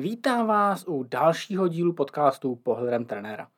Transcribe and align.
Vítám 0.00 0.46
vás 0.46 0.84
u 0.88 1.02
dalšího 1.02 1.68
dílu 1.68 1.92
podcastu 1.92 2.56
Pohledem 2.56 3.04
trenéra. 3.04 3.48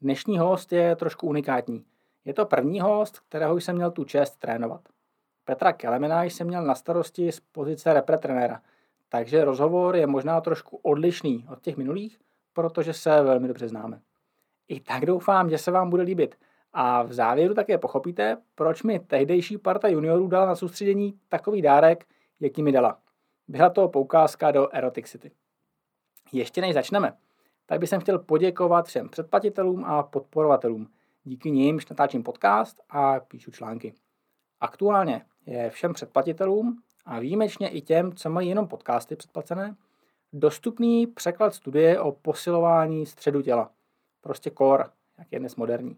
Dnešní 0.00 0.38
host 0.38 0.72
je 0.72 0.96
trošku 0.96 1.26
unikátní. 1.26 1.84
Je 2.24 2.34
to 2.34 2.46
první 2.46 2.80
host, 2.80 3.20
kterého 3.20 3.56
jsem 3.56 3.76
měl 3.76 3.90
tu 3.90 4.04
čest 4.04 4.36
trénovat. 4.36 4.80
Petra 5.44 5.72
Kelemena 5.72 6.22
jsem 6.22 6.46
měl 6.46 6.64
na 6.64 6.74
starosti 6.74 7.32
z 7.32 7.40
pozice 7.40 7.94
repre 7.94 8.18
trenéra, 8.18 8.62
takže 9.08 9.44
rozhovor 9.44 9.96
je 9.96 10.06
možná 10.06 10.40
trošku 10.40 10.76
odlišný 10.76 11.46
od 11.52 11.60
těch 11.60 11.76
minulých, 11.76 12.20
protože 12.52 12.92
se 12.92 13.22
velmi 13.22 13.48
dobře 13.48 13.68
známe. 13.68 14.00
I 14.68 14.80
tak 14.80 15.06
doufám, 15.06 15.50
že 15.50 15.58
se 15.58 15.70
vám 15.70 15.90
bude 15.90 16.02
líbit. 16.02 16.38
A 16.72 17.02
v 17.02 17.12
závěru 17.12 17.54
také 17.54 17.78
pochopíte, 17.78 18.36
proč 18.54 18.82
mi 18.82 18.98
tehdejší 18.98 19.58
parta 19.58 19.88
juniorů 19.88 20.28
dala 20.28 20.46
na 20.46 20.54
soustředění 20.54 21.18
takový 21.28 21.62
dárek, 21.62 22.06
jaký 22.40 22.62
mi 22.62 22.72
dala. 22.72 22.98
Byla 23.48 23.70
to 23.70 23.88
poukázka 23.88 24.50
do 24.50 24.74
Erotic 24.74 25.06
City. 25.06 25.30
Ještě 26.32 26.60
než 26.60 26.74
začneme, 26.74 27.16
tak 27.66 27.80
bych 27.80 27.90
chtěl 28.00 28.18
poděkovat 28.18 28.86
všem 28.86 29.08
předplatitelům 29.08 29.84
a 29.84 30.02
podporovatelům. 30.02 30.88
Díky 31.24 31.50
nimž 31.50 31.88
natáčím 31.88 32.22
podcast 32.22 32.80
a 32.90 33.20
píšu 33.20 33.50
články. 33.50 33.94
Aktuálně 34.60 35.24
je 35.46 35.70
všem 35.70 35.92
předplatitelům 35.92 36.82
a 37.04 37.18
výjimečně 37.18 37.68
i 37.68 37.80
těm, 37.80 38.12
co 38.12 38.30
mají 38.30 38.48
jenom 38.48 38.68
podcasty 38.68 39.16
předplacené, 39.16 39.76
dostupný 40.32 41.06
překlad 41.06 41.54
studie 41.54 42.00
o 42.00 42.12
posilování 42.12 43.06
středu 43.06 43.42
těla. 43.42 43.70
Prostě 44.20 44.50
core, 44.58 44.84
jak 45.18 45.32
je 45.32 45.38
dnes 45.38 45.56
moderní. 45.56 45.96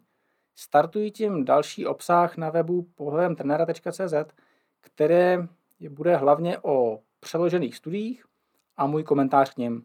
Startují 0.54 1.10
tím 1.10 1.44
další 1.44 1.86
obsah 1.86 2.36
na 2.36 2.50
webu 2.50 2.82
pohledemtrenera.cz, 2.94 4.14
které 4.80 5.48
bude 5.88 6.16
hlavně 6.16 6.58
o 6.58 7.00
přeložených 7.20 7.76
studiích 7.76 8.24
a 8.76 8.86
můj 8.86 9.02
komentář 9.02 9.54
k 9.54 9.56
něm 9.56 9.82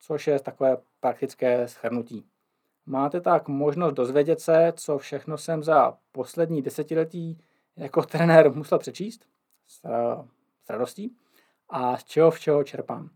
což 0.00 0.26
je 0.26 0.40
takové 0.40 0.76
praktické 1.00 1.68
schrnutí. 1.68 2.24
Máte 2.86 3.20
tak 3.20 3.48
možnost 3.48 3.94
dozvědět 3.94 4.40
se, 4.40 4.72
co 4.76 4.98
všechno 4.98 5.38
jsem 5.38 5.62
za 5.62 5.98
poslední 6.12 6.62
desetiletí 6.62 7.38
jako 7.76 8.02
trenér 8.02 8.54
musel 8.54 8.78
přečíst 8.78 9.24
s, 9.66 9.80
s 10.64 10.70
radostí 10.70 11.16
a 11.68 11.96
z 11.96 12.04
čeho 12.04 12.30
v 12.30 12.40
čeho 12.40 12.64
čerpám. 12.64 13.10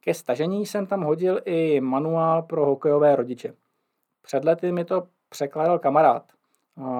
Ke 0.00 0.14
stažení 0.14 0.66
jsem 0.66 0.86
tam 0.86 1.02
hodil 1.02 1.40
i 1.44 1.80
manuál 1.80 2.42
pro 2.42 2.66
hokejové 2.66 3.16
rodiče. 3.16 3.54
Před 4.22 4.44
lety 4.44 4.72
mi 4.72 4.84
to 4.84 5.08
překládal 5.28 5.78
kamarád. 5.78 6.32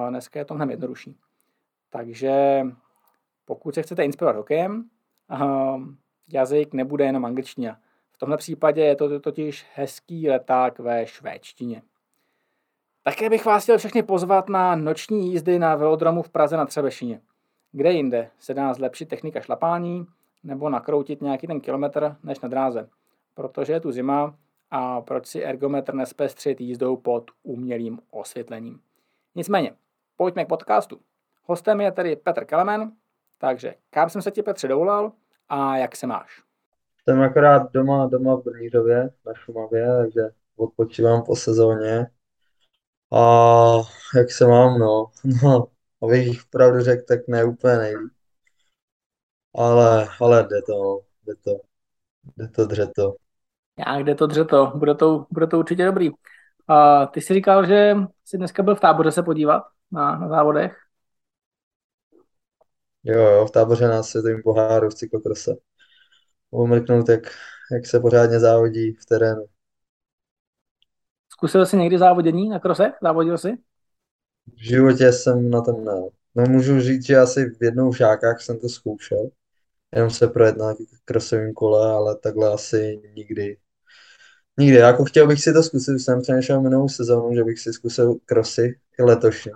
Dneska 0.09 0.39
je 0.39 0.45
to 0.45 0.53
mnohem 0.53 0.69
jednodušší. 0.69 1.17
Takže 1.89 2.65
pokud 3.45 3.75
se 3.75 3.81
chcete 3.81 4.05
inspirovat 4.05 4.35
hokejem, 4.35 4.89
jazyk 6.33 6.73
nebude 6.73 7.05
jenom 7.05 7.25
angličtina. 7.25 7.79
V 8.15 8.17
tomhle 8.17 8.37
případě 8.37 8.81
je 8.81 8.95
to 8.95 9.19
totiž 9.19 9.65
hezký 9.73 10.29
leták 10.29 10.79
ve 10.79 11.05
švédštině. 11.05 11.81
Také 13.03 13.29
bych 13.29 13.45
vás 13.45 13.63
chtěl 13.63 13.77
všechny 13.77 14.03
pozvat 14.03 14.49
na 14.49 14.75
noční 14.75 15.31
jízdy 15.31 15.59
na 15.59 15.75
velodromu 15.75 16.21
v 16.21 16.29
Praze 16.29 16.57
na 16.57 16.65
Třebešině. 16.65 17.21
Kde 17.71 17.91
jinde 17.91 18.29
se 18.39 18.53
dá 18.53 18.73
zlepšit 18.73 19.05
technika 19.05 19.41
šlapání 19.41 20.05
nebo 20.43 20.69
nakroutit 20.69 21.21
nějaký 21.21 21.47
ten 21.47 21.61
kilometr 21.61 22.15
než 22.23 22.39
na 22.39 22.49
dráze, 22.49 22.89
protože 23.33 23.73
je 23.73 23.79
tu 23.79 23.91
zima 23.91 24.35
a 24.71 25.01
proč 25.01 25.27
si 25.27 25.43
ergometr 25.43 25.93
nespestřit 25.93 26.61
jízdou 26.61 26.97
pod 26.97 27.31
umělým 27.43 27.99
osvětlením. 28.11 28.81
Nicméně, 29.35 29.73
pojďme 30.17 30.45
k 30.45 30.49
podcastu. 30.49 30.99
Hostem 31.43 31.81
je 31.81 31.91
tedy 31.91 32.15
Petr 32.15 32.45
Kelemen, 32.45 32.91
takže 33.37 33.75
kam 33.89 34.09
jsem 34.09 34.21
se 34.21 34.31
ti 34.31 34.43
Petře 34.43 34.67
dovolal 34.67 35.11
a 35.49 35.77
jak 35.77 35.95
se 35.95 36.07
máš? 36.07 36.44
Jsem 37.09 37.21
akorát 37.21 37.71
doma, 37.73 38.07
doma 38.07 38.35
v 38.35 38.43
Brnířově 38.43 39.09
na 39.25 39.33
Šumavě, 39.33 39.87
takže 39.97 40.21
odpočívám 40.55 41.23
po 41.23 41.35
sezóně. 41.35 42.07
A 43.13 43.19
jak 44.15 44.31
se 44.31 44.47
mám, 44.47 44.79
no, 44.79 45.05
no, 45.43 45.67
abych 46.03 46.45
pravdu 46.49 46.81
řekl, 46.81 47.03
tak 47.07 47.19
ne 47.27 47.43
úplně 47.43 47.77
nejlíp. 47.77 48.11
Ale, 49.55 50.07
ale 50.21 50.43
jde 50.43 50.61
to, 50.61 50.99
jde 51.25 51.33
to, 51.43 51.51
jde 52.37 52.47
to, 52.47 52.65
dře 52.65 52.87
to. 52.95 53.15
Jak 53.87 54.03
jde 54.03 54.15
to, 54.15 54.27
dře 54.27 54.45
to, 54.45 54.71
bude 54.75 54.95
to, 54.95 55.25
bude 55.31 55.47
to 55.47 55.59
určitě 55.59 55.85
dobrý. 55.85 56.09
A 56.67 57.05
ty 57.05 57.21
jsi 57.21 57.33
říkal, 57.33 57.65
že 57.65 57.95
jsi 58.25 58.37
dneska 58.37 58.63
byl 58.63 58.75
v 58.75 58.79
táboře 58.79 59.11
se 59.11 59.23
podívat 59.23 59.63
na, 59.91 60.19
na 60.19 60.27
závodech. 60.29 60.77
Jo, 63.03 63.19
jo, 63.21 63.45
v 63.45 63.51
táboře 63.51 63.87
na 63.87 64.03
světovým 64.03 64.41
poháru 64.43 64.89
v 64.89 64.93
cyklokrose 64.93 65.55
umrknout, 66.55 67.09
jak, 67.09 67.23
jak 67.71 67.85
se 67.85 67.99
pořádně 67.99 68.39
závodí 68.39 68.93
v 68.93 69.05
terénu. 69.05 69.45
Zkusil 71.29 71.65
jsi 71.65 71.77
někdy 71.77 71.97
závodění 71.97 72.49
na 72.49 72.59
krosech? 72.59 72.93
Závodil 73.01 73.37
jsi? 73.37 73.53
V 74.53 74.65
životě 74.65 75.11
jsem 75.11 75.49
na 75.49 75.61
tom 75.61 75.85
ne. 75.85 76.01
No 76.35 76.43
můžu 76.49 76.81
říct, 76.81 77.05
že 77.05 77.17
asi 77.17 77.49
v 77.49 77.63
jednou 77.63 77.91
v 77.91 77.97
žákách 77.97 78.41
jsem 78.41 78.59
to 78.59 78.69
zkoušel. 78.69 79.29
Jenom 79.95 80.09
se 80.09 80.27
projet 80.27 80.57
na 80.57 80.75
krosovém 81.05 81.53
kole, 81.53 81.91
ale 81.91 82.17
takhle 82.17 82.53
asi 82.53 83.01
nikdy. 83.15 83.57
Nikdy. 84.59 84.77
Jako 84.77 85.05
chtěl 85.05 85.27
bych 85.27 85.41
si 85.41 85.53
to 85.53 85.63
zkusit, 85.63 85.99
jsem 85.99 86.21
přemýšlel 86.21 86.61
minulou 86.61 86.89
sezónu, 86.89 87.35
že 87.35 87.43
bych 87.43 87.59
si 87.59 87.73
zkusil 87.73 88.15
krosy 88.25 88.79
i 88.99 89.03
letošně. 89.03 89.51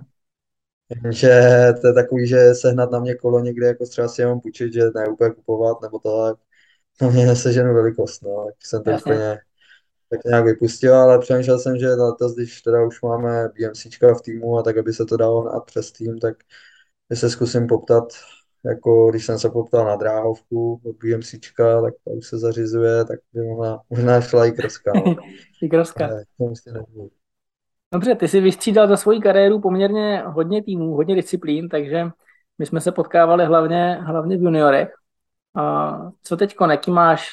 Jenže 1.03 1.29
to 1.81 1.87
je 1.87 1.93
takový, 1.93 2.27
že 2.27 2.55
sehnat 2.55 2.91
na 2.91 2.99
mě 2.99 3.15
kolo 3.15 3.39
někde, 3.39 3.67
jako 3.67 3.85
třeba 3.85 4.07
si 4.07 4.21
jenom 4.21 4.39
půjčit, 4.39 4.73
že 4.73 4.81
ne 4.95 5.07
úplně 5.07 5.29
kupovat, 5.33 5.81
nebo 5.81 5.99
to, 5.99 6.35
na 7.01 7.09
mě 7.09 7.25
neseženu 7.25 7.73
velikost, 7.73 8.23
no, 8.23 8.45
tak 8.45 8.55
jsem 8.65 8.83
to 8.83 8.91
úplně 8.91 9.39
tak 10.09 10.19
nějak 10.25 10.45
vypustil, 10.45 10.95
ale 10.95 11.19
přemýšlel 11.19 11.59
jsem, 11.59 11.77
že 11.77 11.89
letos, 11.89 12.35
když 12.35 12.61
teda 12.61 12.85
už 12.85 13.01
máme 13.01 13.49
BMCčka 13.49 14.13
v 14.13 14.21
týmu 14.21 14.57
a 14.57 14.63
tak, 14.63 14.77
aby 14.77 14.93
se 14.93 15.05
to 15.05 15.17
dalo 15.17 15.41
hnát 15.41 15.65
přes 15.65 15.91
tým, 15.91 16.19
tak 16.19 16.37
se 17.13 17.29
zkusím 17.29 17.67
poptat, 17.67 18.03
jako 18.65 19.09
když 19.09 19.25
jsem 19.25 19.39
se 19.39 19.49
poptal 19.49 19.85
na 19.85 19.95
dráhovku 19.95 20.81
od 20.85 20.95
BMCčka, 20.95 21.81
tak 21.81 21.93
to 22.03 22.11
už 22.11 22.27
se 22.27 22.37
zařizuje, 22.37 23.05
tak 23.05 23.19
by 23.33 23.41
mohla, 23.41 23.81
možná 23.89 24.21
šla 24.21 24.45
i 24.45 24.51
kroska. 24.51 24.91
I 25.61 25.69
kroska. 25.69 26.09
Dobře, 27.93 28.15
ty 28.15 28.27
jsi 28.27 28.41
vystřídal 28.41 28.87
za 28.87 28.97
svoji 28.97 29.19
kariéru 29.19 29.61
poměrně 29.61 30.23
hodně 30.25 30.63
týmů, 30.63 30.95
hodně 30.95 31.15
disciplín, 31.15 31.69
takže 31.69 32.05
my 32.57 32.65
jsme 32.65 32.81
se 32.81 32.91
potkávali 32.91 33.45
hlavně, 33.45 33.99
hlavně 34.01 34.37
v 34.37 34.41
juniorech. 34.41 34.98
Co 36.23 36.37
teď, 36.37 36.55
jaký 36.71 36.91
máš 36.91 37.29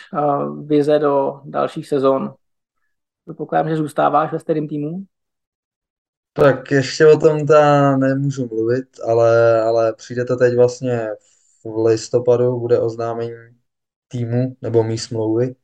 vize 0.65 0.99
do 0.99 1.41
dalších 1.45 1.89
sezon? 1.89 2.35
Předpokládám, 3.25 3.69
že 3.69 3.77
zůstáváš 3.77 4.33
ve 4.33 4.39
stejném 4.39 4.69
týmu? 4.69 5.05
Tak 6.33 6.71
ještě 6.71 7.07
o 7.07 7.19
tom 7.19 7.47
ta 7.47 7.97
nemůžu 7.97 8.47
mluvit, 8.47 8.85
ale, 9.09 9.61
ale 9.63 9.93
přijde 9.93 10.25
to 10.25 10.37
teď 10.37 10.57
vlastně 10.57 11.09
v 11.65 11.85
listopadu, 11.87 12.61
bude 12.61 12.79
oznámení 12.79 13.33
týmu 14.09 14.57
nebo 14.63 14.85
mý 14.85 14.99
smlouvy. 14.99 15.55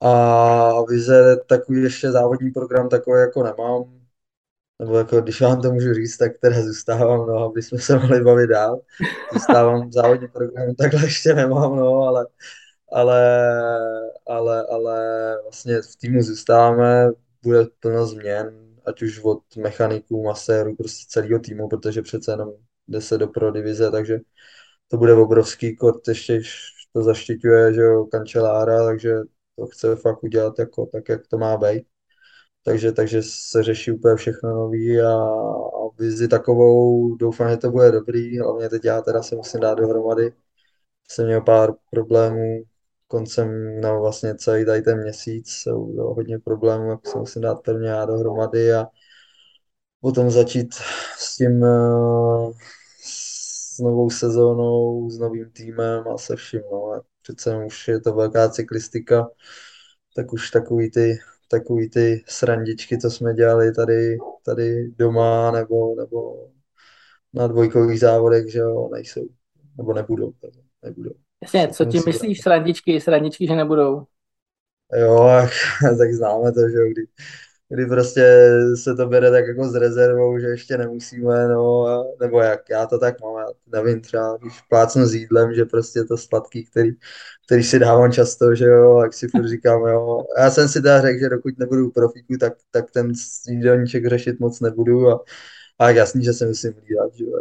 A 0.00 0.82
vize 0.88 1.36
takový 1.36 1.82
ještě 1.82 2.10
závodní 2.10 2.50
program 2.50 2.88
takový 2.88 3.20
jako 3.20 3.42
nemám 3.42 4.01
nebo 4.78 4.98
jako, 4.98 5.20
když 5.20 5.40
vám 5.40 5.62
to 5.62 5.72
můžu 5.72 5.94
říct, 5.94 6.16
tak 6.16 6.32
teda 6.38 6.62
zůstávám, 6.62 7.26
no, 7.26 7.34
aby 7.38 7.62
jsme 7.62 7.78
se 7.78 7.98
mohli 7.98 8.20
bavit 8.20 8.46
dál. 8.46 8.80
Zůstávám 9.32 9.88
v 9.88 9.92
závodním 9.92 10.30
programu, 10.30 10.74
takhle 10.74 11.04
ještě 11.04 11.34
nemám, 11.34 11.76
no, 11.76 11.94
ale, 11.94 12.26
ale, 12.92 13.20
ale, 14.26 14.66
ale 14.66 15.36
vlastně 15.42 15.82
v 15.82 15.96
týmu 15.96 16.22
zůstáváme, 16.22 17.10
bude 17.42 17.66
plno 17.80 18.06
změn, 18.06 18.54
ať 18.86 19.02
už 19.02 19.20
od 19.24 19.56
mechaniků, 19.56 20.24
masérů, 20.24 20.76
prostě 20.76 21.06
celého 21.08 21.38
týmu, 21.38 21.68
protože 21.68 22.02
přece 22.02 22.32
jenom 22.32 22.52
jde 22.88 23.00
se 23.00 23.18
do 23.18 23.28
pro 23.28 23.52
divize, 23.52 23.90
takže 23.90 24.18
to 24.88 24.96
bude 24.96 25.14
obrovský 25.14 25.76
kort, 25.76 26.08
ještě 26.08 26.40
to 26.92 27.02
zaštiťuje, 27.02 27.74
že 27.74 27.80
jo, 27.80 28.04
kancelára, 28.06 28.84
takže 28.84 29.14
to 29.56 29.66
chce 29.66 29.96
fakt 29.96 30.22
udělat 30.22 30.58
jako 30.58 30.86
tak, 30.86 31.08
jak 31.08 31.26
to 31.26 31.38
má 31.38 31.56
být 31.56 31.86
takže, 32.64 32.92
takže 32.92 33.22
se 33.22 33.62
řeší 33.62 33.92
úplně 33.92 34.16
všechno 34.16 34.50
nový 34.50 35.00
a, 35.00 35.12
a 35.12 35.88
vizi 35.98 36.28
takovou, 36.28 37.14
doufám, 37.16 37.50
že 37.50 37.56
to 37.56 37.70
bude 37.70 37.92
dobrý, 37.92 38.38
hlavně 38.38 38.68
teď 38.68 38.84
já 38.84 39.00
teda 39.00 39.22
se 39.22 39.36
musím 39.36 39.60
dát 39.60 39.74
dohromady. 39.74 40.32
Jsem 41.08 41.26
měl 41.26 41.40
pár 41.40 41.70
problémů 41.90 42.62
koncem, 43.08 43.80
no 43.80 44.00
vlastně 44.00 44.34
celý 44.34 44.66
tady 44.66 44.82
ten 44.82 45.02
měsíc, 45.02 45.50
jsou 45.50 45.92
jo, 45.96 46.14
hodně 46.14 46.38
problémů, 46.38 46.90
jak 46.90 47.06
se 47.06 47.18
musím 47.18 47.42
dát 47.42 47.54
pevně 47.54 47.88
já 47.88 48.04
dohromady 48.04 48.72
a 48.74 48.86
potom 50.00 50.30
začít 50.30 50.74
s 51.18 51.36
tím 51.36 51.62
uh, 51.62 52.52
s 53.04 53.78
novou 53.78 54.10
sezónou, 54.10 55.10
s 55.10 55.18
novým 55.18 55.50
týmem 55.50 56.04
a 56.08 56.18
se 56.18 56.36
vším, 56.36 56.60
no. 56.72 57.02
Přece 57.22 57.64
už 57.66 57.88
je 57.88 58.00
to 58.00 58.12
velká 58.14 58.48
cyklistika, 58.48 59.28
tak 60.16 60.32
už 60.32 60.50
takový 60.50 60.90
ty 60.90 61.18
takový 61.52 61.90
ty 61.90 62.24
srandičky, 62.26 62.98
co 62.98 63.10
jsme 63.10 63.34
dělali 63.34 63.72
tady, 63.72 64.16
tady 64.44 64.90
doma 64.90 65.50
nebo, 65.50 65.94
nebo 65.94 66.48
na 67.32 67.46
dvojkových 67.46 68.00
závodech, 68.00 68.52
že 68.52 68.58
jo, 68.58 68.88
nejsou, 68.92 69.28
nebo 69.76 69.92
nebudou. 69.92 70.32
nebudou. 70.82 71.12
Jasně, 71.42 71.68
co 71.68 71.84
ti 71.84 72.00
myslíš 72.06 72.40
srandičky, 72.40 73.00
srandičky, 73.00 73.46
že 73.46 73.56
nebudou? 73.56 74.06
Jo, 74.96 75.28
tak 75.98 76.12
známe 76.12 76.52
to, 76.52 76.68
že 76.68 76.76
jo, 76.76 76.88
kdy, 76.90 77.02
kdy 77.72 77.86
prostě 77.86 78.50
se 78.74 78.94
to 78.94 79.06
bere 79.06 79.30
tak 79.30 79.46
jako 79.46 79.64
s 79.68 79.74
rezervou, 79.74 80.38
že 80.38 80.46
ještě 80.46 80.78
nemusíme, 80.78 81.48
no, 81.48 81.86
a- 81.86 82.04
nebo 82.20 82.40
jak, 82.40 82.70
já 82.70 82.86
to 82.86 82.98
tak 82.98 83.20
mám, 83.20 83.36
já 83.38 83.46
nevím, 83.82 84.00
třeba 84.00 84.36
když 84.42 84.60
plácnu 84.60 85.06
s 85.06 85.14
jídlem, 85.14 85.54
že 85.54 85.64
prostě 85.64 86.04
to 86.04 86.16
sladký, 86.16 86.64
který, 86.66 86.90
který 87.46 87.62
si 87.62 87.78
dávám 87.78 88.12
často, 88.12 88.54
že 88.54 88.64
jo, 88.64 89.00
jak 89.02 89.14
si 89.14 89.28
furt 89.28 89.48
říkám, 89.48 89.86
jo. 89.86 90.24
Já 90.38 90.50
jsem 90.50 90.68
si 90.68 90.82
teda 90.82 91.00
řekl, 91.02 91.18
že 91.20 91.28
dokud 91.28 91.58
nebudu 91.58 91.90
profíku, 91.90 92.34
tak, 92.40 92.52
tak 92.70 92.90
ten 92.90 93.12
jídelníček 93.48 94.06
řešit 94.06 94.40
moc 94.40 94.60
nebudu 94.60 95.08
a, 95.10 95.24
a 95.78 95.90
jasný, 95.90 96.24
že 96.24 96.32
se 96.32 96.46
musím 96.46 96.72
hlídat, 96.74 97.14
že 97.14 97.24
jo, 97.24 97.38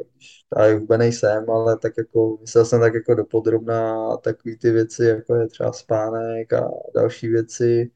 já 0.57 0.77
vůbec 0.79 0.99
nejsem, 0.99 1.49
ale 1.49 1.77
tak 1.77 1.93
jako, 1.97 2.37
myslel 2.41 2.65
jsem 2.65 2.79
tak 2.81 2.93
jako 2.93 3.15
dopodrobná 3.15 4.17
takový 4.17 4.57
ty 4.57 4.71
věci, 4.71 5.03
jako 5.05 5.35
je 5.35 5.47
třeba 5.47 5.71
spánek 5.73 6.53
a 6.53 6.69
další 6.95 7.27
věci, 7.27 7.91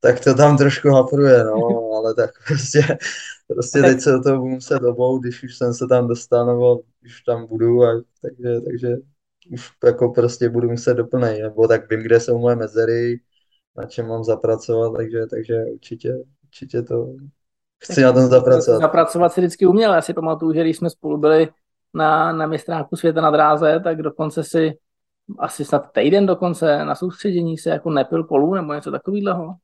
tak 0.00 0.20
to 0.24 0.34
tam 0.34 0.56
trošku 0.56 0.88
hapruje, 0.88 1.44
no, 1.44 1.90
ale 1.96 2.14
tak 2.14 2.30
prostě, 2.46 2.98
prostě 3.46 3.80
teď 3.80 4.00
se 4.00 4.12
do 4.12 4.22
toho 4.22 4.36
budu 4.38 4.48
muset 4.48 4.82
obout, 4.82 5.18
když 5.18 5.42
už 5.42 5.56
jsem 5.56 5.74
se 5.74 5.86
tam 5.86 6.08
dostal, 6.08 6.46
nebo 6.46 6.80
už 7.04 7.22
tam 7.26 7.46
budu, 7.46 7.82
a, 7.84 8.02
takže, 8.22 8.60
takže 8.60 8.96
už 9.52 9.70
jako 9.84 10.08
prostě 10.08 10.48
budu 10.48 10.70
muset 10.70 10.94
doplnit, 10.94 11.42
nebo 11.42 11.68
tak 11.68 11.90
vím, 11.90 12.00
kde 12.02 12.20
jsou 12.20 12.38
moje 12.38 12.56
mezery, 12.56 13.20
na 13.76 13.86
čem 13.86 14.08
mám 14.08 14.24
zapracovat, 14.24 14.96
takže, 14.96 15.26
takže 15.26 15.64
určitě, 15.72 16.14
určitě 16.44 16.82
to 16.82 17.14
chci 17.78 18.00
na 18.02 18.12
tom 18.12 18.26
zapracovat. 18.26 18.80
zapracovat 18.80 19.32
si 19.32 19.40
vždycky 19.40 19.66
uměl. 19.66 19.94
Já 19.94 20.02
si 20.02 20.14
pamatuju, 20.14 20.52
že 20.52 20.60
když 20.60 20.76
jsme 20.76 20.90
spolu 20.90 21.18
byli 21.18 21.48
na, 21.94 22.32
na 22.32 22.46
mistráku 22.46 22.96
světa 22.96 23.20
na 23.20 23.30
dráze, 23.30 23.80
tak 23.84 24.02
dokonce 24.02 24.44
si 24.44 24.78
asi 25.38 25.64
snad 25.64 25.92
týden 25.92 26.26
dokonce 26.26 26.84
na 26.84 26.94
soustředění 26.94 27.58
se 27.58 27.70
jako 27.70 27.90
nepil 27.90 28.24
kolu 28.24 28.54
nebo 28.54 28.72
něco 28.72 28.90
takového. 28.90 29.54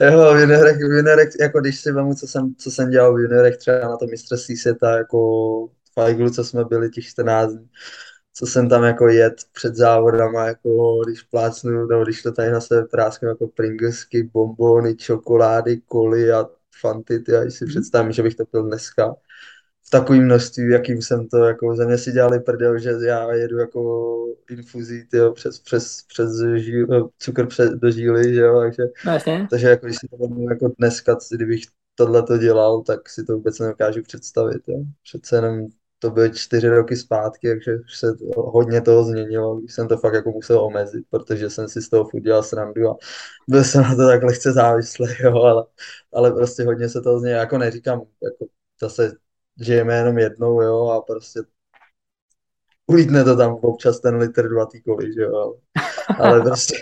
Jo, 0.00 0.34
v 0.34 0.40
juniorech, 0.40 0.76
v 0.76 0.80
juniorech, 0.80 1.28
jako 1.40 1.60
když 1.60 1.80
si 1.80 1.92
vemu, 1.92 2.14
co 2.14 2.26
jsem, 2.26 2.54
co 2.54 2.70
jsem 2.70 2.90
dělal 2.90 3.14
v 3.14 3.20
juniorech, 3.20 3.56
třeba 3.56 3.78
na 3.78 3.96
to 3.96 4.06
mistrovství 4.06 4.56
světa, 4.56 4.96
jako 4.98 5.18
v 5.66 5.92
Fajglu, 5.94 6.30
co 6.30 6.44
jsme 6.44 6.64
byli 6.64 6.90
těch 6.90 7.04
14 7.04 7.52
dní, 7.52 7.68
co 8.34 8.46
jsem 8.46 8.68
tam 8.68 8.84
jako 8.84 9.08
jet 9.08 9.34
před 9.52 9.74
závodama, 9.76 10.46
jako 10.46 11.00
když 11.04 11.22
plácnu, 11.22 11.86
nebo 11.86 12.04
když 12.04 12.22
to 12.22 12.32
tady 12.32 12.50
na 12.50 12.60
sebe 12.60 12.84
prásknu, 12.84 13.28
jako 13.28 13.48
Pringlesky, 13.48 14.22
bombony, 14.22 14.96
čokolády, 14.96 15.80
koly 15.80 16.32
a 16.32 16.46
fanty, 16.80 17.18
ty, 17.18 17.32
já 17.32 17.50
si 17.50 17.66
představím, 17.66 18.12
že 18.12 18.22
bych 18.22 18.34
to 18.34 18.44
pil 18.46 18.62
dneska 18.62 19.14
v 19.92 19.98
takovém 20.00 20.24
množství, 20.24 20.70
jakým 20.70 21.02
jsem 21.02 21.28
to, 21.28 21.36
jako 21.36 21.76
ze 21.76 21.86
mě 21.86 21.98
si 21.98 22.12
dělali 22.12 22.40
prdel, 22.40 22.78
že 22.78 22.90
já 23.06 23.32
jedu 23.32 23.58
jako 23.58 24.12
infuzí, 24.50 25.04
tyjo, 25.04 25.32
přes, 25.32 25.58
přes, 25.58 26.02
přes 26.08 26.30
žíl, 26.56 27.10
cukr 27.18 27.46
přes, 27.46 27.70
do 27.70 27.90
žíly, 27.90 28.34
že 28.34 28.40
jo, 28.40 28.60
takže, 28.60 28.82
jasně. 29.06 29.46
takže 29.50 29.68
jako 29.68 29.86
když 29.86 29.98
si 29.98 30.08
to 30.08 30.16
vezmu 30.16 30.50
jako 30.50 30.72
dneska, 30.78 31.16
kdybych 31.32 31.62
tohle 31.94 32.22
to 32.22 32.38
dělal, 32.38 32.82
tak 32.82 33.08
si 33.08 33.24
to 33.24 33.36
vůbec 33.36 33.58
nedokážu 33.58 34.02
představit, 34.02 34.62
jo. 34.66 34.78
Přece 35.02 35.36
jenom 35.36 35.66
to 35.98 36.10
byly 36.10 36.30
čtyři 36.30 36.68
roky 36.68 36.96
zpátky, 36.96 37.48
takže 37.48 37.76
už 37.76 37.96
se 37.98 38.14
to, 38.14 38.42
hodně 38.42 38.80
toho 38.80 39.04
změnilo, 39.04 39.56
když 39.56 39.72
jsem 39.74 39.88
to 39.88 39.96
fakt 39.98 40.14
jako 40.14 40.30
musel 40.30 40.60
omezit, 40.60 41.04
protože 41.10 41.50
jsem 41.50 41.68
si 41.68 41.82
z 41.82 41.88
toho 41.88 42.04
furt 42.04 42.20
dělal 42.20 42.42
srandu 42.42 42.88
a 42.88 42.96
byl 43.48 43.64
jsem 43.64 43.82
na 43.82 43.94
to 43.96 44.06
tak 44.06 44.22
lehce 44.22 44.52
závislý, 44.52 45.06
jo, 45.20 45.42
ale, 45.42 45.64
ale 46.12 46.32
prostě 46.32 46.64
hodně 46.64 46.88
se 46.88 47.00
toho 47.00 47.18
změnilo, 47.18 47.40
jako 47.40 47.58
neříkám, 47.58 48.02
jako 48.22 48.46
zase 48.80 49.12
žijeme 49.60 49.94
jenom 49.94 50.18
jednou, 50.18 50.62
jo, 50.62 50.88
a 50.88 51.00
prostě 51.00 51.40
ulítne 52.86 53.24
to 53.24 53.36
tam 53.36 53.54
občas 53.54 54.00
ten 54.00 54.16
litr 54.16 54.48
dva 54.48 54.66
koli, 54.84 55.12
že 55.12 55.22
jo, 55.22 55.34
ale, 55.36 55.54
ale 56.18 56.40
prostě, 56.40 56.76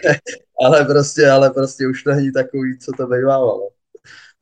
ale 0.65 0.85
prostě, 0.85 1.31
ale 1.31 1.51
prostě 1.51 1.87
už 1.87 2.03
to 2.03 2.11
není 2.11 2.33
takový, 2.33 2.79
co 2.79 2.93
to 2.97 3.07
bývávalo. 3.07 3.69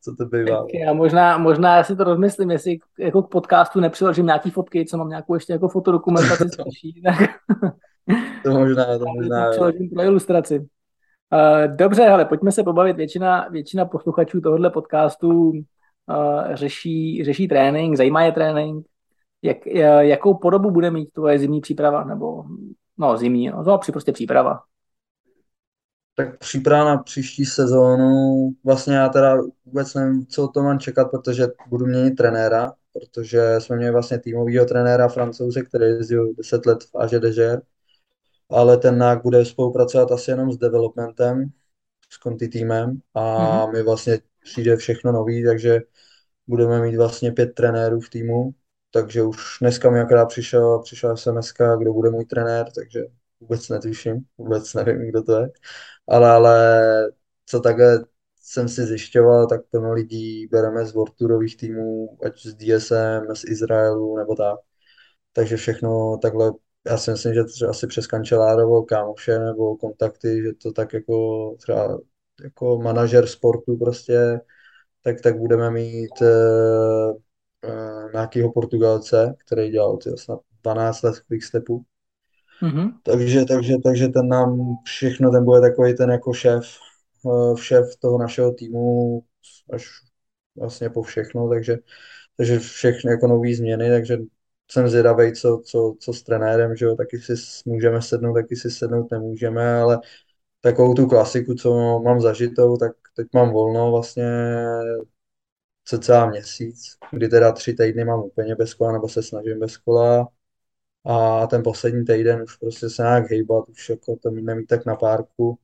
Co 0.02 0.14
to 0.14 0.24
bývalo. 0.24 0.66
Tak 0.66 0.74
já 0.74 0.92
možná, 0.92 1.38
možná 1.38 1.76
já 1.76 1.84
si 1.84 1.96
to 1.96 2.04
rozmyslím, 2.04 2.50
jestli 2.50 2.78
jako 2.98 3.22
k 3.22 3.30
podcastu 3.30 3.80
nepřiložím 3.80 4.26
nějaký 4.26 4.50
fotky, 4.50 4.86
co 4.86 4.96
mám 4.98 5.08
nějakou 5.08 5.34
ještě 5.34 5.52
jako 5.52 5.68
fotodokumentaci 5.68 6.48
starší, 6.52 7.02
tak 7.02 7.30
To 8.44 8.50
možná, 8.50 8.98
to 8.98 9.04
možná, 9.06 9.50
přiložím 9.50 9.90
pro 9.90 10.02
ilustraci. 10.02 10.58
Uh, 10.58 11.76
dobře, 11.76 12.06
ale 12.06 12.24
pojďme 12.24 12.52
se 12.52 12.62
pobavit. 12.62 12.96
Většina, 12.96 13.48
většina 13.48 13.84
posluchačů 13.84 14.40
tohohle 14.40 14.70
podcastu 14.70 15.52
řeší, 16.54 17.24
řeší 17.24 17.48
trénink, 17.48 17.96
zajímá 17.96 18.22
je 18.22 18.32
trénink. 18.32 18.86
Jak, 19.42 19.56
uh, 19.66 19.82
jakou 19.98 20.34
podobu 20.34 20.70
bude 20.70 20.90
mít 20.90 21.12
tvoje 21.12 21.38
zimní 21.38 21.60
příprava? 21.60 22.04
Nebo, 22.04 22.44
no 22.98 23.16
zimní, 23.16 23.48
no, 23.48 23.64
to 23.64 23.92
prostě 23.92 24.12
příprava. 24.12 24.60
Tak 26.14 26.38
příprava 26.38 26.84
na 26.84 26.96
příští 27.02 27.44
sezónu, 27.44 28.50
vlastně 28.64 28.94
já 28.94 29.08
teda 29.08 29.36
vůbec 29.64 29.94
nevím, 29.94 30.26
co 30.26 30.48
to 30.48 30.62
mám 30.62 30.78
čekat, 30.78 31.10
protože 31.10 31.46
budu 31.68 31.86
měnit 31.86 32.10
trenéra, 32.10 32.72
protože 32.92 33.54
jsme 33.58 33.76
měli 33.76 33.92
vlastně 33.92 34.18
týmového 34.18 34.66
trenéra 34.66 35.08
francouze, 35.08 35.62
který 35.62 35.84
jezdil 35.84 36.34
10 36.34 36.66
let 36.66 36.78
v 36.84 36.96
Aže 36.96 37.20
ale 38.50 38.76
ten 38.76 38.98
nák 38.98 39.22
bude 39.22 39.44
spolupracovat 39.44 40.12
asi 40.12 40.30
jenom 40.30 40.52
s 40.52 40.56
developmentem, 40.56 41.44
s 42.10 42.18
Conti 42.18 42.48
týmem 42.48 43.00
a 43.14 43.20
mm-hmm. 43.20 43.72
my 43.72 43.82
vlastně 43.82 44.18
přijde 44.42 44.76
všechno 44.76 45.12
nový, 45.12 45.44
takže 45.44 45.80
budeme 46.46 46.82
mít 46.82 46.96
vlastně 46.96 47.32
pět 47.32 47.54
trenérů 47.54 48.00
v 48.00 48.10
týmu, 48.10 48.50
takže 48.90 49.22
už 49.22 49.58
dneska 49.60 49.90
mi 49.90 50.00
akorát 50.00 50.26
přišel, 50.26 50.82
přišel 50.82 51.16
SMS, 51.16 51.52
kdo 51.78 51.92
bude 51.92 52.10
můj 52.10 52.24
trenér, 52.24 52.66
takže 52.74 53.04
vůbec 53.40 53.68
netuším, 53.68 54.24
vůbec 54.38 54.74
nevím, 54.74 55.08
kdo 55.08 55.22
to 55.22 55.40
je, 55.40 55.50
ale, 56.08 56.30
ale 56.30 57.12
co 57.46 57.60
takhle 57.60 58.04
jsem 58.42 58.68
si 58.68 58.86
zjišťoval, 58.86 59.46
tak 59.46 59.60
plno 59.70 59.92
lidí 59.92 60.46
bereme 60.46 60.86
z 60.86 60.94
Worturových 60.94 61.56
týmů, 61.56 62.18
ať 62.24 62.42
z 62.46 62.54
DSM, 62.54 63.34
z 63.34 63.44
Izraelu 63.44 64.16
nebo 64.16 64.34
tak. 64.34 64.58
Takže 65.32 65.56
všechno 65.56 66.18
takhle 66.22 66.52
já 66.86 66.98
si 66.98 67.10
myslím, 67.10 67.34
že 67.34 67.44
třeba 67.44 67.70
asi 67.70 67.86
přes 67.86 68.06
kancelárovo 68.06 68.82
kámoše 68.82 69.38
nebo 69.38 69.76
kontakty, 69.76 70.42
že 70.42 70.52
to 70.62 70.72
tak 70.72 70.92
jako 70.92 71.54
třeba 71.58 71.98
jako 72.44 72.78
manažer 72.78 73.26
sportu 73.26 73.76
prostě, 73.76 74.40
tak, 75.02 75.20
tak 75.20 75.38
budeme 75.38 75.70
mít 75.70 76.20
uh, 76.20 77.16
uh, 77.70 78.12
nějakého 78.12 78.52
Portugalce, 78.52 79.34
který 79.46 79.70
dělal 79.70 79.96
tyjo, 79.96 80.16
snad 80.16 80.40
12 80.62 81.02
let 81.02 81.20
quickstepu. 81.20 81.84
Mm-hmm. 82.62 82.92
Takže, 83.02 83.44
takže, 83.44 83.74
takže 83.84 84.08
ten 84.08 84.28
nám 84.28 84.76
všechno, 84.84 85.30
ten 85.30 85.44
bude 85.44 85.60
takový 85.60 85.94
ten 85.94 86.10
jako 86.10 86.32
šéf, 86.32 86.64
uh, 87.22 87.56
šéf 87.56 87.84
toho 87.98 88.18
našeho 88.18 88.52
týmu 88.52 89.22
až 89.72 89.86
vlastně 90.56 90.90
po 90.90 91.02
všechno, 91.02 91.48
takže, 91.48 91.76
takže 92.36 92.58
všechny 92.58 93.10
jako 93.10 93.26
nové 93.26 93.54
změny, 93.54 93.90
takže 93.90 94.18
jsem 94.70 94.88
zvědavý, 94.88 95.32
co, 95.32 95.62
co, 95.64 95.94
co 96.00 96.12
s 96.12 96.22
trenérem, 96.22 96.76
že 96.76 96.84
jo, 96.84 96.96
taky 96.96 97.18
si 97.18 97.34
můžeme 97.66 98.02
sednout, 98.02 98.34
taky 98.34 98.56
si 98.56 98.70
sednout 98.70 99.10
nemůžeme, 99.10 99.74
ale 99.80 100.00
takovou 100.60 100.94
tu 100.94 101.06
klasiku, 101.06 101.54
co 101.54 102.00
mám 102.04 102.20
zažitou, 102.20 102.76
tak 102.76 102.92
teď 103.16 103.26
mám 103.32 103.50
volno 103.52 103.90
vlastně 103.90 104.26
cca 105.84 106.26
měsíc, 106.26 106.96
kdy 107.12 107.28
teda 107.28 107.52
tři 107.52 107.74
týdny 107.74 108.04
mám 108.04 108.20
úplně 108.20 108.54
bez 108.54 108.74
kola, 108.74 108.92
nebo 108.92 109.08
se 109.08 109.22
snažím 109.22 109.60
bez 109.60 109.76
kola 109.76 110.28
a 111.04 111.46
ten 111.46 111.62
poslední 111.62 112.04
týden 112.04 112.42
už 112.42 112.56
prostě 112.56 112.90
se 112.90 113.02
nějak 113.02 113.30
hejbat, 113.30 113.68
už 113.68 113.88
jako 113.88 114.16
to 114.16 114.30
mít 114.30 114.42
nemít 114.44 114.66
tak 114.66 114.86
na 114.86 114.96
párku. 114.96 115.58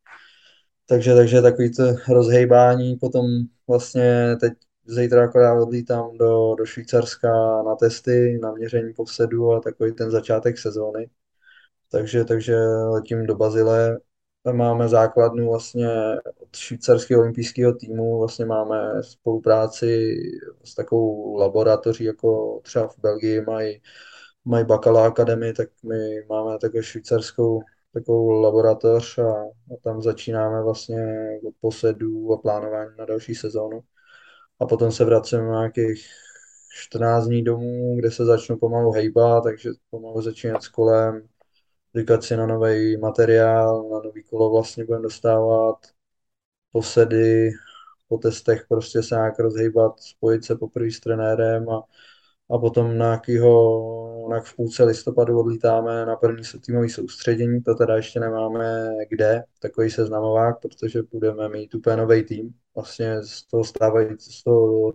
Takže, 0.86 1.14
takže 1.14 1.42
takový 1.42 1.72
to 1.72 1.82
rozhejbání, 2.08 2.96
potom 2.96 3.26
vlastně 3.68 4.36
teď 4.40 4.52
zítra 4.86 5.24
akorát 5.24 5.62
odlítám 5.62 6.18
do, 6.18 6.54
do 6.58 6.66
Švýcarska 6.66 7.62
na 7.62 7.76
testy, 7.76 8.38
na 8.42 8.52
měření 8.52 8.92
povsedu 8.94 9.52
a 9.52 9.60
takový 9.60 9.92
ten 9.92 10.10
začátek 10.10 10.58
sezóny. 10.58 11.10
Takže, 11.90 12.24
takže 12.24 12.56
letím 12.66 13.26
do 13.26 13.34
Bazile. 13.34 13.98
Tam 14.44 14.56
máme 14.56 14.88
základnu 14.88 15.48
vlastně 15.48 15.88
od 16.40 16.56
švýcarského 16.56 17.20
olympijského 17.20 17.74
týmu, 17.74 18.18
vlastně 18.18 18.44
máme 18.44 19.02
spolupráci 19.02 20.16
s 20.64 20.74
takovou 20.74 21.36
laboratoří, 21.36 22.04
jako 22.04 22.60
třeba 22.62 22.88
v 22.88 22.98
Belgii 22.98 23.40
mají, 23.40 23.80
mají 24.44 24.64
Bakala 24.64 25.06
Akademii, 25.06 25.52
tak 25.52 25.68
my 25.84 26.24
máme 26.28 26.58
takovou 26.58 26.82
švýcarskou 26.82 27.62
takovou 27.94 28.30
laboratoř 28.30 29.18
a, 29.18 29.32
a 29.44 29.76
tam 29.82 30.02
začínáme 30.02 30.62
vlastně 30.62 31.28
od 31.48 31.54
posedů 31.60 32.32
a 32.32 32.38
plánování 32.38 32.90
na 32.98 33.04
další 33.04 33.34
sezónu 33.34 33.80
a 34.60 34.66
potom 34.66 34.92
se 34.92 35.04
vracím 35.04 35.38
na 35.38 35.58
nějakých 35.58 36.06
14 36.74 37.26
dní 37.26 37.44
domů, 37.44 37.96
kde 37.96 38.10
se 38.10 38.24
začnu 38.24 38.56
pomalu 38.56 38.92
hejbat, 38.92 39.44
takže 39.44 39.70
pomalu 39.90 40.22
začínat 40.22 40.62
s 40.62 40.68
kolem, 40.68 41.28
si 42.20 42.36
na 42.36 42.46
nový 42.46 42.96
materiál, 42.96 43.88
na 43.90 44.00
nový 44.04 44.22
kolo 44.22 44.50
vlastně 44.50 44.84
budeme 44.84 45.02
dostávat 45.02 45.76
posedy, 46.72 47.50
po 48.08 48.18
testech 48.18 48.66
prostě 48.68 49.02
se 49.02 49.14
nějak 49.14 49.38
rozhejbat, 49.38 50.00
spojit 50.00 50.44
se 50.44 50.56
poprvé 50.56 50.90
s 50.90 51.00
trenérem 51.00 51.70
a, 51.70 51.82
a 52.50 52.58
potom 52.58 52.98
na 52.98 53.06
nějakýho, 53.06 54.28
na 54.30 54.40
v 54.40 54.54
půlce 54.56 54.84
listopadu 54.84 55.40
odlítáme 55.40 56.06
na 56.06 56.16
první 56.16 56.44
týmový 56.66 56.90
soustředění, 56.90 57.62
to 57.62 57.74
teda 57.74 57.96
ještě 57.96 58.20
nemáme 58.20 58.90
kde, 59.10 59.44
takový 59.60 59.90
seznamovák, 59.90 60.60
protože 60.62 61.02
budeme 61.12 61.48
mít 61.48 61.74
úplně 61.74 61.96
nový 61.96 62.24
tým, 62.24 62.54
vlastně 62.74 63.22
z 63.22 63.42
toho 63.42 63.64
stávající, 63.64 64.32
z 64.32 64.42
toho 64.42 64.94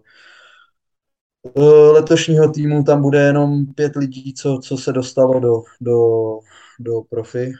letošního 1.93 2.51
týmu 2.51 2.83
tam 2.83 3.01
bude 3.01 3.19
jenom 3.19 3.65
pět 3.73 3.95
lidí, 3.95 4.33
co, 4.33 4.59
co 4.63 4.77
se 4.77 4.93
dostalo 4.93 5.39
do, 5.39 5.61
do, 5.81 6.39
do 6.79 7.01
profi, 7.01 7.53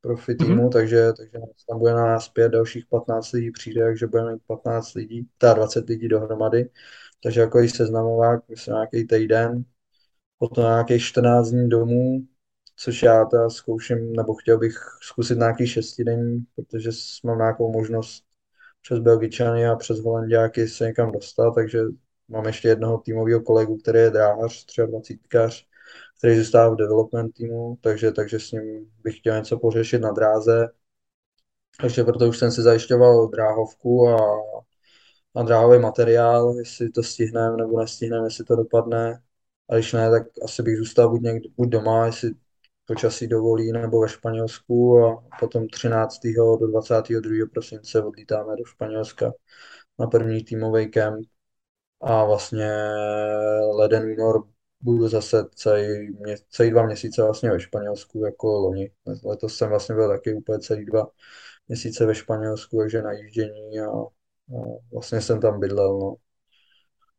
profi 0.00 0.34
týmu, 0.34 0.62
mm-hmm. 0.62 0.72
takže, 0.72 1.12
takže 1.12 1.38
tam 1.68 1.78
bude 1.78 1.92
na 1.92 2.06
nás 2.06 2.28
pět, 2.28 2.48
dalších 2.48 2.86
15 2.86 3.32
lidí 3.32 3.50
přijde, 3.50 3.84
takže 3.84 4.06
budeme 4.06 4.32
mít 4.32 4.42
15 4.46 4.94
lidí, 4.94 5.28
ta 5.38 5.52
20 5.54 5.88
lidí 5.88 6.08
dohromady. 6.08 6.70
Takže 7.22 7.40
jako 7.40 7.60
i 7.60 7.68
seznamovák, 7.68 8.48
myslím 8.48 8.74
nějaký 8.74 9.06
týden, 9.06 9.64
potom 10.38 10.64
nějakých 10.64 11.02
14 11.02 11.50
dní 11.50 11.68
domů, 11.68 12.26
což 12.76 13.02
já 13.02 13.24
ta 13.24 13.50
zkouším, 13.50 14.12
nebo 14.12 14.34
chtěl 14.34 14.58
bych 14.58 14.74
zkusit 15.02 15.38
nějaký 15.38 15.66
šestidenní, 15.66 16.44
protože 16.56 16.90
mám 17.24 17.38
nějakou 17.38 17.72
možnost 17.72 18.24
přes 18.82 18.98
Belgičany 18.98 19.66
a 19.66 19.76
přes 19.76 20.00
Holandiáky 20.00 20.68
se 20.68 20.84
někam 20.84 21.12
dostat, 21.12 21.54
takže 21.54 21.80
mám 22.28 22.46
ještě 22.46 22.68
jednoho 22.68 22.98
týmového 22.98 23.40
kolegu, 23.40 23.76
který 23.76 23.98
je 23.98 24.10
dráhař, 24.10 24.64
třeba 24.64 24.86
20 24.86 25.16
který 26.18 26.38
zůstává 26.38 26.74
v 26.74 26.76
development 26.76 27.34
týmu, 27.34 27.78
takže, 27.80 28.12
takže 28.12 28.40
s 28.40 28.52
ním 28.52 28.90
bych 29.02 29.18
chtěl 29.18 29.36
něco 29.36 29.58
pořešit 29.58 29.98
na 29.98 30.10
dráze. 30.10 30.68
Takže 31.80 32.04
proto 32.04 32.28
už 32.28 32.38
jsem 32.38 32.52
si 32.52 32.62
zajišťoval 32.62 33.28
dráhovku 33.28 34.08
a, 34.08 34.16
a 35.34 35.42
dráhový 35.42 35.78
materiál, 35.78 36.58
jestli 36.58 36.90
to 36.90 37.02
stihneme 37.02 37.56
nebo 37.56 37.80
nestihneme, 37.80 38.26
jestli 38.26 38.44
to 38.44 38.56
dopadne. 38.56 39.22
A 39.70 39.74
když 39.74 39.92
ne, 39.92 40.10
tak 40.10 40.22
asi 40.44 40.62
bych 40.62 40.78
zůstal 40.78 41.10
buď, 41.10 41.20
někde, 41.22 41.48
buď 41.56 41.68
doma, 41.68 42.06
jestli 42.06 42.30
počasí 42.86 43.26
dovolí, 43.28 43.72
nebo 43.72 44.00
ve 44.00 44.08
Španělsku 44.08 45.04
a 45.06 45.22
potom 45.40 45.68
13. 45.68 46.20
do 46.60 46.66
22. 46.66 47.46
prosince 47.52 48.02
odlítáme 48.02 48.56
do 48.56 48.64
Španělska 48.64 49.32
na 49.98 50.06
první 50.06 50.44
týmový 50.44 50.90
kemp 50.90 51.26
a 52.00 52.24
vlastně 52.24 52.70
leden, 53.76 54.02
únor 54.02 54.48
budu 54.80 55.08
zase 55.08 55.44
celý, 55.54 56.10
mě, 56.20 56.36
celý 56.50 56.70
dva 56.70 56.86
měsíce 56.86 57.22
vlastně 57.22 57.50
ve 57.50 57.60
Španělsku 57.60 58.24
jako 58.24 58.48
loni. 58.48 58.90
Letos 59.24 59.56
jsem 59.56 59.68
vlastně 59.68 59.94
byl 59.94 60.08
taky 60.08 60.34
úplně 60.34 60.58
celý 60.58 60.84
dva 60.84 61.06
měsíce 61.68 62.06
ve 62.06 62.14
Španělsku, 62.14 62.78
takže 62.78 63.02
na 63.02 63.12
jíždění 63.12 63.80
a, 63.80 63.88
a 63.88 64.08
vlastně 64.92 65.20
jsem 65.20 65.40
tam 65.40 65.60
bydlel, 65.60 65.98
no. 65.98 66.14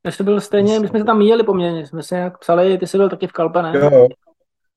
Já 0.06 0.12
jsi 0.12 0.24
byl 0.24 0.42
stejně, 0.42 0.80
my 0.80 0.88
jsme 0.88 1.00
se 1.00 1.06
tam 1.06 1.22
jeli 1.22 1.44
poměrně, 1.44 1.88
jsme 1.88 2.04
se 2.04 2.18
jak 2.18 2.40
psali, 2.40 2.78
ty 2.78 2.88
jsi 2.88 2.98
byl 2.98 3.10
taky 3.10 3.28
v 3.28 3.32
Kalpe, 3.32 3.62
ne? 3.62 3.74
Jo, 3.76 4.08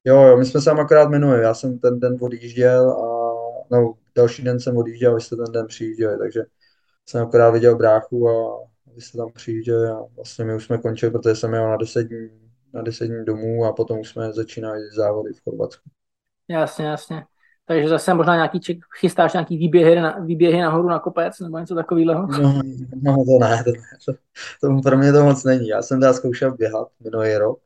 jo, 0.05 0.27
jo, 0.27 0.37
my 0.37 0.45
jsme 0.45 0.61
se 0.61 0.65
tam 0.65 0.81
akorát 0.81 1.09
minuli, 1.09 1.43
já 1.43 1.55
jsem 1.55 1.79
ten 1.79 2.01
den 2.01 2.17
odjížděl 2.21 2.91
a 2.91 3.33
no, 3.71 3.95
další 4.17 4.43
den 4.43 4.61
jsem 4.61 4.77
odjížděl, 4.77 5.15
vy 5.15 5.21
jste 5.21 5.37
ten 5.37 5.53
den 5.53 5.67
přijížděli, 5.67 6.19
takže 6.19 6.41
jsem 7.07 7.23
akorát 7.23 7.51
viděl 7.51 7.77
bráchu 7.77 8.29
a 8.29 8.69
vy 8.95 9.01
jste 9.01 9.19
tam 9.19 9.33
přijížděli 9.33 9.89
a 9.89 10.01
vlastně 10.17 10.45
my 10.45 10.55
už 10.55 10.65
jsme 10.65 10.79
končili, 10.79 11.13
protože 11.13 11.35
jsem 11.35 11.55
jel 11.55 11.69
na 11.69 11.77
10 11.77 12.03
dní, 12.03 12.50
na 12.75 12.83
10 12.83 13.07
dní 13.07 13.25
domů 13.25 13.65
a 13.65 13.73
potom 13.73 13.99
už 13.99 14.09
jsme 14.09 14.33
začínali 14.33 14.81
závody 14.97 15.33
v 15.33 15.43
Chorvatsku. 15.43 15.91
Jasně, 16.49 16.87
jasně. 16.87 17.25
Takže 17.67 17.89
zase 17.89 18.15
možná 18.15 18.35
nějaký 18.35 18.61
ček, 18.61 18.79
chystáš 19.01 19.33
nějaký 19.33 19.57
výběhy, 19.57 19.97
na, 19.97 20.19
výběhy 20.19 20.61
nahoru 20.61 20.89
na 20.89 20.99
kopec 20.99 21.41
nebo 21.41 21.59
něco 21.59 21.75
takového? 21.75 22.27
No, 22.27 22.63
no 23.03 23.25
to 23.25 23.39
ne, 23.41 23.65
to, 23.65 23.73
to, 24.05 24.19
to, 24.61 24.81
pro 24.83 24.99
mě 24.99 25.13
to 25.13 25.25
moc 25.25 25.45
není. 25.45 25.69
Já 25.69 25.83
jsem 25.83 26.01
teda 26.01 26.13
zkoušel 26.13 26.57
běhat 26.57 26.89
minulý 27.01 27.35
rok, 27.35 27.61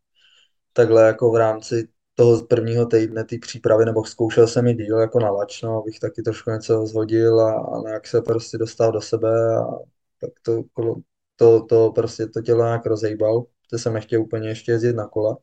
takhle 0.73 1.07
jako 1.07 1.33
v 1.33 1.37
rámci 1.37 1.89
toho 2.15 2.47
prvního 2.47 2.87
týdne 2.87 3.25
té 3.25 3.37
přípravy, 3.41 3.85
nebo 3.85 4.05
zkoušel 4.05 4.47
jsem 4.47 4.67
i 4.67 4.75
díl 4.75 4.99
jako 4.99 5.21
na 5.21 5.31
lačno, 5.31 5.79
abych 5.79 6.01
taky 6.01 6.23
trošku 6.23 6.51
něco 6.51 6.87
zhodil 6.87 7.41
a, 7.41 7.53
a 7.53 7.81
nějak 7.81 8.07
se 8.07 8.23
prostě 8.23 8.59
dostal 8.59 8.93
do 8.93 9.01
sebe 9.01 9.57
a 9.57 9.65
tak 10.21 10.31
to, 10.43 10.63
to, 11.37 11.63
to 11.65 11.93
prostě 11.93 12.27
to 12.27 12.43
tělo 12.43 12.65
nějak 12.65 12.87
rozejbal, 12.87 13.45
to 13.71 13.79
jsem 13.79 13.93
nechtěl 13.93 14.21
úplně 14.23 14.49
ještě 14.49 14.73
jezdit 14.73 14.97
na 14.97 15.07
kola. 15.09 15.37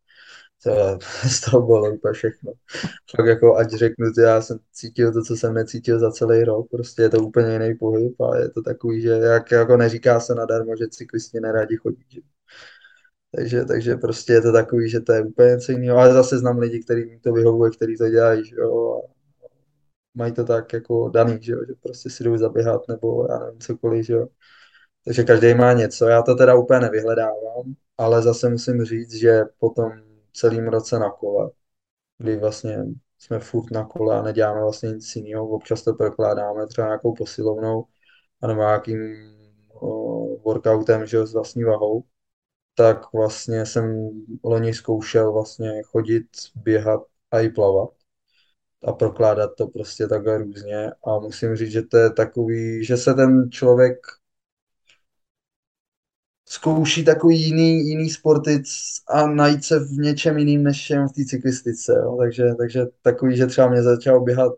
To, 0.63 0.99
z 1.29 1.41
toho 1.41 1.65
bylo 1.65 1.93
úplně 1.93 2.13
všechno. 2.13 2.53
Fakt 3.15 3.25
jako, 3.25 3.55
ať 3.57 3.71
řeknu, 3.71 4.05
že 4.15 4.21
já 4.21 4.41
jsem 4.41 4.59
cítil 4.71 5.13
to, 5.13 5.23
co 5.23 5.37
jsem 5.37 5.53
necítil 5.53 5.99
za 5.99 6.11
celý 6.11 6.43
rok, 6.43 6.67
prostě 6.71 7.01
je 7.01 7.09
to 7.09 7.19
úplně 7.19 7.53
jiný 7.53 7.75
pohyb 7.75 8.21
a 8.21 8.37
je 8.37 8.49
to 8.49 8.61
takový, 8.61 9.01
že 9.01 9.09
jak 9.09 9.51
jako 9.51 9.77
neříká 9.77 10.19
se 10.19 10.35
nadarmo, 10.35 10.75
že 10.75 10.87
cyklisti 10.87 11.39
nerádi 11.39 11.77
chodí. 11.77 12.05
Že? 12.09 12.21
Takže, 13.35 13.65
takže 13.65 13.95
prostě 13.95 14.33
je 14.33 14.41
to 14.41 14.51
takový, 14.51 14.89
že 14.89 14.99
to 14.99 15.13
je 15.13 15.21
úplně 15.21 15.49
něco 15.49 15.71
jiného, 15.71 15.97
ale 15.97 16.13
zase 16.13 16.37
znám 16.37 16.59
lidi, 16.59 16.83
kteří 16.83 17.19
to 17.23 17.33
vyhovuje, 17.33 17.71
kteří 17.71 17.97
to 17.97 18.09
dělají, 18.09 18.45
že 18.45 18.55
jo, 18.55 19.01
a 19.05 19.11
mají 20.13 20.33
to 20.33 20.45
tak 20.45 20.73
jako 20.73 21.09
daný, 21.09 21.37
že 21.41 21.51
jo, 21.51 21.59
že 21.67 21.73
prostě 21.83 22.09
si 22.09 22.23
jdou 22.23 22.37
zaběhat 22.37 22.87
nebo 22.87 23.27
já 23.29 23.39
nevím, 23.39 23.59
cokoliv, 23.59 24.05
že 24.05 24.13
jo. 24.13 24.27
Takže 25.05 25.23
každý 25.23 25.53
má 25.53 25.73
něco, 25.73 26.07
já 26.07 26.21
to 26.21 26.35
teda 26.35 26.55
úplně 26.55 26.79
nevyhledávám, 26.79 27.75
ale 27.97 28.21
zase 28.21 28.49
musím 28.49 28.83
říct, 28.85 29.13
že 29.13 29.41
po 29.59 29.69
tom 29.69 29.91
celým 30.33 30.67
roce 30.67 30.99
na 30.99 31.09
kole, 31.11 31.51
kdy 32.17 32.37
vlastně 32.37 32.85
jsme 33.19 33.39
furt 33.39 33.71
na 33.71 33.85
kole 33.85 34.19
a 34.19 34.23
neděláme 34.23 34.61
vlastně 34.61 34.89
nic 34.91 35.15
jiného, 35.15 35.49
občas 35.49 35.83
to 35.83 35.93
prokládáme 35.93 36.67
třeba 36.67 36.87
nějakou 36.87 37.13
posilovnou 37.13 37.85
nebo 38.47 38.61
nějakým 38.61 38.99
o, 39.73 40.37
workoutem, 40.37 41.05
že 41.05 41.25
s 41.25 41.33
vlastní 41.33 41.63
vahou, 41.63 42.03
tak 42.75 43.13
vlastně 43.13 43.65
jsem 43.65 44.09
loni 44.43 44.73
zkoušel 44.73 45.33
vlastně 45.33 45.83
chodit, 45.83 46.27
běhat 46.55 47.01
a 47.31 47.39
i 47.39 47.49
plavat 47.49 47.89
a 48.87 48.93
prokládat 48.93 49.51
to 49.57 49.67
prostě 49.67 50.07
takhle 50.07 50.37
různě. 50.37 50.91
A 51.05 51.19
musím 51.19 51.55
říct, 51.55 51.71
že 51.71 51.81
to 51.81 51.97
je 51.97 52.09
takový, 52.13 52.85
že 52.85 52.97
se 52.97 53.13
ten 53.13 53.51
člověk 53.51 53.97
zkouší 56.51 57.05
takový 57.05 57.41
jiný, 57.41 57.87
jiný 57.87 58.09
sporty 58.09 58.63
a 59.07 59.27
najít 59.27 59.63
se 59.63 59.79
v 59.79 59.91
něčem 59.91 60.37
jiným, 60.37 60.63
než 60.63 60.89
jen 60.89 61.07
v 61.07 61.11
té 61.11 61.25
cyklistice. 61.25 61.93
Jo. 62.03 62.17
Takže, 62.19 62.55
takže 62.57 62.85
takový, 63.01 63.37
že 63.37 63.47
třeba 63.47 63.69
mě 63.69 63.83
začalo 63.83 64.19
běhat, 64.19 64.53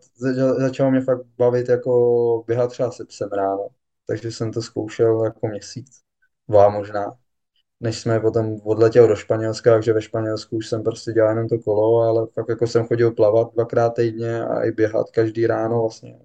začalo 0.57 0.91
mě 0.91 1.01
fakt 1.01 1.21
bavit 1.37 1.69
jako 1.69 2.43
běhat 2.47 2.71
třeba 2.71 2.91
se 2.91 3.05
psem 3.05 3.29
ráno. 3.29 3.67
Takže 4.07 4.31
jsem 4.31 4.51
to 4.51 4.61
zkoušel 4.61 5.25
jako 5.25 5.47
měsíc, 5.47 6.01
dva 6.49 6.69
možná, 6.69 7.17
než 7.79 7.99
jsme 7.99 8.19
potom 8.19 8.59
odletěl 8.63 9.07
do 9.07 9.15
Španělska, 9.15 9.71
takže 9.71 9.93
ve 9.93 10.01
Španělsku 10.01 10.57
už 10.57 10.67
jsem 10.67 10.83
prostě 10.83 11.11
dělal 11.11 11.29
jenom 11.29 11.49
to 11.49 11.59
kolo, 11.59 12.01
ale 12.01 12.27
fakt 12.33 12.49
jako 12.49 12.67
jsem 12.67 12.85
chodil 12.87 13.11
plavat 13.11 13.53
dvakrát 13.53 13.89
týdně 13.89 14.43
a 14.43 14.63
i 14.63 14.71
běhat 14.71 15.11
každý 15.11 15.47
ráno 15.47 15.81
vlastně 15.81 16.19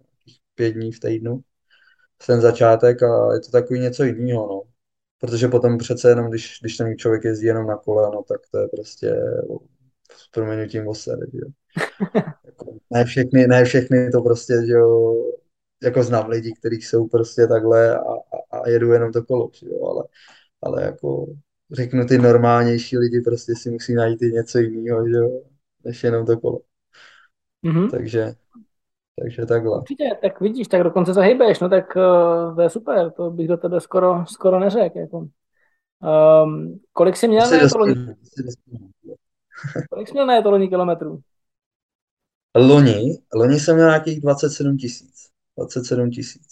pět 0.55 0.73
dní 0.73 0.93
v 0.93 1.01
týdnu. 1.01 1.41
Ten 2.27 2.41
začátek 2.41 3.03
a 3.03 3.35
je 3.35 3.41
to 3.41 3.51
takový 3.51 3.81
něco 3.81 4.05
jiného, 4.05 4.47
no 4.47 4.63
protože 5.19 5.49
potom 5.49 5.79
přece 5.79 6.09
jenom, 6.09 6.31
když, 6.31 6.59
když 6.61 6.77
ten 6.77 6.99
člověk 6.99 7.25
jezdí 7.25 7.47
jenom 7.47 7.67
na 7.67 7.77
kole, 7.77 8.11
no 8.15 8.23
tak 8.23 8.41
to 8.51 8.59
je 8.59 8.69
prostě 8.69 9.17
s 10.17 10.29
proměnutím 10.29 10.89
osady, 10.89 11.27
že 11.33 11.41
jako, 12.45 12.79
ne 12.91 13.05
všechny, 13.05 13.47
ne 13.47 13.65
všechny 13.65 14.11
to 14.11 14.21
prostě, 14.23 14.63
že 14.67 14.73
jo, 14.73 15.15
jako 15.83 16.03
znám 16.03 16.29
lidi, 16.29 16.53
kteří 16.53 16.77
jsou 16.77 17.09
prostě 17.09 17.47
takhle 17.47 17.99
a, 17.99 18.01
a, 18.01 18.59
a 18.61 18.69
jedu 18.69 18.93
jenom 18.93 19.13
to 19.13 19.25
kolo, 19.25 19.51
že 19.53 19.67
jo, 19.67 19.85
ale, 19.85 20.05
ale 20.63 20.83
jako 20.83 21.27
řeknu 21.73 22.07
ty 22.07 22.19
normálnější 22.19 22.99
lidi 22.99 23.21
prostě 23.21 23.53
si 23.57 23.71
musí 23.71 23.95
najít 23.95 24.23
i 24.23 24.33
něco 24.33 24.59
jiného, 24.59 25.09
že 25.09 25.15
jo, 25.15 25.43
než 25.85 26.05
jenom 26.05 26.27
to 26.27 26.41
kolo. 26.41 26.61
Mm-hmm. 27.65 27.91
Takže, 27.91 28.35
takže 29.23 29.47
takhle. 29.47 29.79
Určitě, 29.79 30.19
tak 30.23 30.41
vidíš, 30.41 30.69
tak 30.69 30.83
dokonce 30.83 31.15
zahybeš, 31.15 31.61
no 31.61 31.69
tak 31.69 31.97
uh, 31.97 32.57
to 32.57 32.63
je 32.63 32.71
super, 32.71 33.11
to 33.11 33.31
bych 33.31 33.49
do 33.49 33.57
tebe 33.57 33.81
skoro, 33.81 34.25
skoro 34.27 34.61
neřekl. 34.61 34.99
Jako. 34.99 35.27
Um, 36.45 36.81
kolik 36.93 37.17
jsi 37.17 37.29
měl 37.29 37.51
na 37.51 37.69
to 37.69 37.79
loni? 37.79 37.95
kolik 39.91 40.09
jsi 40.09 40.13
měl 40.13 40.27
na 40.27 40.43
to 40.43 40.51
loni 40.51 40.69
kilometrů? 40.69 41.21
Loni? 42.57 43.19
Loni 43.35 43.61
jsem 43.61 43.75
měl 43.75 43.89
nějakých 43.89 44.21
27 44.21 44.77
tisíc. 44.77 45.29
27 45.57 46.11
tisíc. 46.11 46.49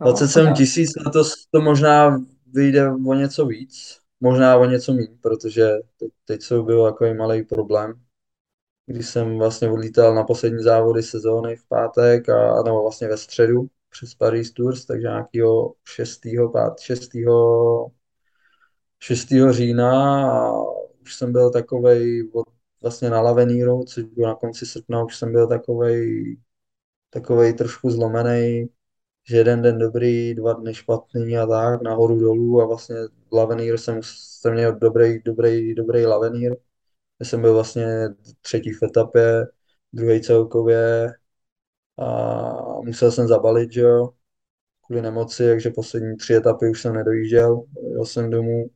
27 0.00 0.46
no, 0.46 0.54
tisíc, 0.54 0.90
letos 1.06 1.46
to 1.50 1.60
možná 1.60 2.18
vyjde 2.52 2.90
o 2.90 3.14
něco 3.14 3.46
víc, 3.46 3.98
možná 4.20 4.56
o 4.56 4.64
něco 4.64 4.92
méně, 4.92 5.16
protože 5.20 5.70
teď, 5.98 6.10
teď 6.24 6.42
jsou 6.42 6.64
byl 6.64 6.86
jako 6.86 7.14
malý 7.14 7.42
problém 7.42 7.94
když 8.86 9.08
jsem 9.08 9.38
vlastně 9.38 9.70
odlítal 9.70 10.14
na 10.14 10.24
poslední 10.24 10.62
závody 10.62 11.02
sezóny 11.02 11.56
v 11.56 11.64
pátek, 11.68 12.28
a, 12.28 12.62
nebo 12.62 12.82
vlastně 12.82 13.08
ve 13.08 13.16
středu 13.16 13.68
přes 13.90 14.14
Paris 14.14 14.52
Tours, 14.52 14.84
takže 14.86 15.08
nějakého 15.08 15.74
6. 15.84 16.20
5, 16.20 16.80
6. 16.80 17.10
6. 18.98 19.28
října 19.50 19.90
a 20.32 20.52
už 21.02 21.14
jsem 21.14 21.32
byl 21.32 21.50
takovej 21.50 22.30
od, 22.32 22.46
vlastně 22.82 23.10
na 23.10 23.20
Laveníru, 23.20 23.84
což 23.84 24.04
bylo 24.04 24.28
na 24.28 24.34
konci 24.34 24.66
srpna, 24.66 25.04
už 25.04 25.16
jsem 25.16 25.32
byl 25.32 25.48
takovej, 25.48 26.36
takovej 27.10 27.54
trošku 27.54 27.90
zlomený, 27.90 28.68
že 29.28 29.36
jeden 29.36 29.62
den 29.62 29.78
dobrý, 29.78 30.34
dva 30.34 30.52
dny 30.52 30.74
špatný 30.74 31.38
a 31.38 31.46
tak, 31.46 31.82
nahoru 31.82 32.20
dolů 32.20 32.62
a 32.62 32.66
vlastně 32.66 32.96
Lavenýr 33.32 33.78
jsem, 33.78 34.00
jsem 34.02 34.54
měl 34.54 34.74
dobrý, 34.78 35.22
dobrý, 35.24 35.74
dobrý 35.74 36.06
Lavenýr. 36.06 36.56
Já 37.20 37.26
jsem 37.26 37.40
byl 37.40 37.54
vlastně 37.54 37.86
třetí 38.42 38.72
v 38.72 38.82
etapě, 38.82 39.46
druhý 39.92 40.20
celkově 40.22 41.12
a 41.98 42.80
musel 42.84 43.12
jsem 43.12 43.28
zabalit, 43.28 43.72
že 43.72 43.80
jo, 43.80 44.10
kvůli 44.86 45.02
nemoci, 45.02 45.48
takže 45.48 45.70
poslední 45.70 46.16
tři 46.16 46.34
etapy 46.34 46.70
už 46.70 46.82
jsem 46.82 46.94
nedojížděl, 46.94 47.64
jel 47.92 48.04
jsem 48.04 48.30
domů, 48.30 48.70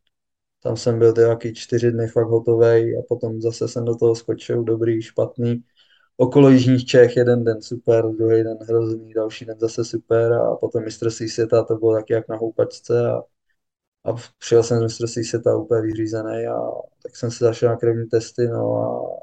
tam 0.63 0.77
jsem 0.77 0.99
byl 0.99 1.15
nějaký 1.19 1.55
čtyři 1.55 1.93
dny 1.93 2.09
fakt 2.09 2.29
hotový 2.29 2.99
a 2.99 3.03
potom 3.09 3.41
zase 3.41 3.69
jsem 3.69 3.85
do 3.85 3.97
toho 3.97 4.15
skočil, 4.15 4.65
dobrý, 4.65 5.03
špatný. 5.03 5.65
Okolo 6.17 6.51
Jižních 6.51 6.87
Čech 6.87 7.17
jeden 7.17 7.45
den 7.45 7.63
super, 7.63 8.07
druhý 8.07 8.45
den 8.45 8.59
hrozný, 8.69 9.15
další 9.15 9.45
den 9.45 9.59
zase 9.61 9.85
super 9.85 10.33
a 10.33 10.57
potom 10.57 10.85
mistrovství 10.85 11.29
světa 11.29 11.65
to 11.65 11.77
bylo 11.77 11.95
taky 11.95 12.13
jak 12.13 12.29
na 12.29 12.37
houpačce 12.37 13.11
a, 13.11 13.23
a 14.05 14.13
přijel 14.39 14.63
jsem 14.63 14.79
z 14.79 14.83
mistrovství 14.83 15.25
světa 15.25 15.57
úplně 15.57 15.83
vyřízený 15.83 16.47
a 16.47 16.57
tak 17.03 17.17
jsem 17.17 17.31
se 17.31 17.45
zašel 17.45 17.69
na 17.69 17.77
krevní 17.77 18.09
testy 18.09 18.49
no 18.49 18.77
a 18.77 19.19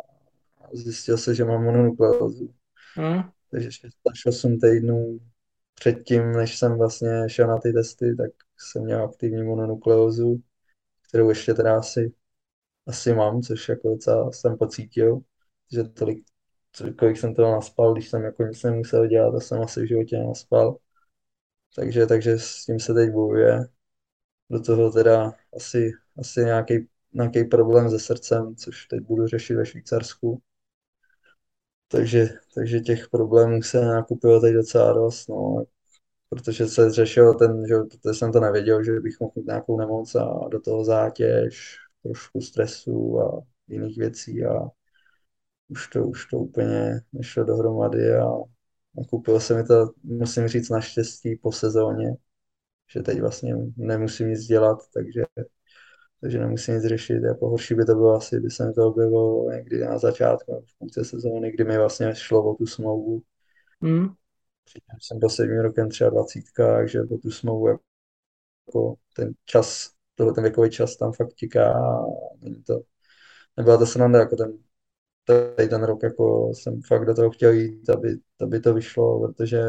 zjistil 0.73 1.17
se, 1.17 1.35
že 1.35 1.45
mám 1.45 1.63
mononukleózu. 1.63 2.53
Hmm. 2.95 3.21
Takže 3.51 3.69
až 4.11 4.25
8 4.25 4.59
týdnů 4.59 5.19
předtím, 5.73 6.31
než 6.31 6.57
jsem 6.57 6.77
vlastně 6.77 7.23
šel 7.27 7.47
na 7.47 7.57
ty 7.57 7.73
testy, 7.73 8.15
tak 8.15 8.31
jsem 8.57 8.83
měl 8.83 9.03
aktivní 9.03 9.43
mononukleózu, 9.43 10.41
kterou 11.07 11.29
ještě 11.29 11.53
teda 11.53 11.77
asi, 11.77 12.13
asi 12.87 13.13
mám, 13.13 13.41
což 13.41 13.69
jako 13.69 13.89
docela 13.89 14.31
jsem 14.31 14.57
pocítil, 14.57 15.19
že 15.71 15.83
tolik, 15.83 16.25
kolik 16.99 17.17
jsem 17.17 17.35
toho 17.35 17.51
naspal, 17.51 17.93
když 17.93 18.09
jsem 18.09 18.23
jako 18.23 18.43
nic 18.43 18.63
nemusel 18.63 19.07
dělat, 19.07 19.31
to 19.31 19.39
jsem 19.39 19.61
asi 19.61 19.81
v 19.81 19.87
životě 19.87 20.17
naspal. 20.17 20.77
Takže, 21.75 22.05
takže 22.05 22.39
s 22.39 22.65
tím 22.65 22.79
se 22.79 22.93
teď 22.93 23.11
bojuje. 23.11 23.74
Do 24.49 24.61
toho 24.61 24.91
teda 24.91 25.33
asi, 25.55 25.91
asi 26.17 26.39
nějaký, 26.39 26.87
nějaký 27.13 27.43
problém 27.43 27.89
se 27.89 27.99
srdcem, 27.99 28.55
což 28.55 28.85
teď 28.87 29.01
budu 29.01 29.27
řešit 29.27 29.55
ve 29.55 29.65
Švýcarsku. 29.65 30.41
Takže, 31.87 32.29
takže 32.55 32.79
těch 32.79 33.09
problémů 33.09 33.61
se 33.61 33.85
nakupilo 33.85 34.41
teď 34.41 34.53
docela 34.53 34.93
dost, 34.93 35.27
no, 35.29 35.65
protože 36.29 36.67
se 36.67 36.91
řešil 36.91 37.33
ten, 37.33 37.67
že 37.67 37.75
protože 37.75 38.13
jsem 38.19 38.31
to 38.31 38.39
nevěděl, 38.39 38.83
že 38.83 38.99
bych 38.99 39.19
mohl 39.19 39.31
mít 39.35 39.47
nějakou 39.47 39.77
nemoc 39.79 40.15
a 40.15 40.47
do 40.51 40.61
toho 40.61 40.85
zátěž, 40.85 41.77
trošku 42.03 42.41
stresu 42.41 43.19
a 43.21 43.41
jiných 43.67 43.97
věcí 43.97 44.45
a 44.45 44.61
už 45.69 45.87
to, 45.87 46.07
už 46.07 46.25
to 46.25 46.37
úplně 46.37 47.01
nešlo 47.13 47.43
dohromady 47.43 48.15
a 48.15 48.25
nakupilo 48.95 49.39
se 49.39 49.55
mi 49.55 49.63
to, 49.63 49.91
musím 50.03 50.47
říct, 50.47 50.69
naštěstí 50.69 51.35
po 51.35 51.51
sezóně, 51.51 52.15
že 52.89 53.01
teď 53.01 53.21
vlastně 53.21 53.55
nemusím 53.77 54.29
nic 54.29 54.45
dělat, 54.45 54.79
takže 54.93 55.23
takže 56.21 56.39
nemusím 56.39 56.75
nic 56.75 56.83
řešit. 56.83 57.23
Jako 57.23 57.49
horší 57.49 57.75
by 57.75 57.85
to 57.85 57.95
bylo 57.95 58.15
asi, 58.15 58.39
by 58.39 58.49
se 58.49 58.65
mi 58.65 58.73
to 58.73 58.87
objevilo 58.87 59.51
někdy 59.51 59.79
na 59.79 59.97
začátku, 59.97 60.65
v 60.65 60.77
půlce 60.77 61.05
sezóny, 61.05 61.51
kdy 61.51 61.63
mi 61.63 61.77
vlastně 61.77 62.15
šlo 62.15 62.51
o 62.51 62.55
tu 62.55 62.65
smlouvu. 62.65 63.21
Mm. 63.81 64.07
Přitom 64.63 64.99
jsem 65.01 65.19
byl 65.19 65.29
sedmým 65.29 65.59
rokem 65.59 65.89
třeba 65.89 66.09
dvacítka, 66.09 66.75
takže 66.75 67.01
o 67.01 67.17
tu 67.17 67.31
smlouvu 67.31 67.67
jako 67.67 68.95
ten 69.15 69.33
čas, 69.45 69.91
tohle 70.15 70.33
ten 70.33 70.43
věkový 70.43 70.69
čas 70.69 70.95
tam 70.95 71.13
fakt 71.13 71.33
tiká 71.33 71.73
a 71.73 72.05
není 72.41 72.63
to, 72.63 72.81
nebyla 73.57 73.77
to 73.77 73.85
sranda, 73.85 74.19
jako 74.19 74.35
ten, 74.35 74.57
tady 75.25 75.69
ten 75.69 75.83
rok 75.83 76.03
jako 76.03 76.51
jsem 76.53 76.81
fakt 76.81 77.05
do 77.05 77.13
toho 77.13 77.29
chtěl 77.29 77.51
jít, 77.51 77.89
aby, 77.89 78.17
aby 78.41 78.59
to 78.59 78.73
vyšlo, 78.73 79.27
protože 79.27 79.61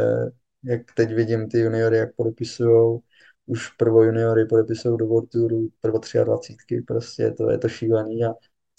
jak 0.65 0.95
teď 0.95 1.15
vidím 1.15 1.49
ty 1.49 1.61
juniory, 1.61 1.97
jak 1.97 2.15
podepisují, 2.15 3.01
už 3.47 3.71
prvo 3.71 4.03
juniory 4.05 4.47
podepisují 4.47 4.99
do 4.99 5.07
World 5.07 5.31
Touru, 5.31 5.69
prvo 5.81 6.01
23, 6.25 6.83
prostě 6.87 7.31
to 7.31 7.51
je 7.51 7.59
to 7.59 7.69
šílený 7.69 8.25
a 8.25 8.29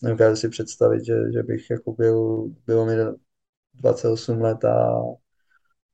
nedokážu 0.03 0.35
si 0.35 0.49
představit, 0.49 1.05
že, 1.05 1.31
že 1.33 1.43
bych 1.43 1.69
jako 1.69 1.93
byl, 1.93 2.47
bylo 2.65 2.85
mi 2.85 2.93
28 3.73 4.41
let 4.41 4.65
a, 4.65 5.01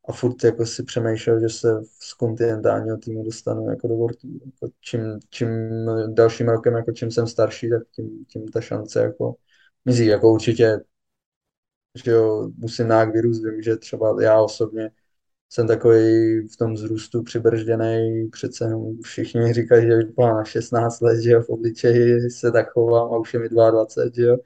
a 0.08 0.13
furt 0.13 0.44
jako 0.44 0.66
si 0.66 0.84
přemýšlel, 0.84 1.40
že 1.40 1.50
se 1.50 1.68
z 2.00 2.13
kontinentálního 2.13 2.98
týmu 2.98 3.24
dostanu 3.24 3.70
jako 3.70 3.88
do 3.88 3.96
World 3.96 4.18
Tour. 4.22 4.32
Jako 4.46 4.74
čím, 4.82 5.20
čím 5.30 5.50
dalším 6.13 6.50
rokem, 6.50 6.74
jako 6.74 6.91
čím 6.91 7.12
jsem 7.12 7.28
starší, 7.28 7.69
tak 7.69 7.82
tím, 7.91 8.26
tím 8.26 8.48
ta 8.48 8.62
šance 8.62 9.00
jako 9.02 9.36
mizí. 9.86 10.06
Jako 10.06 10.34
určitě, 10.34 10.80
že 12.06 12.12
jo, 12.12 12.50
musím 12.58 12.88
nějak 12.88 13.13
vyrůst, 13.13 13.43
vím, 13.43 13.62
že 13.62 13.76
třeba 13.78 14.24
já 14.24 14.41
osobně 14.41 14.91
jsem 15.54 15.68
takový 15.68 16.00
v 16.48 16.58
tom 16.58 16.78
zrůstu 16.78 17.24
přibržděný, 17.24 18.28
přece 18.32 18.70
všichni 19.04 19.54
říkají, 19.54 19.88
že 19.88 19.94
na 20.18 20.44
16 20.44 21.02
let, 21.02 21.22
že 21.22 21.32
jo, 21.32 21.42
v 21.42 21.50
obličeji 21.50 22.30
se 22.30 22.52
tak 22.52 22.70
chovám 22.70 23.13
a 23.13 23.18
už 23.18 23.34
je 23.34 23.39
mi 23.39 23.50
22, 23.50 24.12
že 24.16 24.24
jo. 24.24 24.38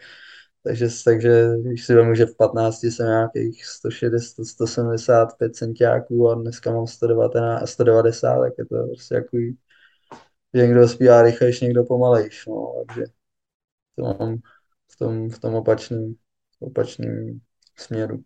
Takže, 0.63 0.87
takže 1.05 1.49
když 1.61 1.85
si 1.85 1.95
vemu, 1.95 2.15
že 2.15 2.25
v 2.25 2.35
15 2.37 2.83
jsem 2.83 3.07
nějakých 3.07 3.65
160, 3.65 4.45
175 4.45 5.55
centiáků 5.55 6.29
a 6.29 6.35
dneska 6.35 6.71
mám 6.71 6.87
119, 6.87 7.69
190, 7.69 8.41
tak 8.41 8.53
je 8.57 8.65
to 8.65 8.87
prostě 8.87 9.15
jako, 9.15 9.37
že 10.53 10.61
někdo 10.67 10.87
zpívá 10.87 11.21
rychlejš, 11.21 11.61
někdo 11.61 11.83
pomalejš, 11.83 12.45
no, 12.47 12.83
takže 12.87 13.05
to 13.95 14.03
mám 14.03 14.37
v 14.91 14.97
tom, 14.97 15.29
v 15.29 15.39
tom 15.39 15.55
opačném 15.55 16.15
opačným 16.59 17.41
směru. 17.77 18.23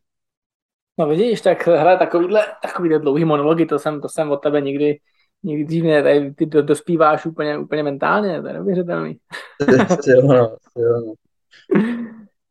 No 0.99 1.07
vidíš, 1.07 1.41
tak 1.41 1.67
hele, 1.67 1.97
takovýhle, 1.97 2.45
takovýhle 2.61 2.99
dlouhý 2.99 3.25
monology, 3.25 3.65
to 3.65 3.79
jsem, 3.79 4.01
to 4.01 4.09
jsem 4.09 4.31
od 4.31 4.37
tebe 4.37 4.61
nikdy, 4.61 4.99
nikdy 5.43 5.65
dřív 5.65 5.83
ne, 5.83 6.03
tady 6.03 6.33
ty 6.33 6.45
do, 6.45 6.61
dospíváš 6.61 7.25
úplně, 7.25 7.57
úplně 7.57 7.83
mentálně, 7.83 8.41
to 8.41 8.47
je 8.47 8.53
neuvěřitelný. 8.53 9.17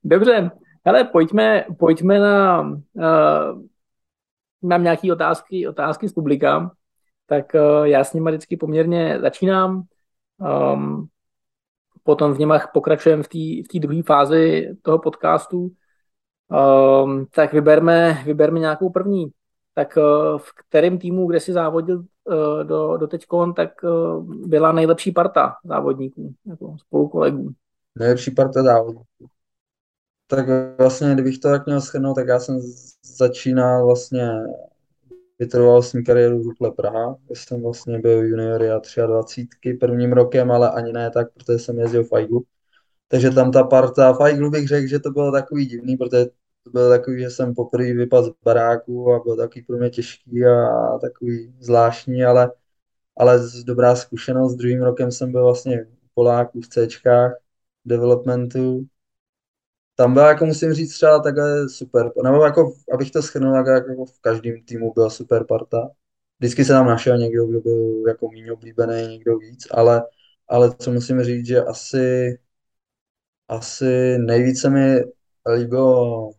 Dobře, 0.05 0.51
hele, 0.87 1.05
pojďme, 1.05 1.65
pojďme 1.79 2.19
na, 2.19 2.61
uh, 2.61 3.63
mám 4.63 4.83
nějaké 4.83 5.13
otázky, 5.13 5.69
otázky 5.69 6.09
z 6.09 6.13
publika, 6.13 6.71
tak 7.27 7.45
uh, 7.55 7.85
já 7.85 8.05
s 8.05 8.13
nimi 8.13 8.31
vždycky 8.31 8.57
poměrně 8.57 9.19
začínám, 9.21 9.83
um, 10.73 11.09
potom 12.03 12.35
v 12.35 12.39
němach 12.39 12.71
pokračujeme 12.75 13.23
v 13.23 13.29
té 13.29 13.39
v 13.79 13.81
druhé 13.81 14.03
fázi 14.03 14.69
toho 14.83 14.99
podcastu, 14.99 15.71
Um, 16.51 17.27
tak 17.35 17.53
vyberme, 17.53 18.23
vyberme 18.25 18.59
nějakou 18.59 18.91
první. 18.91 19.27
Tak 19.75 19.97
uh, 19.97 20.39
v 20.39 20.53
kterém 20.53 20.99
týmu, 20.99 21.27
kde 21.27 21.41
si 21.41 21.53
závodil 21.53 21.99
uh, 21.99 22.65
do, 22.65 22.97
do 22.97 23.07
teďkon, 23.07 23.55
tak 23.55 23.71
uh, 23.83 24.25
byla 24.47 24.73
nejlepší 24.73 25.13
parta 25.13 25.55
závodníků, 25.65 26.35
jako 26.47 26.77
spolu 26.79 27.09
kolegů. 27.09 27.51
Nejlepší 27.99 28.31
parta 28.31 28.63
závodníků. 28.63 29.27
Tak 30.27 30.47
vlastně, 30.79 31.15
kdybych 31.15 31.39
to 31.39 31.49
tak 31.49 31.67
měl 31.67 31.81
schrnout, 31.81 32.15
tak 32.15 32.29
já 32.29 32.39
jsem 32.39 32.61
začínal 33.17 33.87
vlastně 33.87 34.31
vytrvalostní 35.39 36.05
kariéru 36.05 36.43
v 36.43 36.47
Rukle 36.47 36.71
Praha, 36.71 37.17
kde 37.27 37.37
jsem 37.37 37.63
vlastně 37.63 37.99
byl 37.99 38.25
junior 38.25 38.63
a 38.63 39.07
23 39.07 39.75
prvním 39.75 40.13
rokem, 40.13 40.51
ale 40.51 40.71
ani 40.71 40.93
ne 40.93 41.11
tak, 41.11 41.33
protože 41.33 41.59
jsem 41.59 41.79
jezdil 41.79 42.05
v 42.05 42.13
Aiglu. 42.13 42.45
Takže 43.09 43.31
tam 43.31 43.53
ta 43.53 43.65
parta, 43.65 44.13
v 44.13 44.21
Aiglu 44.21 44.51
bych 44.51 44.69
řekl, 44.69 44.87
že 44.87 44.99
to 44.99 45.11
bylo 45.11 45.33
takový 45.33 45.67
divný, 45.67 45.97
protože 45.97 46.27
to 46.65 46.71
bylo 46.71 46.89
takový, 46.91 47.21
že 47.21 47.31
jsem 47.31 47.55
poprvé 47.55 47.93
vypadl 47.93 48.27
z 48.27 48.35
baráku 48.45 49.13
a 49.13 49.19
bylo 49.19 49.37
takový 49.37 49.63
pro 49.63 49.77
mě 49.77 49.91
těžký 49.91 50.45
a 50.47 50.99
takový 50.99 51.55
zvláštní, 51.61 52.25
ale, 52.25 52.53
ale 53.17 53.41
dobrá 53.65 53.97
zkušenost. 53.97 54.55
Druhým 54.55 54.83
rokem 54.83 55.11
jsem 55.13 55.33
byl 55.33 55.45
vlastně 55.45 55.85
v 55.85 56.15
Poláku 56.15 56.61
v 56.61 56.69
Cčkách 56.69 57.33
developmentu. 57.85 58.87
Tam 59.95 60.15
byla, 60.15 60.29
jako 60.29 60.47
musím 60.47 60.73
říct, 60.73 60.95
třeba 60.95 61.19
takhle 61.19 61.69
super, 61.69 62.13
nebo 62.25 62.45
jako, 62.45 62.73
abych 62.95 63.11
to 63.11 63.23
schrnul, 63.23 63.55
jako 63.55 64.05
v 64.07 64.21
každém 64.21 64.63
týmu 64.65 64.93
byla 64.95 65.11
super 65.11 65.45
parta. 65.47 65.91
Vždycky 66.39 66.65
se 66.65 66.73
tam 66.73 66.87
našel 66.87 67.19
někdo, 67.19 67.47
kdo 67.47 67.61
byl 67.61 68.03
jako 68.09 68.29
méně 68.31 68.53
oblíbený, 68.53 69.09
někdo 69.09 69.39
víc, 69.39 69.67
ale, 69.71 70.03
ale 70.49 70.75
co 70.79 70.93
musím 70.93 71.23
říct, 71.23 71.47
že 71.47 71.63
asi, 71.63 72.39
asi 73.49 74.19
nejvíce 74.19 74.71
mi 74.71 75.05
líbilo 75.55 76.31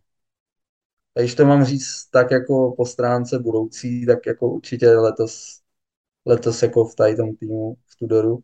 a 1.17 1.19
když 1.19 1.35
to 1.35 1.45
mám 1.45 1.63
říct 1.65 2.05
tak 2.11 2.31
jako 2.31 2.73
po 2.77 2.85
stránce 2.85 3.39
budoucí, 3.39 4.05
tak 4.05 4.25
jako 4.25 4.49
určitě 4.49 4.89
letos, 4.89 5.61
letos 6.25 6.63
jako 6.63 6.85
v 6.85 6.95
tady 6.95 7.15
tom 7.15 7.35
týmu, 7.35 7.77
v 7.87 7.95
Tudoru, 7.97 8.39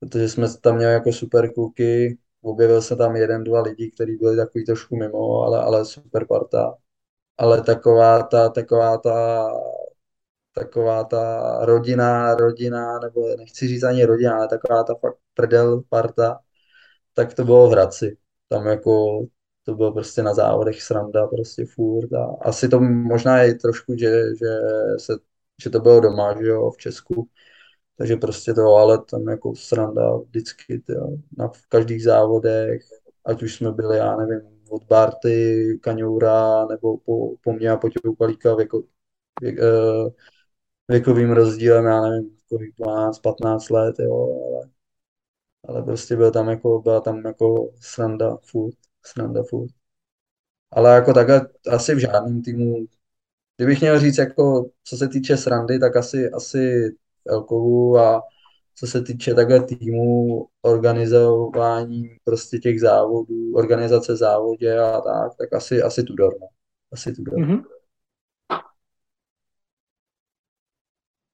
protože 0.00 0.28
jsme 0.28 0.46
tam 0.60 0.76
měli 0.76 0.92
jako 0.92 1.12
super 1.12 1.52
kluky, 1.54 2.18
objevil 2.42 2.82
se 2.82 2.96
tam 2.96 3.16
jeden, 3.16 3.44
dva 3.44 3.62
lidi, 3.62 3.90
kteří 3.90 4.16
byli 4.16 4.36
takový 4.36 4.64
trošku 4.64 4.96
mimo, 4.96 5.42
ale, 5.42 5.62
ale 5.62 5.84
super 5.84 6.26
parta. 6.26 6.74
Ale 7.38 7.62
taková 7.62 8.22
ta, 8.22 8.48
taková 8.48 8.98
ta, 8.98 9.48
taková 10.52 11.04
ta 11.04 11.58
rodina, 11.64 12.34
rodina, 12.34 12.98
nebo 12.98 13.36
nechci 13.38 13.68
říct 13.68 13.82
ani 13.82 14.04
rodina, 14.04 14.36
ale 14.36 14.48
taková 14.48 14.82
ta 14.84 14.94
fakt 14.94 15.18
prdel 15.34 15.82
parta, 15.88 16.40
tak 17.14 17.34
to 17.34 17.44
bylo 17.44 17.68
v 17.68 17.72
Hradci. 17.72 18.18
Tam 18.48 18.66
jako 18.66 19.20
to 19.66 19.74
bylo 19.74 19.92
prostě 19.92 20.22
na 20.22 20.34
závodech 20.34 20.82
sranda 20.82 21.26
prostě 21.26 21.66
furt 21.66 22.12
a 22.12 22.36
asi 22.40 22.68
to 22.68 22.80
možná 22.80 23.38
je 23.42 23.54
trošku, 23.54 23.96
že, 23.98 24.36
že, 24.36 24.58
se, 24.98 25.12
že 25.62 25.70
to 25.70 25.80
bylo 25.80 26.00
doma, 26.00 26.42
že 26.42 26.46
jo, 26.48 26.70
v 26.70 26.76
Česku, 26.76 27.28
takže 27.98 28.16
prostě 28.16 28.54
to, 28.54 28.62
ale 28.76 29.04
tam 29.04 29.28
jako 29.28 29.54
sranda 29.56 30.16
vždycky, 30.16 30.78
tyjo, 30.78 31.08
na 31.38 31.48
v 31.48 31.66
každých 31.68 32.04
závodech, 32.04 32.82
ať 33.24 33.42
už 33.42 33.54
jsme 33.54 33.72
byli, 33.72 33.98
já 33.98 34.16
nevím, 34.16 34.40
od 34.70 34.84
Barty, 34.84 35.78
Kaňoura, 35.82 36.66
nebo 36.66 36.98
po, 36.98 37.36
po 37.44 37.52
mě 37.52 37.70
a 37.70 37.76
po 37.76 37.88
Těukalíka 37.88 38.54
věko, 38.54 38.82
věk, 39.40 39.58
eh, 39.58 40.10
věkovým 40.88 41.32
rozdílem, 41.32 41.84
já 41.86 42.02
nevím, 42.02 42.38
kolik 42.48 42.76
12, 42.76 43.18
15 43.18 43.70
let, 43.70 43.96
jo, 43.98 44.42
ale, 44.46 44.70
ale 45.68 45.82
prostě 45.82 46.16
byl 46.16 46.30
tam 46.32 46.48
jako, 46.48 46.80
byla 46.82 47.00
tam 47.00 47.26
jako 47.26 47.70
sranda 47.80 48.36
furt, 48.42 48.76
sranda 49.06 49.42
furt. 49.50 49.70
Ale 50.72 50.94
jako 50.94 51.12
takhle 51.12 51.48
asi 51.70 51.94
v 51.94 51.98
žádném 51.98 52.42
týmu, 52.42 52.86
kdybych 53.56 53.80
měl 53.80 54.00
říct 54.00 54.18
jako, 54.18 54.70
co 54.84 54.96
se 54.96 55.08
týče 55.08 55.36
srandy, 55.36 55.78
tak 55.78 55.96
asi, 55.96 56.30
asi 56.30 56.94
Elkovu 57.26 57.98
a 57.98 58.22
co 58.74 58.86
se 58.86 59.02
týče 59.02 59.34
takhle 59.34 59.62
týmu, 59.62 60.48
organizování 60.62 62.08
prostě 62.24 62.58
těch 62.58 62.80
závodů, 62.80 63.54
organizace 63.54 64.16
závodě 64.16 64.78
a 64.78 65.00
tak, 65.00 65.36
tak 65.38 65.52
asi, 65.52 65.82
asi 65.82 66.02
Tudor, 66.02 66.34
no. 66.40 66.46
Asi 66.92 67.12
Tudor. 67.12 67.34
Mm-hmm. 67.34 67.62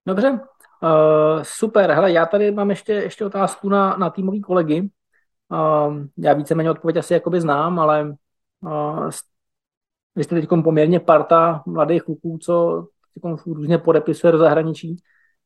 Dobře, 0.05 0.29
uh, 0.29 1.43
super. 1.43 1.91
Hele, 1.91 2.11
já 2.11 2.25
tady 2.25 2.51
mám 2.51 2.69
ještě, 2.69 2.93
ještě 2.93 3.25
otázku 3.25 3.69
na, 3.69 3.97
na 3.97 4.09
týmový 4.09 4.41
kolegy. 4.41 4.89
Uh, 5.53 6.05
já 6.17 6.33
víceméně 6.33 6.71
odpověď 6.71 6.97
asi 6.97 7.13
jakoby 7.13 7.41
znám, 7.41 7.79
ale 7.79 8.15
uh, 8.61 9.09
vy 10.15 10.23
jste 10.23 10.35
teď 10.35 10.49
poměrně 10.63 10.99
parta 10.99 11.63
mladých 11.65 12.03
kluků, 12.03 12.37
co 12.37 12.87
různě 13.45 13.77
podepisuje 13.77 14.31
do 14.31 14.37
zahraničí. 14.37 14.97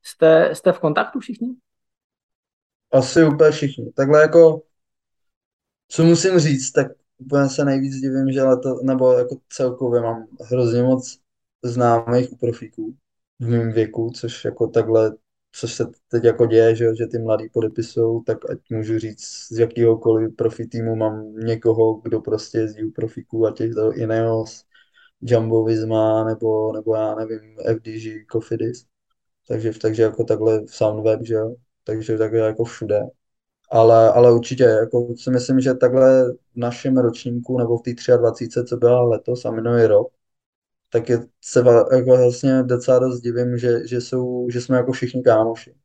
Jste, 0.03 0.55
jste 0.55 0.71
v 0.71 0.79
kontaktu 0.79 1.19
všichni? 1.19 1.55
Asi 2.91 3.25
úplně 3.25 3.51
všichni. 3.51 3.91
Takhle 3.91 4.21
jako, 4.21 4.61
co 5.87 6.03
musím 6.03 6.39
říct, 6.39 6.71
tak 6.71 6.87
úplně 7.17 7.49
se 7.49 7.65
nejvíc 7.65 7.95
divím, 7.95 8.31
že 8.31 8.43
leto, 8.43 8.79
nebo 8.83 9.13
jako 9.13 9.37
celkově 9.49 10.01
mám 10.01 10.27
hrozně 10.49 10.83
moc 10.83 11.19
známých 11.63 12.29
profíků 12.39 12.95
v 13.39 13.49
mém 13.49 13.71
věku, 13.71 14.11
což 14.15 14.45
jako 14.45 14.67
takhle, 14.67 15.11
což 15.59 15.73
se 15.73 15.85
teď 16.07 16.23
jako 16.23 16.45
děje, 16.45 16.75
že, 16.75 16.95
že 16.95 17.07
ty 17.07 17.19
mladí 17.19 17.49
podepisují, 17.49 18.23
tak 18.23 18.49
ať 18.49 18.59
můžu 18.69 18.99
říct 18.99 19.47
z 19.51 19.59
jakýhokoliv 19.59 20.35
profi 20.35 20.67
týmu 20.67 20.95
mám 20.95 21.35
někoho, 21.35 21.93
kdo 21.93 22.21
prostě 22.21 22.57
jezdí 22.57 22.83
u 22.83 22.91
profíků, 22.91 23.47
ať 23.47 23.61
je 23.61 23.75
to 23.75 23.93
Ineos, 23.93 24.63
Jumbo 25.21 25.63
Visma, 25.63 26.23
nebo, 26.23 26.71
nebo 26.73 26.95
já 26.95 27.15
nevím, 27.15 27.57
FDG, 27.75 28.31
Cofidis. 28.31 28.85
Takže, 29.47 29.71
takže 29.81 30.03
jako 30.03 30.23
takhle 30.23 30.65
v 30.65 30.75
Soundweb, 30.75 31.21
že 31.23 31.33
jo, 31.33 31.55
takže 31.83 32.17
takhle 32.17 32.39
jako 32.39 32.63
všude. 32.63 33.01
Ale, 33.71 34.11
ale 34.11 34.33
určitě, 34.33 34.63
jako 34.63 35.15
si 35.17 35.31
myslím, 35.31 35.59
že 35.59 35.73
takhle 35.73 36.33
v 36.33 36.57
našem 36.57 36.97
ročníku 36.97 37.57
nebo 37.57 37.77
v 37.77 37.81
té 37.81 38.17
23, 38.17 38.63
co 38.63 38.77
byla 38.77 39.03
letos 39.03 39.45
a 39.45 39.51
minulý 39.51 39.85
rok, 39.85 40.07
tak 40.89 41.09
je, 41.09 41.19
se 41.41 41.59
jako 41.91 42.17
vlastně 42.17 42.63
docela 42.63 42.99
dost 42.99 43.21
divím, 43.21 43.57
že, 43.57 43.87
že, 43.87 44.01
jsou, 44.01 44.49
že 44.49 44.61
jsme 44.61 44.77
jako 44.77 44.91
všichni 44.91 45.23
kámoši. 45.23 45.75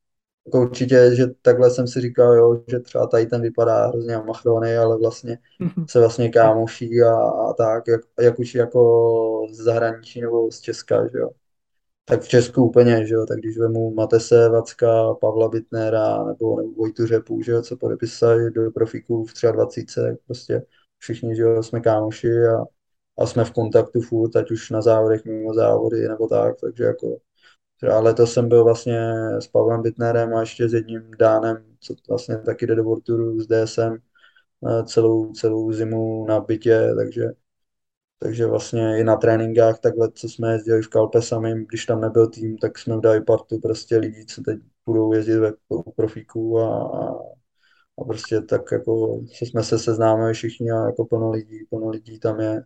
Jako 0.47 0.61
určitě, 0.63 1.11
že 1.15 1.27
takhle 1.43 1.71
jsem 1.71 1.89
si 1.89 2.01
říkal, 2.01 2.35
jo, 2.35 2.65
že 2.69 2.81
třeba 2.81 3.07
tady 3.07 3.27
ten 3.27 3.43
vypadá 3.43 3.87
hrozně 3.87 4.19
machrony, 4.19 4.77
ale 4.79 4.99
vlastně 4.99 5.39
se 5.87 6.01
vlastně 6.01 6.31
kámoší 6.31 7.03
a, 7.03 7.15
a 7.15 7.53
tak, 7.53 7.89
jak, 7.89 8.01
jak 8.21 8.39
už 8.39 8.55
jako 8.55 9.47
z 9.53 9.57
zahraničí 9.57 10.21
nebo 10.21 10.51
z 10.51 10.61
Česka, 10.61 11.07
že 11.09 11.19
jo. 11.19 11.31
Tak 12.05 12.23
v 12.23 12.29
Česku 12.29 12.65
úplně, 12.65 13.07
že 13.07 13.15
jo, 13.15 13.27
tak 13.27 13.39
když 13.39 13.59
vemu 13.59 13.95
Matese, 13.95 14.49
Vacka, 14.49 15.15
Pavla 15.15 15.49
Bitnera 15.49 16.25
nebo, 16.25 16.57
nebo 16.57 16.73
Vojtu 16.73 17.07
Řepu, 17.07 17.43
že 17.43 17.53
jo, 17.53 17.63
co 17.63 17.77
podepisali 17.77 18.51
do 18.51 18.71
profíků 18.71 19.25
v 19.25 19.53
23, 19.53 20.01
tak 20.01 20.15
prostě 20.27 20.63
všichni, 20.99 21.37
že 21.37 21.43
jo, 21.43 21.63
jsme 21.63 21.81
kámoši 21.81 22.29
a, 22.29 22.65
a 23.19 23.27
jsme 23.27 23.45
v 23.45 23.53
kontaktu 23.53 24.01
furt, 24.01 24.37
ať 24.37 24.51
už 24.51 24.71
na 24.71 24.83
závodech, 24.83 25.25
mimo 25.25 25.55
závody 25.55 26.09
nebo 26.09 26.29
tak, 26.29 26.61
takže 26.61 26.85
jako 26.85 27.19
a 27.93 28.01
letos 28.01 28.33
jsem 28.33 28.49
byl 28.49 28.65
vlastně 28.65 29.01
s 29.41 29.47
Pavlem 29.49 29.83
Bitnerem 29.83 30.35
a 30.35 30.41
ještě 30.41 30.69
s 30.69 30.75
jedním 30.75 31.11
Dánem, 31.19 31.65
co 31.81 31.95
vlastně 32.09 32.39
taky 32.39 32.67
jde 32.67 32.75
do 32.75 32.85
World 32.85 33.05
s 33.43 33.47
DSM 33.47 33.99
eh, 34.69 34.85
celou, 34.85 35.33
celou 35.33 35.73
zimu 35.73 36.27
na 36.27 36.41
bytě, 36.41 36.95
takže, 36.97 37.23
takže 38.19 38.47
vlastně 38.47 39.01
i 39.01 39.05
na 39.05 39.17
tréninkách 39.17 39.81
takhle, 39.81 40.13
co 40.13 40.29
jsme 40.29 40.53
jezdili 40.53 40.83
v 40.83 40.89
Kalpe 40.89 41.23
samým, 41.23 41.67
když 41.67 41.87
tam 41.87 42.01
nebyl 42.01 42.29
tým, 42.29 42.59
tak 42.59 42.79
jsme 42.79 43.01
dali 43.01 43.21
partu 43.23 43.59
prostě 43.61 43.97
lidí, 43.99 44.27
co 44.27 44.43
teď 44.43 44.61
budou 44.87 45.13
jezdit 45.13 45.39
ve 45.39 45.53
profíků 45.97 46.59
a, 46.61 46.83
a, 48.01 48.05
prostě 48.07 48.41
tak 48.41 48.73
jako, 48.73 49.21
co 49.39 49.45
jsme 49.47 49.65
se 49.65 49.79
seznámili 49.79 50.35
všichni 50.35 50.71
a 50.71 50.87
jako 50.87 51.05
plno 51.05 51.31
lidí, 51.31 51.65
plno 51.71 51.89
lidí 51.91 52.19
tam 52.19 52.41
je. 52.41 52.65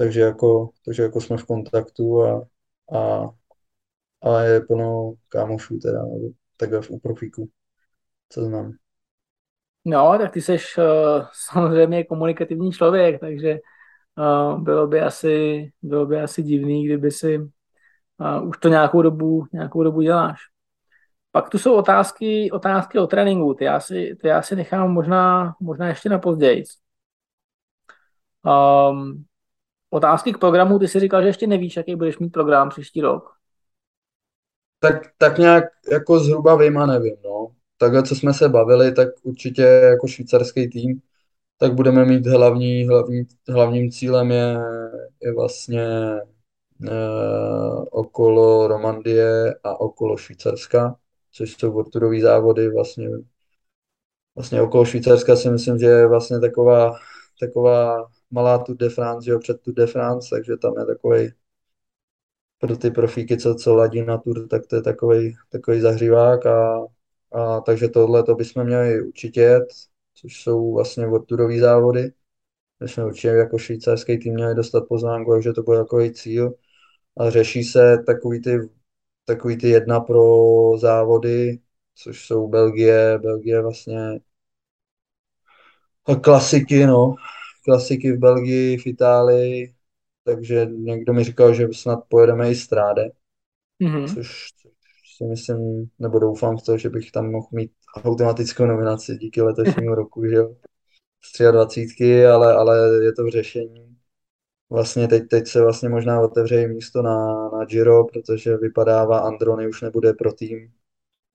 Takže 0.00 0.20
jako, 0.20 0.70
takže 0.84 1.02
jako 1.02 1.20
jsme 1.20 1.36
v 1.36 1.44
kontaktu 1.44 2.22
a, 2.22 2.46
a 2.96 3.28
ale 4.22 4.48
je 4.48 4.60
plno 4.60 5.14
kámošů 5.28 5.78
teda, 5.78 6.02
takhle 6.56 6.82
v 6.82 6.88
profíku, 7.02 7.50
co 8.28 8.44
znám. 8.44 8.72
No, 9.84 10.14
tak 10.18 10.32
ty 10.32 10.42
jsi 10.42 10.52
uh, 10.52 11.26
samozřejmě 11.48 12.04
komunikativní 12.04 12.72
člověk, 12.72 13.20
takže 13.20 13.58
uh, 14.18 14.60
bylo, 14.62 14.86
by 14.86 15.00
asi, 15.00 15.72
bylo 15.82 16.06
by 16.06 16.20
asi 16.20 16.42
divný, 16.42 16.84
kdyby 16.86 17.10
si 17.10 17.38
uh, 17.38 18.48
už 18.48 18.58
to 18.58 18.68
nějakou 18.68 19.02
dobu, 19.02 19.44
nějakou 19.52 19.82
dobu 19.82 20.00
děláš. 20.00 20.38
Pak 21.32 21.48
tu 21.48 21.58
jsou 21.58 21.74
otázky, 21.74 22.50
otázky 22.50 22.98
o 22.98 23.06
tréninku, 23.06 23.54
ty 23.54 23.64
já 23.64 23.80
si, 23.80 24.16
ty 24.20 24.28
já 24.28 24.42
si 24.42 24.56
nechám 24.56 24.92
možná, 24.92 25.54
možná 25.60 25.88
ještě 25.88 26.08
na 26.08 26.18
později. 26.18 26.64
Um, 28.44 29.24
otázky 29.90 30.32
k 30.32 30.38
programu, 30.38 30.78
ty 30.78 30.88
si 30.88 31.00
říkal, 31.00 31.22
že 31.22 31.28
ještě 31.28 31.46
nevíš, 31.46 31.76
jaký 31.76 31.96
budeš 31.96 32.18
mít 32.18 32.30
program 32.30 32.68
příští 32.68 33.00
rok 33.00 33.40
tak, 34.80 35.02
tak 35.18 35.38
nějak 35.38 35.64
jako 35.92 36.18
zhruba 36.18 36.56
vyjma 36.56 36.86
nevím, 36.86 37.16
no. 37.24 37.48
Takhle, 37.78 38.02
co 38.02 38.14
jsme 38.14 38.34
se 38.34 38.48
bavili, 38.48 38.92
tak 38.94 39.08
určitě 39.22 39.62
jako 39.62 40.06
švýcarský 40.06 40.70
tým, 40.70 41.02
tak 41.58 41.74
budeme 41.74 42.04
mít 42.04 42.26
hlavní, 42.26 42.86
hlavní 42.86 43.26
hlavním 43.48 43.90
cílem 43.90 44.30
je, 44.30 44.58
je 45.22 45.34
vlastně 45.34 45.82
e, 45.82 46.20
okolo 47.90 48.68
Romandie 48.68 49.54
a 49.64 49.80
okolo 49.80 50.16
Švýcarska, 50.16 50.96
což 51.32 51.52
jsou 51.52 51.72
worturové 51.72 52.20
závody 52.20 52.70
vlastně 52.70 53.08
vlastně 54.34 54.62
okolo 54.62 54.84
Švýcarska 54.84 55.36
si 55.36 55.50
myslím, 55.50 55.78
že 55.78 55.86
je 55.86 56.06
vlastně 56.06 56.40
taková, 56.40 56.94
taková 57.40 58.08
malá 58.30 58.58
Tour 58.58 58.76
de 58.76 58.90
France, 58.90 59.30
jo, 59.30 59.38
před 59.38 59.60
Tour 59.60 59.74
de 59.74 59.86
France, 59.86 60.28
takže 60.30 60.56
tam 60.56 60.78
je 60.78 60.86
takový 60.86 61.32
pro 62.58 62.76
ty 62.76 62.90
profíky, 62.90 63.38
co, 63.38 63.54
co 63.54 63.74
ladí 63.74 64.02
na 64.02 64.18
tur, 64.18 64.48
tak 64.48 64.66
to 64.66 64.76
je 64.76 64.82
takový, 64.82 65.36
takový 65.48 65.80
zahřívák 65.80 66.46
a, 66.46 66.86
a 67.32 67.60
takže 67.60 67.88
tohle 67.88 68.22
to 68.22 68.34
bychom 68.34 68.64
měli 68.64 69.02
určitě 69.02 69.40
jet, 69.40 69.64
což 70.14 70.42
jsou 70.42 70.74
vlastně 70.74 71.06
worldturové 71.06 71.58
závody, 71.58 72.12
kde 72.78 72.88
jsme 72.88 73.06
určitě 73.06 73.28
jako 73.28 73.58
švýcarský 73.58 74.18
tým 74.18 74.34
měli 74.34 74.54
dostat 74.54 74.84
pozvánku, 74.88 75.32
takže 75.32 75.52
to 75.52 75.62
byl 75.62 75.84
takový 75.84 76.14
cíl. 76.14 76.54
A 77.18 77.30
řeší 77.30 77.64
se 77.64 77.98
takový 78.06 78.42
ty, 78.42 78.58
takový 79.24 79.58
ty 79.58 79.68
jedna 79.68 80.00
pro 80.00 80.24
závody, 80.78 81.60
což 81.94 82.26
jsou 82.26 82.48
Belgie, 82.48 83.18
Belgie 83.18 83.62
vlastně 83.62 84.20
klasiky, 86.22 86.86
no, 86.86 87.14
klasiky 87.70 88.12
v 88.12 88.18
Belgii, 88.18 88.78
v 88.78 88.86
Itálii, 88.86 89.74
takže 90.24 90.66
někdo 90.70 91.12
mi 91.12 91.24
říkal, 91.24 91.54
že 91.54 91.68
snad 91.72 92.00
pojedeme 92.08 92.50
i 92.50 92.54
stráde, 92.54 93.10
mm-hmm. 93.82 94.14
což, 94.14 94.48
což 94.62 94.72
si 95.16 95.24
myslím, 95.24 95.90
nebo 95.98 96.18
doufám 96.18 96.56
v 96.56 96.62
to, 96.62 96.78
že 96.78 96.90
bych 96.90 97.12
tam 97.12 97.30
mohl 97.30 97.46
mít 97.52 97.72
automatickou 98.04 98.66
nominaci 98.66 99.16
díky 99.16 99.42
letošnímu 99.42 99.94
roku, 100.00 100.26
že 100.26 100.34
jo, 100.34 100.54
z 101.24 101.52
23, 101.52 102.26
ale, 102.26 102.54
ale 102.54 103.04
je 103.04 103.12
to 103.12 103.24
v 103.24 103.28
řešení. 103.28 103.96
Vlastně 104.70 105.08
teď, 105.08 105.28
teď 105.28 105.46
se 105.46 105.62
vlastně 105.62 105.88
možná 105.88 106.20
otevře 106.20 106.68
místo 106.68 107.02
na, 107.02 107.48
na 107.48 107.64
Giro, 107.64 108.04
protože 108.04 108.56
vypadává 108.56 109.18
Androny 109.18 109.68
už 109.68 109.82
nebude 109.82 110.12
pro 110.12 110.32
tým, 110.32 110.72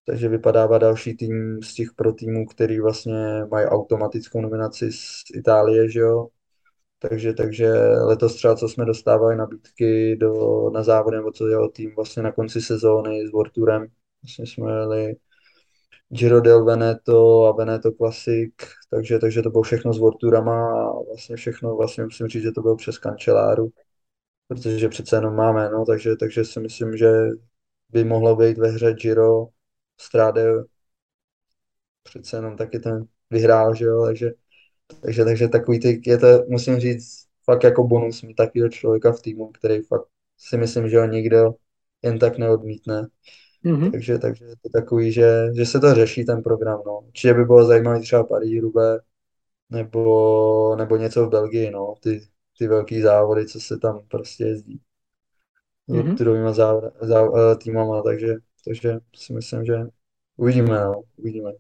takže 0.06 0.30
vypadává 0.30 0.78
další 0.78 1.18
tým 1.18 1.62
z 1.63 1.74
těch 1.74 1.88
pro 1.96 2.13
týmů, 2.13 2.46
který 2.46 2.80
vlastně 2.80 3.46
mají 3.52 3.65
automatickou 3.68 4.41
nominaci 4.41 4.91
z 4.91 5.24
Itálie, 5.36 5.89
že 5.91 6.00
jo, 6.00 6.28
takže, 7.00 7.34
takže 7.34 7.72
letos 7.80 8.36
třeba, 8.36 8.56
co 8.56 8.70
jsme 8.70 8.86
dostávali 8.86 9.36
nabídky 9.36 10.15
do, 10.15 10.70
na 10.70 10.84
závody, 10.84 11.18
nebo 11.18 11.32
co 11.32 11.50
dělal 11.50 11.70
tým 11.70 11.96
vlastně 11.96 12.24
na 12.24 12.32
konci 12.32 12.62
sezóny 12.62 13.28
s 13.28 13.32
World 13.32 13.54
Tourem, 13.54 13.88
vlastně 14.24 14.48
jsme 14.48 14.72
jeli 14.72 15.15
Giro 16.10 16.41
del 16.41 16.65
Veneto 16.65 17.46
a 17.46 17.52
Veneto 17.52 17.91
Classic, 17.91 18.54
takže, 18.89 19.20
takže 19.20 19.41
to 19.41 19.50
bylo 19.50 19.63
všechno 19.63 19.94
s 19.94 19.98
World 20.00 20.24
a 20.38 20.91
vlastně 21.08 21.36
všechno, 21.36 21.76
vlastně 21.76 22.04
musím 22.04 22.28
říct, 22.28 22.44
že 22.44 22.52
to 22.52 22.62
bylo 22.62 22.76
přes 22.76 22.98
kanceláru, 22.98 23.70
protože 24.48 24.89
přece 24.89 25.15
jenom 25.15 25.36
máme, 25.36 25.70
no, 25.70 25.86
takže, 25.86 26.15
takže 26.15 26.46
si 26.46 26.60
myslím, 26.60 26.98
že 26.98 27.12
by 27.89 28.04
mohlo 28.04 28.36
být 28.36 28.58
ve 28.58 28.68
hře 28.70 28.94
Giro 28.94 29.48
Stráde 29.97 30.45
přece 32.03 32.38
jenom 32.38 32.58
taky 32.58 32.79
ten 32.79 33.05
vyhrál, 33.29 33.75
že 33.75 33.86
jo, 33.86 34.05
takže, 34.05 34.31
takže, 35.01 35.25
takže 35.25 35.47
takový 35.47 35.79
ty, 35.79 36.01
je 36.05 36.17
to, 36.17 36.27
musím 36.47 36.79
říct, 36.79 37.25
fakt 37.43 37.63
jako 37.63 37.84
bonus 37.84 38.21
mít 38.21 38.36
takového 38.36 38.69
člověka 38.69 39.12
v 39.12 39.21
týmu, 39.21 39.51
který 39.51 39.81
fakt 39.81 40.08
si 40.38 40.58
myslím, 40.58 40.89
že 40.89 40.99
ho 40.99 41.05
nikdo 41.05 41.55
jen 42.01 42.19
tak 42.19 42.38
neodmítne. 42.38 43.08
Mm-hmm. 43.65 43.91
Takže, 43.91 44.17
takže 44.17 44.45
je 44.45 44.55
to 44.62 44.69
takový, 44.69 45.12
že, 45.12 45.47
že 45.55 45.65
se 45.65 45.79
to 45.79 45.95
řeší 45.95 46.25
ten 46.25 46.43
program. 46.43 46.81
No. 46.86 46.99
Určitě 46.99 47.34
by 47.34 47.45
bylo 47.45 47.65
zajímavé 47.65 47.99
třeba 47.99 48.23
Paris, 48.23 48.62
Roubaix, 48.62 49.03
nebo, 49.69 50.75
nebo 50.75 50.97
něco 50.97 51.25
v 51.25 51.29
Belgii, 51.29 51.71
no. 51.71 51.93
Ty, 51.99 52.21
ty 52.58 52.67
velký 52.67 53.01
závody, 53.01 53.45
co 53.45 53.60
se 53.60 53.77
tam 53.77 54.01
prostě 54.08 54.43
jezdí. 54.43 54.81
Mm-hmm. 55.89 56.15
Druhýma 56.15 56.53
záv, 56.53 56.84
záv, 57.01 57.29
eh, 57.36 57.55
týmama, 57.55 58.01
takže, 58.01 58.36
takže 58.67 58.99
si 59.15 59.34
myslím, 59.34 59.65
že 59.65 59.73
uvidíme, 60.38 60.80
no. 60.80 61.01
Uvidíme. 61.17 61.51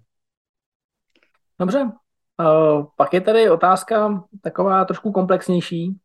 Dobře. 1.59 1.91
Uh, 2.39 2.85
pak 2.97 3.13
je 3.13 3.21
tady 3.21 3.49
otázka 3.49 4.23
taková 4.41 4.85
trošku 4.85 5.11
komplexnější. 5.11 5.99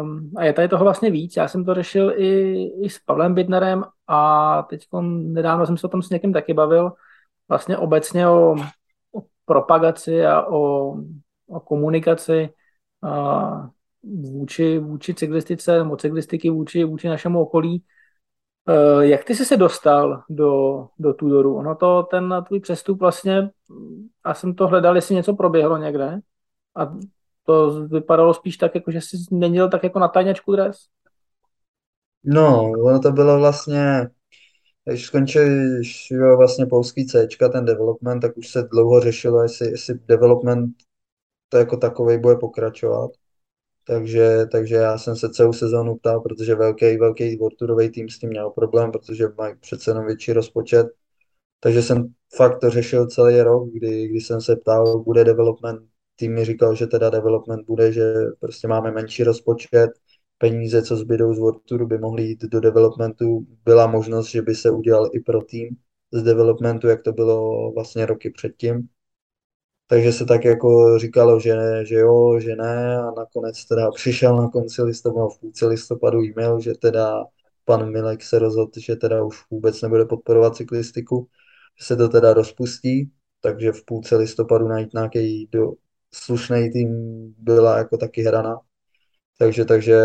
Um, 0.00 0.30
a 0.36 0.44
je 0.44 0.52
tady 0.52 0.68
toho 0.68 0.84
vlastně 0.84 1.10
víc. 1.10 1.36
Já 1.36 1.48
jsem 1.48 1.64
to 1.64 1.74
řešil 1.74 2.12
i, 2.16 2.62
i 2.82 2.90
s 2.90 2.98
Pavlem 2.98 3.34
Bidnerem 3.34 3.84
a 4.06 4.62
teď 4.62 4.86
nedávno 5.10 5.66
jsem 5.66 5.76
se 5.76 5.86
o 5.86 5.90
tom 5.90 6.02
s 6.02 6.10
někým 6.10 6.32
taky 6.32 6.54
bavil. 6.54 6.92
Vlastně 7.48 7.78
obecně 7.78 8.28
o, 8.28 8.56
o 9.12 9.22
propagaci 9.44 10.26
a 10.26 10.46
o, 10.46 10.92
o 11.46 11.60
komunikaci 11.60 12.50
a 13.02 13.68
vůči, 14.02 14.78
vůči 14.78 15.14
cyklistice 15.14 15.78
nebo 15.78 15.96
cyklistiky 15.96 16.50
vůči, 16.50 16.84
vůči 16.84 17.08
našemu 17.08 17.40
okolí. 17.40 17.84
Uh, 18.68 19.00
jak 19.00 19.24
ty 19.24 19.34
jsi 19.34 19.44
se 19.44 19.56
dostal 19.56 20.22
do, 20.30 20.86
do 20.98 21.14
Tudoru? 21.14 21.56
Ono 21.56 21.74
to, 21.74 22.02
ten 22.02 22.34
tvůj 22.46 22.60
přestup 22.60 23.00
vlastně, 23.00 23.50
a 24.24 24.34
jsem 24.34 24.54
to 24.54 24.68
hledal, 24.68 24.96
jestli 24.96 25.14
něco 25.14 25.34
proběhlo 25.34 25.76
někde. 25.76 26.20
A 26.76 26.94
to 27.46 27.86
vypadalo 27.86 28.34
spíš 28.34 28.56
tak, 28.56 28.74
jako 28.74 28.90
že 28.90 29.00
jsi 29.00 29.16
změnil 29.16 29.70
tak 29.70 29.84
jako 29.84 29.98
na 29.98 30.08
tajňačku 30.08 30.52
dres. 30.52 30.76
No, 32.24 32.70
ono 32.70 33.00
to 33.00 33.12
bylo 33.12 33.38
vlastně, 33.38 34.10
když 34.84 35.06
skončil 35.06 35.42
jo, 36.10 36.36
vlastně 36.36 36.66
polský 36.66 37.06
C, 37.06 37.28
ten 37.52 37.64
development, 37.64 38.22
tak 38.22 38.36
už 38.36 38.48
se 38.48 38.62
dlouho 38.62 39.00
řešilo, 39.00 39.42
jestli, 39.42 39.70
jestli 39.70 39.94
development 39.94 40.74
to 41.48 41.58
jako 41.58 41.76
takový 41.76 42.18
bude 42.18 42.36
pokračovat. 42.36 43.10
Takže, 43.84 44.46
takže 44.52 44.74
já 44.74 44.98
jsem 44.98 45.16
se 45.16 45.30
celou 45.30 45.52
sezónu 45.52 45.96
ptal, 45.96 46.20
protože 46.20 46.54
velký, 46.54 46.96
velký 46.96 47.36
worldtourový 47.36 47.90
tým 47.90 48.08
s 48.08 48.18
tím 48.18 48.30
měl 48.30 48.50
problém, 48.50 48.92
protože 48.92 49.28
mají 49.38 49.54
přece 49.60 49.90
jenom 49.90 50.06
větší 50.06 50.32
rozpočet. 50.32 50.86
Takže 51.60 51.82
jsem 51.82 52.14
fakt 52.36 52.58
to 52.60 52.70
řešil 52.70 53.06
celý 53.06 53.40
rok, 53.40 53.72
kdy, 53.72 54.08
kdy 54.08 54.20
jsem 54.20 54.40
se 54.40 54.56
ptal, 54.56 54.98
bude 54.98 55.24
development 55.24 55.82
tým 56.16 56.34
mi 56.34 56.44
říkal, 56.44 56.74
že 56.74 56.86
teda 56.86 57.10
development 57.10 57.66
bude, 57.66 57.92
že 57.92 58.14
prostě 58.40 58.68
máme 58.68 58.90
menší 58.92 59.24
rozpočet, 59.24 59.90
peníze, 60.38 60.82
co 60.82 60.96
zbydou 60.96 61.34
z 61.34 61.38
World 61.38 61.72
by 61.72 61.98
mohly 61.98 62.22
jít 62.22 62.42
do 62.44 62.60
developmentu. 62.60 63.46
Byla 63.64 63.86
možnost, 63.86 64.26
že 64.26 64.42
by 64.42 64.54
se 64.54 64.70
udělal 64.70 65.10
i 65.12 65.20
pro 65.20 65.42
tým 65.42 65.76
z 66.12 66.22
developmentu, 66.22 66.88
jak 66.88 67.02
to 67.02 67.12
bylo 67.12 67.72
vlastně 67.72 68.06
roky 68.06 68.30
předtím. 68.30 68.88
Takže 69.86 70.12
se 70.12 70.24
tak 70.26 70.44
jako 70.44 70.98
říkalo, 70.98 71.40
že, 71.40 71.56
že 71.86 71.94
jo, 71.94 72.40
že 72.40 72.56
ne 72.56 72.96
a 72.98 73.10
nakonec 73.10 73.64
teda 73.64 73.90
přišel 73.90 74.36
na 74.36 74.48
konci 74.48 74.82
listopadu, 74.82 75.28
v 75.28 75.40
půlce 75.40 75.66
listopadu 75.66 76.22
e-mail, 76.22 76.60
že 76.60 76.74
teda 76.74 77.24
pan 77.64 77.90
Milek 77.92 78.22
se 78.22 78.38
rozhodl, 78.38 78.70
že 78.78 78.96
teda 78.96 79.22
už 79.24 79.50
vůbec 79.50 79.82
nebude 79.82 80.04
podporovat 80.04 80.56
cyklistiku, 80.56 81.28
že 81.78 81.84
se 81.86 81.96
to 81.96 82.08
teda 82.08 82.34
rozpustí, 82.34 83.10
takže 83.40 83.72
v 83.72 83.84
půlce 83.84 84.16
listopadu 84.16 84.68
najít 84.68 84.94
nějaký 84.94 85.48
do, 85.52 85.72
slušný 86.14 86.70
tým 86.72 86.90
byla 87.38 87.78
jako 87.78 87.96
taky 87.96 88.22
hrana. 88.22 88.60
Takže, 89.38 89.64
takže 89.64 89.98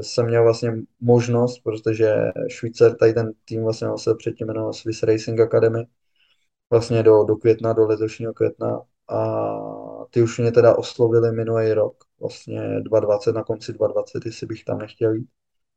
jsem 0.00 0.26
měl 0.26 0.42
vlastně 0.44 0.72
možnost, 1.00 1.58
protože 1.64 2.14
Švýcar, 2.48 2.96
tady 2.96 3.14
ten 3.14 3.32
tým 3.44 3.62
vlastně 3.64 3.88
se 3.96 4.14
předtím 4.14 4.46
jmenoval 4.46 4.72
Swiss 4.72 5.02
Racing 5.02 5.40
Academy, 5.40 5.86
vlastně 6.70 7.02
do, 7.02 7.24
do 7.24 7.36
května, 7.36 7.72
do 7.72 7.86
letošního 7.86 8.34
května 8.34 8.80
a 9.10 10.06
ty 10.10 10.22
už 10.22 10.38
mě 10.38 10.52
teda 10.52 10.76
oslovili 10.76 11.32
minulý 11.32 11.72
rok, 11.72 12.04
vlastně 12.20 12.60
2020, 12.60 13.32
na 13.32 13.44
konci 13.44 13.72
2020, 13.72 14.26
jestli 14.26 14.46
bych 14.46 14.64
tam 14.64 14.78
nechtěl 14.78 15.12
jít. 15.14 15.28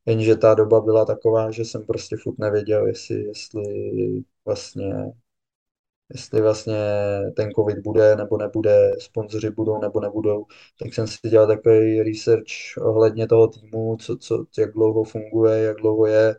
Jenže 0.05 0.35
ta 0.35 0.53
doba 0.53 0.81
byla 0.81 1.05
taková, 1.05 1.51
že 1.51 1.65
jsem 1.65 1.85
prostě 1.85 2.17
furt 2.23 2.39
nevěděl, 2.39 2.87
jestli, 2.87 3.23
jestli 3.23 3.63
vlastně 4.45 5.13
jestli 6.13 6.41
vlastně 6.41 6.75
ten 7.35 7.51
covid 7.51 7.77
bude 7.79 8.15
nebo 8.15 8.37
nebude, 8.37 8.91
sponzoři 8.99 9.49
budou 9.49 9.81
nebo 9.81 9.99
nebudou, 9.99 10.45
tak 10.79 10.93
jsem 10.93 11.07
si 11.07 11.29
dělal 11.29 11.47
takový 11.47 12.03
research 12.03 12.77
ohledně 12.81 13.27
toho 13.27 13.47
týmu, 13.47 13.97
co, 13.97 14.17
co, 14.17 14.45
jak 14.57 14.73
dlouho 14.73 15.03
funguje, 15.03 15.63
jak 15.63 15.77
dlouho 15.77 16.05
je, 16.05 16.35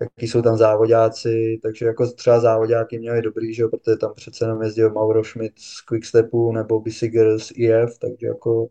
jaký 0.00 0.28
jsou 0.28 0.42
tam 0.42 0.56
závodáci, 0.56 1.60
takže 1.62 1.86
jako 1.86 2.12
třeba 2.12 2.40
závodáky 2.40 2.98
měli 2.98 3.22
dobrý, 3.22 3.54
že 3.54 3.62
jo, 3.62 3.68
protože 3.68 3.96
tam 3.96 4.14
přece 4.14 4.44
jenom 4.44 4.62
jezdil 4.62 4.90
Mauro 4.92 5.24
Schmidt 5.24 5.58
z 5.58 5.80
Quickstepu 5.80 6.52
nebo 6.52 6.80
Bissiger 6.80 7.38
z 7.38 7.50
IF, 7.54 7.98
takže 7.98 8.26
jako 8.26 8.68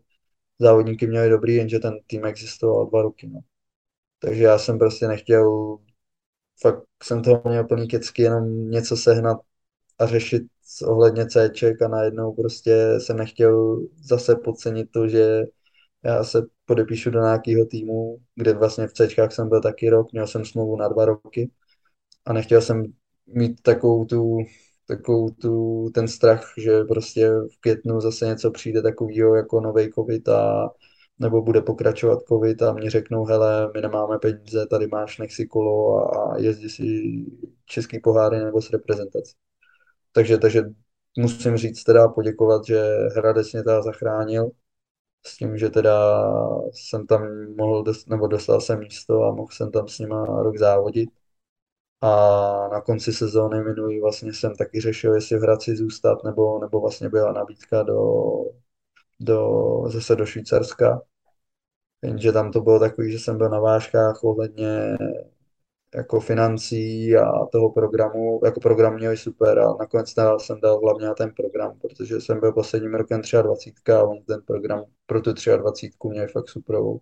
závodníky 0.58 1.06
měli 1.06 1.30
dobrý, 1.30 1.54
jenže 1.54 1.78
ten 1.78 1.94
tým 2.06 2.26
existoval 2.26 2.86
dva 2.86 3.02
roky, 3.02 3.26
no. 3.28 3.40
Takže 4.18 4.44
já 4.44 4.58
jsem 4.58 4.78
prostě 4.78 5.08
nechtěl, 5.08 5.78
fakt 6.62 6.84
jsem 7.02 7.22
toho 7.22 7.42
měl 7.46 7.64
plný 7.64 7.88
kecky, 7.88 8.22
jenom 8.22 8.70
něco 8.70 8.96
sehnat 8.96 9.38
a 9.98 10.06
řešit 10.06 10.42
ohledně 10.86 11.26
C 11.26 11.50
a 11.84 11.88
najednou 11.88 12.34
prostě 12.34 13.00
jsem 13.00 13.16
nechtěl 13.16 13.80
zase 14.02 14.36
podcenit 14.36 14.90
to, 14.90 15.08
že 15.08 15.44
já 16.06 16.24
se 16.24 16.42
podepíšu 16.64 17.10
do 17.10 17.20
nějakého 17.20 17.66
týmu, 17.66 18.18
kde 18.34 18.54
vlastně 18.54 18.86
v 18.86 18.92
C 18.92 19.08
jsem 19.30 19.48
byl 19.48 19.60
taky 19.60 19.90
rok, 19.90 20.12
měl 20.12 20.26
jsem 20.26 20.44
smlouvu 20.44 20.76
na 20.76 20.88
dva 20.88 21.04
roky 21.04 21.50
a 22.26 22.32
nechtěl 22.32 22.60
jsem 22.60 22.84
mít 23.26 23.62
takovou 23.62 24.04
tu, 24.04 24.38
takovou 24.88 25.30
tu, 25.30 25.86
ten 25.94 26.08
strach, 26.08 26.52
že 26.58 26.84
prostě 26.84 27.30
v 27.30 27.60
květnu 27.60 28.00
zase 28.00 28.26
něco 28.26 28.50
přijde 28.50 28.82
takového 28.82 29.34
jako 29.36 29.60
nový 29.60 29.92
covid 29.92 30.28
a 30.28 30.70
nebo 31.18 31.42
bude 31.42 31.62
pokračovat 31.62 32.22
covid 32.28 32.62
a 32.62 32.72
mě 32.72 32.90
řeknou, 32.90 33.24
hele, 33.24 33.70
my 33.74 33.80
nemáme 33.80 34.18
peníze, 34.18 34.66
tady 34.66 34.86
máš, 34.86 35.18
nech 35.18 35.32
si 35.32 35.46
kolo 35.46 35.96
a, 35.96 36.32
a 36.32 36.38
jezdí 36.38 36.70
si 36.70 36.84
český 37.64 38.00
poháry 38.00 38.38
nebo 38.38 38.62
s 38.62 38.70
reprezentací. 38.70 39.32
Takže, 40.12 40.38
takže 40.38 40.62
musím 41.18 41.56
říct 41.56 41.84
teda 41.84 42.08
poděkovat, 42.08 42.66
že 42.66 42.82
Hradec 43.16 43.52
mě 43.52 43.62
teda 43.62 43.82
zachránil 43.82 44.50
s 45.26 45.36
tím, 45.36 45.58
že 45.58 45.70
teda 45.70 45.92
jsem 46.72 47.06
tam 47.06 47.22
mohl, 47.56 47.82
dost, 47.82 48.08
nebo 48.08 48.26
dostal 48.26 48.60
jsem 48.60 48.78
místo 48.78 49.22
a 49.22 49.32
mohl 49.32 49.48
jsem 49.52 49.70
tam 49.72 49.88
s 49.88 49.98
nima 49.98 50.24
rok 50.26 50.58
závodit. 50.58 51.10
A 52.00 52.08
na 52.72 52.80
konci 52.80 53.12
sezóny 53.12 53.64
minulý 53.64 54.00
vlastně 54.00 54.32
jsem 54.34 54.56
taky 54.56 54.80
řešil, 54.80 55.14
jestli 55.14 55.38
v 55.38 55.42
Hradci 55.42 55.76
zůstat, 55.76 56.24
nebo, 56.24 56.58
nebo 56.58 56.80
vlastně 56.80 57.08
byla 57.08 57.32
nabídka 57.32 57.82
do, 57.82 58.02
do, 59.20 59.82
zase 59.88 60.16
do 60.16 60.26
Švýcarska. 60.26 61.02
Jenže 62.02 62.32
tam 62.32 62.52
to 62.52 62.60
bylo 62.60 62.78
takový, 62.80 63.12
že 63.12 63.18
jsem 63.18 63.38
byl 63.38 63.48
na 63.48 63.60
vážkách 63.60 64.24
ohledně 64.24 64.96
jako 65.96 66.20
financí 66.20 67.16
a 67.16 67.46
toho 67.52 67.72
programu, 67.72 68.40
jako 68.44 68.60
program 68.60 68.94
měli 68.94 69.16
super 69.16 69.58
a 69.58 69.74
nakonec 69.80 70.14
jsem 70.38 70.60
dal 70.60 70.80
hlavně 70.80 71.06
na 71.06 71.14
ten 71.14 71.32
program, 71.36 71.78
protože 71.80 72.20
jsem 72.20 72.40
byl 72.40 72.52
posledním 72.52 72.94
rokem 72.94 73.20
23 73.42 73.92
a 73.92 74.02
on 74.02 74.22
ten 74.24 74.42
program 74.46 74.84
pro 75.06 75.20
tu 75.20 75.32
23 75.56 75.90
měli 76.08 76.28
fakt 76.28 76.48
superovou. 76.48 77.00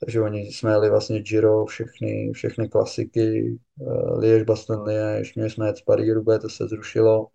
Takže 0.00 0.20
oni 0.20 0.40
jsme 0.40 0.70
jeli 0.70 0.90
vlastně 0.90 1.20
Giro, 1.22 1.66
všechny, 1.66 2.32
všechny 2.34 2.68
klasiky, 2.68 3.58
uh, 3.80 4.18
Liège, 4.18 4.44
Baston 4.44 4.82
Liège, 4.82 5.32
měli 5.36 5.50
jsme 5.50 5.66
jet 5.66 5.76
z 5.76 5.82
Paris 5.82 6.08
to 6.42 6.48
se 6.48 6.68
zrušilo. 6.68 7.28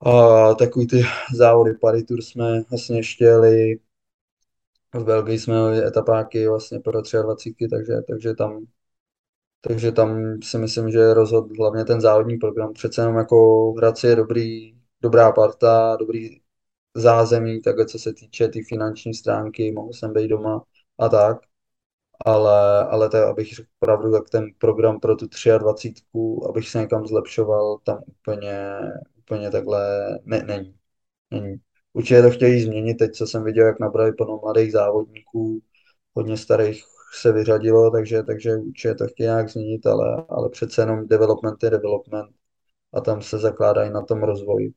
A 0.00 0.54
takový 0.54 0.86
ty 0.86 1.02
závody 1.36 1.74
Paris 1.74 2.04
Tour 2.04 2.22
jsme 2.22 2.62
vlastně 2.70 2.96
ještě 2.98 3.24
jeli, 3.24 3.78
v 4.94 5.04
Belgii 5.04 5.38
jsme 5.38 5.54
měli 5.54 5.86
etapáky 5.86 6.48
vlastně 6.48 6.80
pro 6.80 6.92
23, 7.22 7.54
takže, 7.70 7.92
takže 8.08 8.34
tam 8.34 8.66
takže 9.60 9.92
tam 9.92 10.42
si 10.42 10.58
myslím, 10.58 10.90
že 10.90 11.14
rozhodl 11.14 11.54
hlavně 11.58 11.84
ten 11.84 12.00
závodní 12.00 12.38
program. 12.38 12.72
Přece 12.72 13.02
jenom 13.02 13.16
jako 13.16 13.72
Hradci 13.72 14.06
je 14.06 14.16
dobrý, 14.16 14.74
dobrá 15.02 15.32
parta, 15.32 15.96
dobrý 15.96 16.40
zázemí, 16.94 17.62
takhle 17.62 17.86
co 17.86 17.98
se 17.98 18.12
týče 18.14 18.46
té 18.46 18.52
tý 18.52 18.62
finanční 18.64 19.14
stránky, 19.14 19.72
mohl 19.72 19.92
jsem 19.92 20.12
být 20.12 20.28
doma 20.28 20.62
a 20.98 21.08
tak. 21.08 21.38
Ale, 22.26 22.84
ale 22.84 23.08
tak, 23.08 23.24
abych 23.24 23.54
řekl 23.54 23.68
pravdu, 23.78 24.12
tak 24.12 24.30
ten 24.30 24.46
program 24.58 25.00
pro 25.00 25.16
tu 25.16 25.26
23, 25.58 26.44
abych 26.48 26.68
se 26.68 26.78
někam 26.78 27.06
zlepšoval, 27.06 27.78
tam 27.78 27.98
úplně, 28.06 28.78
úplně 29.18 29.50
takhle 29.50 30.10
ne, 30.24 30.42
není. 30.42 30.74
není. 31.30 31.56
Určitě 31.92 32.22
to 32.22 32.30
chtějí 32.30 32.62
změnit, 32.62 32.94
teď 32.94 33.12
co 33.12 33.26
jsem 33.26 33.44
viděl, 33.44 33.66
jak 33.66 33.80
nabrali 33.80 34.12
plno 34.12 34.40
mladých 34.42 34.72
závodníků, 34.72 35.62
hodně 36.14 36.36
starých 36.36 36.84
se 37.14 37.32
vyřadilo, 37.32 37.90
takže, 37.90 38.22
takže 38.22 38.56
určitě 38.56 38.94
to 38.94 39.06
chtějí 39.08 39.26
nějak 39.26 39.48
změnit, 39.50 39.86
ale, 39.86 40.26
ale 40.28 40.50
přece 40.50 40.82
jenom 40.82 41.08
development 41.08 41.62
je 41.62 41.70
development. 41.70 42.30
a 42.94 43.00
tam 43.00 43.22
se 43.22 43.38
zakládají 43.38 43.90
na 43.92 44.02
tom 44.02 44.22
rozvoji. 44.22 44.72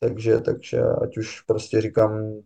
Takže, 0.00 0.40
takže 0.40 0.82
ať 0.82 1.18
už 1.18 1.40
prostě 1.42 1.80
říkám 1.80 2.42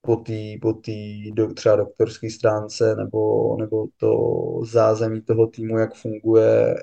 po 0.00 0.16
té 0.16 0.32
po 0.62 0.72
tý 0.72 1.32
do, 1.32 1.54
třeba 1.54 1.76
doktorské 1.76 2.30
stránce 2.30 2.96
nebo, 2.96 3.56
nebo 3.56 3.86
to 3.96 4.16
zázemí 4.64 5.22
toho 5.22 5.46
týmu, 5.46 5.78
jak 5.78 5.94
funguje 5.94 6.74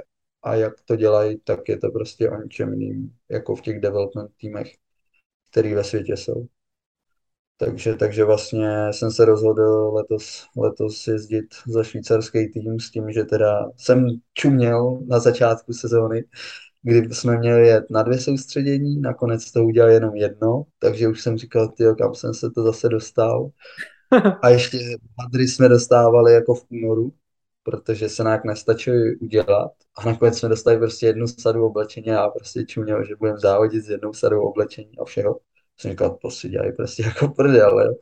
a 0.43 0.55
jak 0.55 0.73
to 0.85 0.95
dělají, 0.95 1.39
tak 1.39 1.69
je 1.69 1.77
to 1.77 1.91
prostě 1.91 2.29
o 2.29 2.41
ničem 2.43 2.73
jiným, 2.73 3.17
jako 3.29 3.55
v 3.55 3.61
těch 3.61 3.79
development 3.79 4.31
týmech, 4.37 4.67
který 5.51 5.73
ve 5.73 5.83
světě 5.83 6.17
jsou. 6.17 6.47
Takže, 7.65 7.95
takže 7.95 8.23
vlastně 8.23 8.69
jsem 8.91 9.11
se 9.11 9.25
rozhodl 9.25 9.91
letos, 9.93 10.45
letos 10.57 11.07
jezdit 11.07 11.45
za 11.67 11.83
švýcarský 11.83 12.51
tým 12.51 12.79
s 12.79 12.91
tím, 12.91 13.11
že 13.11 13.23
teda 13.23 13.69
jsem 13.77 14.07
čuměl 14.33 14.99
na 15.07 15.19
začátku 15.19 15.73
sezóny, 15.73 16.23
kdy 16.81 17.15
jsme 17.15 17.37
měli 17.37 17.67
jet 17.67 17.85
na 17.89 18.03
dvě 18.03 18.19
soustředění, 18.19 19.01
nakonec 19.01 19.51
to 19.51 19.63
udělal 19.63 19.91
jenom 19.91 20.15
jedno, 20.15 20.63
takže 20.79 21.07
už 21.07 21.21
jsem 21.21 21.37
říkal, 21.37 21.67
ty 21.67 21.83
kam 21.97 22.15
jsem 22.15 22.33
se 22.33 22.51
to 22.51 22.63
zase 22.63 22.89
dostal. 22.89 23.49
A 24.41 24.49
ještě 24.49 24.77
Madry 25.17 25.47
jsme 25.47 25.69
dostávali 25.69 26.33
jako 26.33 26.55
v 26.55 26.65
únoru, 26.69 27.13
protože 27.63 28.09
se 28.09 28.23
nějak 28.23 28.45
nestačili 28.45 29.15
udělat. 29.15 29.71
A 29.97 30.05
nakonec 30.05 30.39
jsme 30.39 30.49
dostali 30.49 30.77
prostě 30.77 31.05
jednu 31.05 31.27
sadu 31.27 31.65
oblečení 31.65 32.11
a 32.11 32.29
prostě 32.29 32.65
čuměl, 32.65 33.05
že 33.05 33.15
budeme 33.15 33.39
závodit 33.39 33.83
s 33.83 33.89
jednou 33.89 34.13
sadou 34.13 34.41
oblečení 34.41 34.97
a 35.01 35.05
všeho 35.05 35.39
jsem 35.81 35.91
říkal, 35.91 36.17
to 36.21 36.31
si 36.31 36.49
dělají 36.49 36.71
prostě 36.71 37.03
jako 37.03 37.27
prdel, 37.27 37.79
jo. 37.79 37.93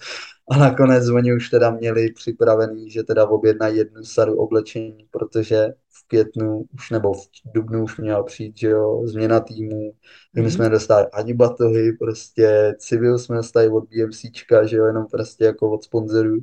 A 0.52 0.58
nakonec 0.58 1.10
oni 1.10 1.34
už 1.34 1.50
teda 1.50 1.72
měli 1.72 2.12
připravený, 2.12 2.92
že 2.92 3.04
teda 3.04 3.28
objednají 3.30 3.78
jednu 3.78 4.04
sadu 4.04 4.36
oblečení, 4.36 5.08
protože 5.12 5.68
v 5.89 6.08
květnu 6.08 6.65
už 6.74 6.89
nebo 6.89 7.13
v 7.13 7.28
dubnu 7.46 7.84
už 7.84 7.98
měla 7.98 8.24
přijít, 8.24 8.58
že 8.58 8.68
jo, 8.70 9.02
změna 9.08 9.39
týmu, 9.39 9.94
my 10.36 10.42
mm-hmm. 10.42 10.48
jsme 10.50 10.70
dostali 10.70 11.08
ani 11.13 11.34
batohy, 11.34 11.94
prostě 11.94 12.76
civil 12.80 13.20
jsme 13.20 13.36
dostali 13.36 13.70
od 13.70 13.84
BMCčka, 13.89 14.65
že 14.65 14.78
jo, 14.78 14.86
jenom 14.86 15.06
prostě 15.12 15.46
jako 15.46 15.72
od 15.72 15.84
sponzorů, 15.84 16.38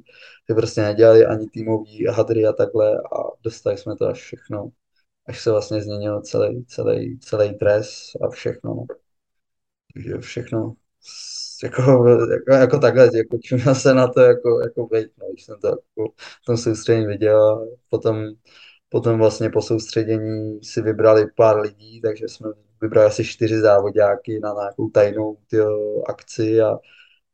že 0.49 0.55
prostě 0.55 0.83
nedělali 0.83 1.27
ani 1.27 1.47
týmový 1.47 2.07
hadry 2.07 2.47
a 2.47 2.53
takhle 2.53 2.97
a 2.97 3.17
dostali 3.43 3.79
jsme 3.79 3.97
to 3.97 4.07
až 4.07 4.19
všechno, 4.21 4.71
až 5.27 5.43
se 5.43 5.51
vlastně 5.51 5.83
změnil 5.83 6.21
celý, 6.21 6.65
celý, 6.65 7.19
celý 7.19 7.55
dres 7.61 8.13
a 8.23 8.29
všechno, 8.29 8.75
no. 8.75 8.87
Takže 9.95 10.19
všechno, 10.19 10.75
jako, 11.65 12.09
jako, 12.31 12.53
jako 12.53 12.79
takhle, 12.79 13.11
jako 13.15 13.39
čuměl 13.39 13.75
se 13.75 13.95
na 13.95 14.09
to 14.09 14.21
jako, 14.21 14.61
jako 14.61 14.87
být, 14.87 15.09
no, 15.21 15.27
když 15.33 15.45
jsem 15.45 15.57
to 15.61 15.67
jako 15.67 16.13
v 16.43 16.47
tom 16.47 16.57
soustředění 16.57 17.07
viděl, 17.07 17.69
potom, 17.91 18.25
potom 18.89 19.19
vlastně 19.19 19.51
po 19.51 19.63
soustředění 19.63 20.65
si 20.65 20.83
vybrali 20.83 21.27
pár 21.37 21.61
lidí, 21.61 22.01
takže 22.01 22.29
jsme 22.29 22.49
vybrali 22.81 23.07
asi 23.07 23.25
čtyři 23.25 23.61
závodňáky 23.61 24.41
na 24.41 24.55
nějakou 24.59 24.91
tajnou 24.91 25.37
tyjo, 25.51 26.03
akci 26.09 26.61
a, 26.61 26.79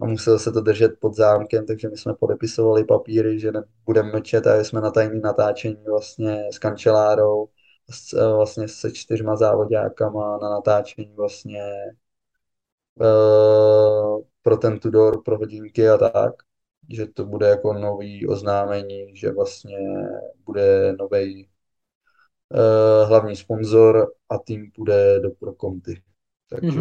a 0.01 0.07
muselo 0.07 0.39
se 0.39 0.53
to 0.53 0.61
držet 0.61 0.93
pod 1.01 1.15
zámkem, 1.15 1.67
takže 1.67 1.89
my 1.89 1.97
jsme 1.97 2.15
podepisovali 2.15 2.85
papíry, 2.85 3.41
že 3.41 3.53
nebudeme 3.53 4.11
mlčet 4.13 4.47
a 4.47 4.65
jsme 4.65 4.81
na 4.81 4.91
tajný 4.91 5.21
natáčení 5.21 5.85
vlastně 5.89 6.49
s 6.53 6.59
kančelárou, 6.59 7.49
s, 7.91 8.35
vlastně 8.37 8.69
se 8.69 8.91
čtyřma 8.93 9.37
závodňákama 9.37 10.39
na 10.43 10.51
natáčení 10.51 11.15
vlastně 11.17 11.63
uh, 13.01 14.23
pro 14.43 14.57
ten 14.57 14.79
Tudor, 14.79 15.23
pro 15.23 15.39
hodinky 15.39 15.89
a 15.89 15.99
tak, 15.99 16.33
že 16.91 17.07
to 17.07 17.25
bude 17.25 17.47
jako 17.47 17.73
nový 17.73 18.27
oznámení, 18.27 19.17
že 19.17 19.33
vlastně 19.33 19.79
bude 20.45 20.93
nový 20.99 21.49
uh, 22.55 22.61
eh, 22.61 23.07
hlavní 23.07 23.37
sponzor 23.37 24.13
a 24.29 24.39
tým 24.39 24.71
půjde 24.71 25.21
do 25.21 25.31
Pro 25.31 25.53
Conti. 25.61 26.03
Takže 26.49 26.81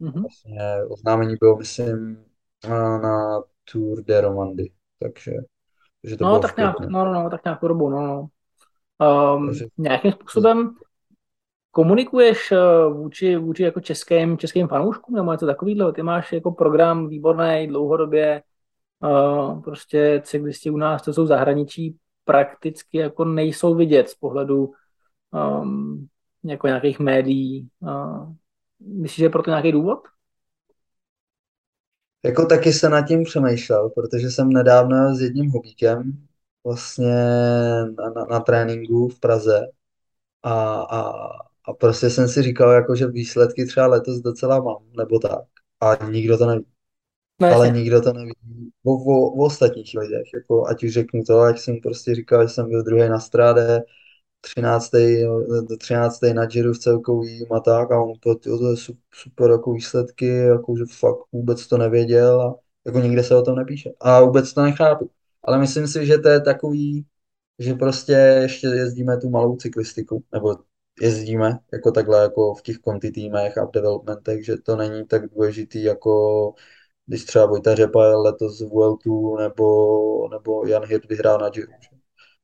mm-hmm. 0.00 0.20
vlastně 0.20 0.84
oznámení 0.88 1.36
bylo, 1.40 1.56
myslím, 1.56 2.24
na, 2.68 2.98
na 2.98 3.42
Tour 3.72 4.02
de 4.02 4.20
Romandy, 4.20 4.72
takže, 4.98 5.32
takže 6.02 6.16
to 6.16 6.24
no, 6.24 6.38
tak 6.38 6.56
nějak, 6.56 6.80
no, 6.80 7.12
no, 7.12 7.30
tak 7.30 7.44
nějakou 7.44 7.68
dobu, 7.68 7.90
no, 7.90 8.06
no. 8.06 8.28
Um, 9.36 9.52
nějakým 9.78 10.12
způsobem 10.12 10.74
komunikuješ 11.70 12.52
eh, 12.52 12.58
vůči, 12.92 13.36
vůči 13.36 13.62
jako 13.62 13.80
českým, 13.80 14.38
českým 14.38 14.68
fanouškům 14.68 15.14
nebo 15.14 15.32
něco 15.32 15.46
takového? 15.46 15.92
Ty 15.92 16.02
máš 16.02 16.32
jako 16.32 16.52
program 16.52 17.08
výborný 17.08 17.66
dlouhodobě, 17.66 18.42
uh, 19.02 19.62
prostě 19.62 20.22
cyklisti 20.24 20.70
u 20.70 20.76
nás, 20.76 21.02
to 21.02 21.12
jsou 21.12 21.26
zahraničí, 21.26 21.96
prakticky 22.24 22.98
jako 22.98 23.24
nejsou 23.24 23.74
vidět 23.74 24.08
z 24.08 24.14
pohledu 24.14 24.72
um, 25.62 26.08
jako 26.44 26.66
nějakých 26.66 26.98
médií. 26.98 27.68
Uh, 27.80 28.32
myslíš, 28.80 29.16
že 29.16 29.24
je 29.24 29.30
proto 29.30 29.50
nějaký 29.50 29.72
důvod? 29.72 29.98
Jako 32.24 32.46
taky 32.46 32.72
se 32.72 32.88
nad 32.88 33.02
tím 33.02 33.24
přemýšlel, 33.24 33.90
protože 33.90 34.30
jsem 34.30 34.48
nedávno 34.48 35.14
s 35.14 35.20
jedním 35.20 35.50
hobíkem 35.50 36.26
vlastně 36.64 37.14
na, 37.98 38.10
na, 38.16 38.24
na 38.30 38.40
tréninku 38.40 39.08
v 39.08 39.20
Praze 39.20 39.66
a, 40.42 40.82
a 40.82 41.12
a 41.70 41.74
prostě 41.74 42.10
jsem 42.10 42.28
si 42.28 42.42
říkal, 42.42 42.70
jako, 42.70 42.96
že 42.96 43.06
výsledky 43.06 43.66
třeba 43.66 43.86
letos 43.86 44.20
docela 44.20 44.60
mám, 44.60 44.82
nebo 44.96 45.18
tak. 45.18 45.44
A 45.80 46.10
nikdo 46.10 46.38
to 46.38 46.46
neví. 46.46 46.66
No, 47.40 47.48
ale 47.48 47.70
nikdo 47.70 48.00
to 48.02 48.12
neví 48.12 48.32
o, 48.84 48.92
o, 48.92 49.30
o 49.30 49.44
ostatních 49.46 49.94
lidech. 49.98 50.26
Jako, 50.34 50.66
ať 50.66 50.84
už 50.84 50.92
řeknu 50.92 51.22
to, 51.26 51.40
ať 51.40 51.58
jsem 51.58 51.80
prostě 51.80 52.14
říkal, 52.14 52.42
že 52.48 52.54
jsem 52.54 52.68
byl 52.68 52.82
druhý 52.82 53.08
na 53.08 53.20
stráde, 53.20 53.82
13. 54.40 54.90
13. 55.78 56.20
na 56.34 56.46
Giro 56.46 56.72
v 56.72 56.78
celkovým 56.78 57.52
a 57.52 57.60
tak 57.60 57.90
a 57.92 58.00
on 58.02 58.12
to, 58.20 58.34
to, 58.34 58.58
to 58.58 58.70
je 58.70 58.76
super 59.14 59.50
jako 59.50 59.72
výsledky, 59.72 60.26
jako 60.26 60.76
že 60.76 60.84
fakt 60.98 61.18
vůbec 61.32 61.66
to 61.66 61.78
nevěděl 61.78 62.40
a 62.42 62.54
jako 62.86 62.98
nikde 62.98 63.24
se 63.24 63.36
o 63.36 63.42
tom 63.42 63.56
nepíše. 63.56 63.90
A 64.00 64.20
vůbec 64.20 64.52
to 64.52 64.62
nechápu. 64.62 65.10
Ale 65.42 65.58
myslím 65.58 65.88
si, 65.88 66.06
že 66.06 66.18
to 66.18 66.28
je 66.28 66.40
takový, 66.40 67.06
že 67.58 67.74
prostě 67.74 68.12
ještě 68.12 68.66
jezdíme 68.66 69.16
tu 69.16 69.30
malou 69.30 69.56
cyklistiku, 69.56 70.24
nebo 70.32 70.56
jezdíme 71.00 71.58
jako 71.72 71.90
takhle 71.90 72.22
jako 72.22 72.54
v 72.54 72.62
těch 72.62 72.78
konti 72.78 73.10
týmech 73.10 73.58
a 73.58 73.64
v 73.64 73.70
developmentech, 73.70 74.44
že 74.44 74.56
to 74.56 74.76
není 74.76 75.06
tak 75.06 75.30
důležitý 75.30 75.82
jako 75.82 76.54
když 77.06 77.24
třeba 77.24 77.46
Vojta 77.46 77.74
Řepa 77.74 78.06
je 78.06 78.14
letos 78.14 78.60
v 78.60 78.68
Vueltu 78.68 79.36
nebo, 79.36 80.28
nebo 80.28 80.66
Jan 80.66 80.84
Hirt 80.84 81.08
vyhrál 81.08 81.38
na 81.38 81.48
Giro. 81.48 81.72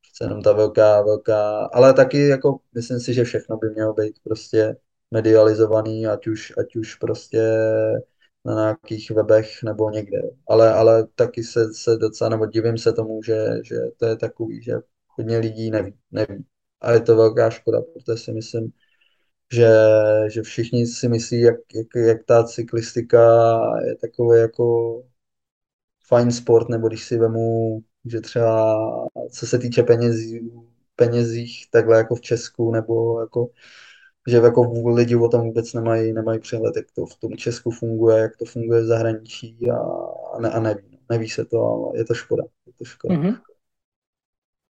Přece 0.03 0.25
jenom 0.25 0.43
ta 0.43 0.53
velká, 0.53 1.03
velká, 1.03 1.67
ale 1.73 1.95
taky 1.95 2.29
jako 2.29 2.59
myslím 2.75 3.01
si, 3.01 3.15
že 3.15 3.25
všechno 3.25 3.57
by 3.57 3.71
mělo 3.71 3.95
být 3.95 4.17
prostě 4.25 4.77
medializovaný, 5.11 6.07
ať 6.07 6.27
už, 6.27 6.53
ať 6.59 6.77
už 6.77 6.95
prostě 6.95 7.43
na 8.45 8.55
nějakých 8.55 9.11
webech 9.11 9.63
nebo 9.65 9.91
někde. 9.91 10.19
Ale, 10.49 10.73
ale 10.75 11.07
taky 11.15 11.45
se, 11.45 11.75
se 11.75 11.97
docela, 11.97 12.31
nebo 12.31 12.47
divím 12.47 12.79
se 12.79 12.93
tomu, 12.93 13.23
že, 13.23 13.47
že 13.63 13.77
to 13.97 14.07
je 14.07 14.17
takový, 14.17 14.63
že 14.63 14.73
hodně 15.07 15.39
lidí 15.39 15.71
neví, 15.71 15.95
neví 16.11 16.45
a 16.81 16.93
je 16.93 17.01
to 17.01 17.17
velká 17.17 17.51
škoda, 17.51 17.81
protože 17.83 18.19
si 18.19 18.33
myslím, 18.33 18.73
že, 19.53 19.69
že 20.31 20.43
všichni 20.43 20.87
si 20.87 21.09
myslí, 21.09 21.41
jak, 21.41 21.57
jak, 21.75 21.87
jak 22.07 22.25
ta 22.25 22.45
cyklistika 22.45 23.21
je 23.87 23.97
takový 23.97 24.41
jako 24.41 25.03
fajn 26.09 26.33
sport, 26.33 26.69
nebo 26.69 26.89
když 26.89 27.05
si 27.05 27.19
vemu, 27.19 27.81
že 28.05 28.21
třeba 28.21 28.77
co 29.31 29.47
se 29.47 29.59
týče 29.59 29.83
penězí, 29.83 30.53
penězích, 30.97 31.67
takhle 31.71 31.97
jako 31.99 32.15
v 32.15 32.21
Česku, 32.21 32.73
nebo 32.73 33.21
jako 33.21 33.51
že 34.29 34.37
jako 34.37 34.73
lidi 34.95 35.17
o 35.17 35.29
tom 35.29 35.41
vůbec 35.41 35.73
nemají, 35.73 36.13
nemají 36.13 36.41
přehled, 36.41 36.77
jak 36.77 36.87
to 36.95 37.07
v 37.07 37.17
tom 37.17 37.37
Česku 37.37 37.71
funguje, 37.71 38.19
jak 38.19 38.37
to 38.37 38.45
funguje 38.45 38.81
v 38.81 38.87
zahraničí 38.87 39.59
a, 39.71 39.77
a, 40.35 40.41
ne, 40.41 40.51
a 40.51 40.61
neví. 40.61 40.99
Neví 41.11 41.29
se 41.29 41.45
to 41.45 41.65
a 41.65 41.97
je 41.97 42.05
to 42.05 42.15
škoda. 42.15 42.43
Je 42.67 42.73
to 42.73 42.85
škoda. 42.85 43.15
Mm-hmm. 43.15 43.37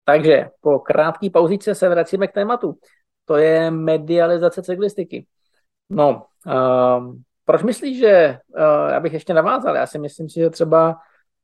Takže 0.06 0.48
po 0.60 0.78
krátké 0.78 1.30
pauzice 1.30 1.74
se 1.74 1.88
vracíme 1.88 2.26
k 2.26 2.32
tématu. 2.32 2.78
To 3.24 3.36
je 3.36 3.70
medializace 3.70 4.62
cyklistiky. 4.62 5.26
No, 5.90 6.26
uh, 6.46 7.14
proč 7.44 7.62
myslíš, 7.62 7.98
že, 7.98 8.38
uh, 8.48 8.90
já 8.90 9.00
bych 9.00 9.12
ještě 9.12 9.34
navázal, 9.34 9.76
já 9.76 9.86
si 9.86 9.98
myslím 9.98 10.28
si, 10.28 10.40
že 10.40 10.50
třeba 10.50 10.96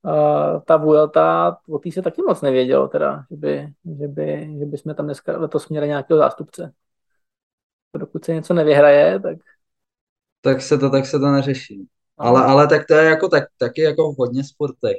uh, 0.03 0.63
ta 0.67 0.77
Vuelta, 0.77 1.56
o 1.69 1.79
té 1.79 1.90
se 1.90 2.02
taky 2.02 2.23
moc 2.23 2.40
nevědělo, 2.40 2.88
teda, 2.88 3.25
že 3.31 3.37
by, 3.37 3.73
že 4.00 4.08
by, 4.08 4.56
že 4.58 4.65
by 4.67 4.79
jsme 4.79 4.94
tam 4.94 5.06
dneska 5.06 5.38
letos 5.38 5.69
měli 5.69 5.88
nějakého 5.88 6.19
zástupce. 6.19 6.73
Dokud 7.96 8.25
se 8.25 8.35
něco 8.35 8.54
nevyhraje, 8.54 9.21
tak... 9.21 9.38
Tak 10.40 10.63
se 10.63 10.79
to, 10.79 10.90
tak 10.90 11.06
se 11.06 11.19
to 11.19 11.27
neřeší. 11.27 11.88
Ale, 12.19 12.44
ale 12.44 12.69
tak 12.69 12.87
to 12.87 12.94
je 12.94 13.04
jako 13.04 13.29
tak, 13.29 13.44
taky 13.58 13.83
jako 13.83 14.13
v 14.13 14.19
hodně 14.19 14.44
sportech 14.44 14.96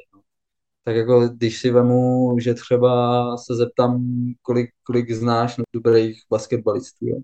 tak 0.84 0.96
jako 0.96 1.28
když 1.28 1.60
si 1.60 1.72
vemu, 1.72 2.36
že 2.40 2.54
třeba 2.54 3.38
se 3.38 3.56
zeptám, 3.56 4.06
kolik, 4.42 4.70
kolik 4.84 5.12
znáš 5.12 5.56
dobrých 5.74 6.22
basketbalistů, 6.30 7.08
jo? 7.08 7.18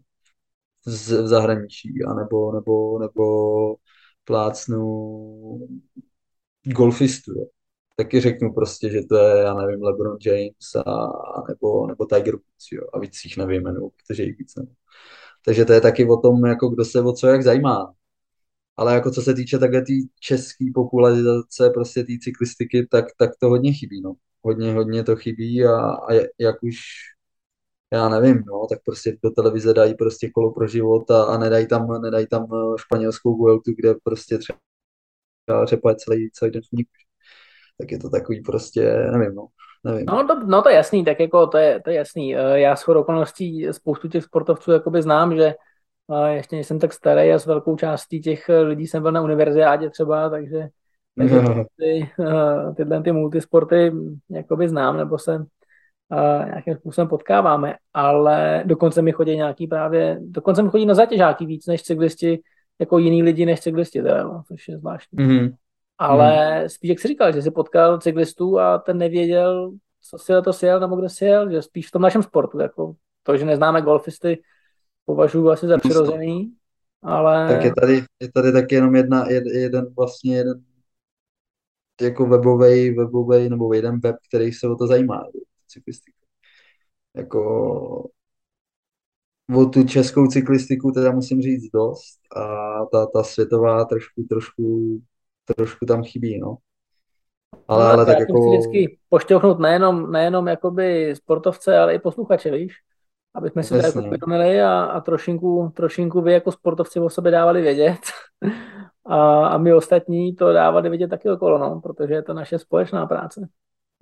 Z, 0.85 1.11
v 1.11 1.27
zahraničí, 1.27 1.89
a 2.07 2.13
nebo, 2.13 2.53
nebo, 2.99 2.99
plácnu 4.25 4.83
golfistů, 6.63 7.33
jo? 7.39 7.45
taky 7.95 8.21
řeknu 8.21 8.53
prostě, 8.53 8.89
že 8.89 9.01
to 9.09 9.15
je, 9.15 9.43
já 9.43 9.53
nevím, 9.53 9.83
LeBron 9.83 10.17
James 10.25 10.75
a, 10.85 11.11
nebo, 11.49 11.87
nebo 11.87 12.05
Tiger 12.05 12.33
Woods, 12.35 12.71
jo? 12.71 12.81
a 12.93 12.99
víc 12.99 13.25
jich 13.25 13.37
nevyjmenuji, 13.37 13.89
protože 13.89 14.23
jich 14.23 14.37
víc 14.37 14.55
nevím. 14.55 14.75
Takže 15.45 15.65
to 15.65 15.73
je 15.73 15.81
taky 15.81 16.05
o 16.05 16.17
tom, 16.17 16.45
jako 16.45 16.69
kdo 16.69 16.85
se 16.85 17.01
o 17.01 17.13
co 17.13 17.27
jak 17.27 17.43
zajímá. 17.43 17.93
Ale 18.79 18.93
jako 18.93 19.11
co 19.11 19.21
se 19.21 19.33
týče 19.33 19.59
takhle 19.59 19.81
té 19.81 19.85
tý 19.85 20.07
české 20.19 20.65
popularizace 20.73 21.69
prostě 21.69 22.03
té 22.03 22.13
cyklistiky, 22.21 22.87
tak, 22.87 23.05
tak 23.17 23.31
to 23.39 23.49
hodně 23.49 23.73
chybí, 23.73 24.01
no. 24.01 24.13
Hodně, 24.43 24.73
hodně 24.73 25.03
to 25.03 25.15
chybí 25.15 25.65
a, 25.65 25.79
a 25.91 26.13
jak 26.39 26.63
už 26.63 26.75
já 27.93 28.09
nevím, 28.09 28.43
no, 28.47 28.67
tak 28.69 28.79
prostě 28.85 29.17
do 29.23 29.31
televize 29.31 29.73
dají 29.73 29.95
prostě 29.95 30.29
kolo 30.29 30.51
pro 30.51 30.67
život 30.67 31.11
a, 31.11 31.23
a 31.23 31.37
nedají 31.37 31.67
tam, 31.67 32.01
nedají 32.01 32.27
tam 32.27 32.43
eh, 32.43 32.77
španělskou 32.77 33.37
Vueltu, 33.37 33.71
kde 33.75 33.95
prostě 34.03 34.37
třeba 34.37 34.59
řepa 35.65 35.95
celý, 35.95 36.29
celý 36.33 36.51
den 36.51 36.61
v 36.61 36.85
Tak 37.77 37.91
je 37.91 37.99
to 37.99 38.09
takový 38.09 38.41
prostě, 38.41 38.81
nevím, 39.11 39.35
no. 39.35 39.47
Nevím. 39.83 40.05
No, 40.05 40.27
to, 40.27 40.39
no 40.45 40.61
to 40.61 40.69
je 40.69 40.75
jasný, 40.75 41.05
tak 41.05 41.19
jako 41.19 41.47
to 41.47 41.57
je, 41.57 41.81
to 41.81 41.89
je 41.89 41.95
jasný. 41.95 42.35
Eh, 42.35 42.59
já 42.59 42.75
s 42.75 42.87
okolností 42.87 43.67
spoustu 43.71 44.07
těch 44.07 44.23
sportovců 44.23 44.71
jakoby 44.71 45.01
znám, 45.01 45.35
že 45.35 45.53
ještě 46.27 46.55
nejsem 46.55 46.79
tak 46.79 46.93
starý 46.93 47.31
a 47.31 47.39
s 47.39 47.45
velkou 47.45 47.75
částí 47.75 48.21
těch 48.21 48.49
lidí 48.63 48.87
jsem 48.87 49.01
byl 49.01 49.11
na 49.11 49.21
univerziádě 49.21 49.89
třeba, 49.89 50.29
takže, 50.29 50.69
takže 51.17 51.41
ty, 51.77 52.09
tyhle 52.75 53.03
ty 53.03 53.11
multisporty 53.11 53.91
jakoby 54.29 54.69
znám, 54.69 54.97
nebo 54.97 55.17
se 55.17 55.35
uh, 55.35 56.45
nějakým 56.45 56.75
způsobem 56.75 57.07
potkáváme, 57.07 57.75
ale 57.93 58.63
dokonce 58.65 59.01
mi 59.01 59.11
chodí 59.11 59.35
nějaký 59.35 59.67
právě, 59.67 60.17
dokonce 60.21 60.63
mi 60.63 60.69
chodí 60.69 60.85
na 60.85 60.93
zatěžáky 60.93 61.45
víc 61.45 61.67
než 61.67 61.83
cyklisti, 61.83 62.39
jako 62.79 62.97
jiný 62.97 63.23
lidi 63.23 63.45
než 63.45 63.59
cyklisti, 63.59 64.01
teda, 64.01 64.23
no, 64.23 64.43
což 64.47 64.67
je 64.67 64.77
zvláštní. 64.77 65.19
Mm-hmm. 65.19 65.53
Ale 65.97 66.61
mm. 66.61 66.69
spíš, 66.69 66.89
jak 66.89 66.99
jsi 66.99 67.07
říkal, 67.07 67.31
že 67.31 67.41
jsi 67.41 67.51
potkal 67.51 67.99
cyklistů 67.99 68.59
a 68.59 68.77
ten 68.77 68.97
nevěděl, 68.97 69.71
co 70.09 70.17
si 70.17 70.33
to 70.43 70.53
sjel 70.53 70.79
nebo 70.79 70.95
kde 70.95 71.09
si 71.09 71.25
jel, 71.25 71.51
že 71.51 71.61
spíš 71.61 71.87
v 71.87 71.91
tom 71.91 72.01
našem 72.01 72.23
sportu, 72.23 72.59
jako 72.59 72.93
to, 73.23 73.37
že 73.37 73.45
neznáme 73.45 73.81
golfisty, 73.81 74.41
považuji 75.09 75.49
asi 75.49 75.67
za 75.67 75.77
přirozený, 75.77 76.53
ale... 77.03 77.47
Tak 77.49 77.63
je 77.63 77.73
tady, 77.81 78.03
je 78.19 78.31
tady 78.31 78.51
taky 78.51 78.75
jenom 78.75 78.95
jedna, 78.95 79.29
jed, 79.29 79.43
jeden 79.45 79.93
vlastně 79.97 80.35
jeden 80.35 80.63
jako 82.01 82.25
webový, 82.25 82.95
webový 82.95 83.49
nebo 83.49 83.73
jeden 83.73 83.99
web, 83.99 84.15
který 84.29 84.53
se 84.53 84.67
o 84.67 84.75
to 84.75 84.87
zajímá 84.87 85.23
cyklistiku. 85.67 86.17
Jako 87.15 88.09
o 89.57 89.65
tu 89.65 89.83
českou 89.83 90.27
cyklistiku 90.27 90.91
teda 90.91 91.11
musím 91.11 91.41
říct 91.41 91.71
dost 91.73 92.19
a 92.35 92.45
ta, 92.85 93.05
ta 93.05 93.23
světová 93.23 93.85
trošku, 93.85 94.23
trošku, 94.29 94.99
trošku 95.55 95.85
tam 95.85 96.03
chybí, 96.03 96.39
no. 96.39 96.57
Ale, 97.67 97.83
no, 97.83 97.91
ale 97.91 98.05
tak 98.05 98.19
jako... 98.19 98.49
vždycky 98.49 98.99
pošťouchnout 99.09 99.59
nejenom, 99.59 100.11
nejenom 100.11 100.47
jakoby 100.47 101.15
sportovce, 101.15 101.77
ale 101.77 101.95
i 101.95 101.99
posluchače, 101.99 102.51
víš? 102.51 102.73
Aby 103.39 103.49
jsme 103.49 103.63
si 103.63 103.69
to 103.69 103.75
jako 103.75 103.99
uvědomili 103.99 104.61
a, 104.61 104.81
a 104.81 105.01
trošinku, 105.01 105.71
trošinku 105.75 106.21
vy 106.21 106.33
jako 106.33 106.51
sportovci 106.51 106.99
o 106.99 107.09
sobě 107.09 107.31
dávali 107.31 107.61
vědět. 107.61 107.99
A, 109.05 109.47
a 109.47 109.57
my 109.57 109.73
ostatní 109.73 110.35
to 110.35 110.53
dávali 110.53 110.89
vidět 110.89 111.07
taky 111.07 111.29
okolo, 111.29 111.57
no, 111.57 111.81
protože 111.81 112.13
je 112.13 112.23
to 112.23 112.33
naše 112.33 112.59
společná 112.59 113.05
práce. 113.05 113.47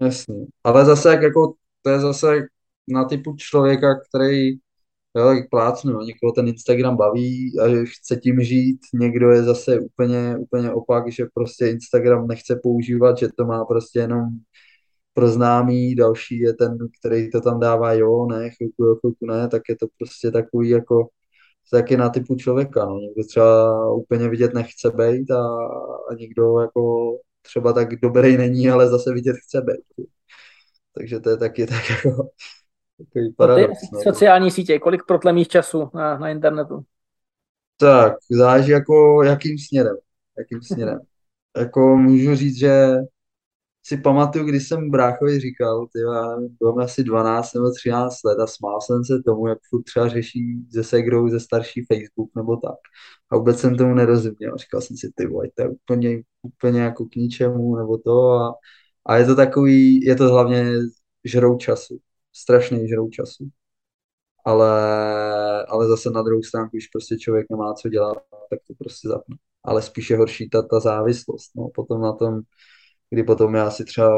Jasně. 0.01 0.45
Ale 0.63 0.85
zase 0.85 1.09
jak 1.09 1.21
jako, 1.21 1.53
to 1.81 1.89
je 1.89 1.99
zase 1.99 2.27
na 2.87 3.05
typu 3.05 3.35
člověka, 3.35 3.87
který 4.09 4.51
jo, 5.17 5.43
plácnu, 5.51 5.99
někoho 5.99 6.31
ten 6.31 6.47
Instagram 6.47 6.97
baví 6.97 7.59
a 7.59 7.69
že 7.69 7.85
chce 7.85 8.15
tím 8.15 8.41
žít, 8.41 8.79
někdo 8.93 9.29
je 9.31 9.43
zase 9.43 9.79
úplně, 9.79 10.37
úplně 10.37 10.71
opak, 10.71 11.11
že 11.11 11.25
prostě 11.33 11.67
Instagram 11.67 12.27
nechce 12.27 12.59
používat, 12.63 13.17
že 13.17 13.27
to 13.37 13.45
má 13.45 13.65
prostě 13.65 13.99
jenom 13.99 14.23
pro 15.17 15.27
známý, 15.27 15.95
další 15.95 16.39
je 16.39 16.53
ten, 16.53 16.77
který 16.99 17.31
to 17.31 17.41
tam 17.41 17.59
dává, 17.59 17.93
jo, 17.93 18.25
ne, 18.25 18.49
chvilku, 18.49 18.83
jo, 18.83 18.95
chvilku 18.95 19.25
ne, 19.25 19.47
tak 19.47 19.61
je 19.69 19.75
to 19.75 19.87
prostě 19.97 20.31
takový 20.31 20.69
jako 20.69 21.07
taky 21.71 21.97
na 21.97 22.09
typu 22.09 22.35
člověka, 22.35 22.85
no. 22.85 22.95
Někdo 22.95 23.23
třeba 23.23 23.93
úplně 23.93 24.29
vidět 24.29 24.53
nechce 24.53 24.91
být 24.91 25.31
a, 25.31 25.57
a 26.11 26.13
někdo 26.17 26.59
jako 26.59 27.11
třeba 27.41 27.73
tak 27.73 27.95
dobrý 27.95 28.37
není, 28.37 28.69
ale 28.69 28.89
zase 28.89 29.13
vidět 29.13 29.35
chce 29.45 29.61
být. 29.61 30.07
Takže 30.97 31.19
to 31.19 31.29
je 31.29 31.37
taky 31.37 31.67
tak 31.67 31.89
jako 31.89 32.29
takový 32.97 33.33
paradox. 33.37 33.79
No, 33.93 34.01
sociální 34.01 34.51
sítě, 34.51 34.79
kolik 34.79 35.05
protlemíš 35.07 35.47
času 35.47 35.89
na, 35.93 36.17
na 36.17 36.29
internetu? 36.29 36.83
Tak, 37.77 38.13
záleží 38.31 38.71
jako 38.71 39.23
jakým 39.23 39.57
směrem. 39.57 39.95
Jakým 40.37 40.61
směrem. 40.61 40.99
jako 41.57 41.97
můžu 41.97 42.35
říct, 42.35 42.57
že 42.57 42.95
si 43.87 43.97
pamatuju, 43.97 44.45
když 44.45 44.67
jsem 44.67 44.89
bráchovi 44.91 45.39
říkal, 45.39 45.87
ty 45.87 45.99
bylo 46.59 46.75
mi 46.75 46.83
asi 46.83 47.03
12 47.03 47.53
nebo 47.53 47.71
13 47.71 48.23
let 48.23 48.39
a 48.39 48.47
smál 48.47 48.81
jsem 48.81 49.05
se 49.05 49.23
tomu, 49.25 49.47
jak 49.47 49.57
furt 49.69 49.83
třeba 49.83 50.09
řeší 50.09 50.65
ze 50.69 50.83
segrou 50.83 51.29
ze 51.29 51.39
starší 51.39 51.85
Facebook 51.93 52.29
nebo 52.35 52.57
tak. 52.57 52.75
A 53.31 53.37
vůbec 53.37 53.59
jsem 53.59 53.75
tomu 53.75 53.93
nerozuměl. 53.93 54.57
Říkal 54.57 54.81
jsem 54.81 54.97
si, 54.97 55.11
ty 55.15 55.27
vole, 55.27 55.47
to 55.55 55.61
je 55.63 55.69
úplně, 55.69 56.21
úplně 56.41 56.81
jako 56.81 57.05
k 57.05 57.15
ničemu 57.15 57.75
nebo 57.75 57.97
to. 57.97 58.31
A, 58.31 58.53
a 59.05 59.17
je 59.17 59.25
to 59.25 59.35
takový, 59.35 60.05
je 60.05 60.15
to 60.15 60.29
hlavně 60.29 60.65
žrou 61.23 61.57
času. 61.57 61.99
Strašný 62.33 62.87
žrou 62.89 63.09
času. 63.09 63.49
Ale, 64.45 64.71
ale 65.65 65.87
zase 65.87 66.09
na 66.09 66.21
druhou 66.21 66.43
stranu, 66.43 66.69
když 66.71 66.87
prostě 66.87 67.17
člověk 67.17 67.47
nemá 67.51 67.73
co 67.73 67.89
dělat, 67.89 68.17
tak 68.49 68.59
to 68.67 68.73
prostě 68.79 69.07
zapne. 69.07 69.35
Ale 69.63 69.81
spíše 69.81 70.17
horší 70.17 70.49
ta, 70.49 70.61
ta 70.61 70.79
závislost. 70.79 71.51
No. 71.55 71.69
Potom 71.75 72.01
na 72.01 72.13
tom, 72.13 72.41
kdy 73.09 73.23
potom 73.23 73.55
já 73.55 73.71
si 73.71 73.85
třeba 73.85 74.09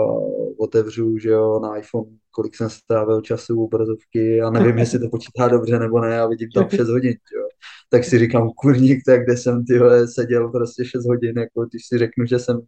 otevřu, 0.57 1.17
že 1.17 1.29
jo, 1.29 1.59
na 1.59 1.77
iPhone, 1.77 2.09
kolik 2.31 2.55
jsem 2.55 2.69
strávil 2.69 3.21
času 3.21 3.55
u 3.55 3.65
obrazovky 3.65 4.41
a 4.41 4.49
nevím, 4.49 4.77
jestli 4.77 4.99
to 4.99 5.09
počítá 5.09 5.47
dobře 5.47 5.79
nebo 5.79 5.99
ne 5.99 6.19
a 6.21 6.27
vidím 6.27 6.49
tam 6.55 6.69
6 6.69 6.89
hodin, 6.89 7.13
jo. 7.35 7.47
Tak 7.89 8.03
si 8.03 8.19
říkám, 8.19 8.49
kurník, 8.49 9.03
tak 9.05 9.23
kde 9.23 9.37
jsem, 9.37 9.65
ty 9.65 9.79
seděl 10.05 10.49
prostě 10.49 10.85
6 10.85 11.05
hodin, 11.07 11.37
jako 11.37 11.65
když 11.65 11.81
si 11.87 11.97
řeknu, 11.97 12.25
že 12.25 12.39
jsem 12.39 12.61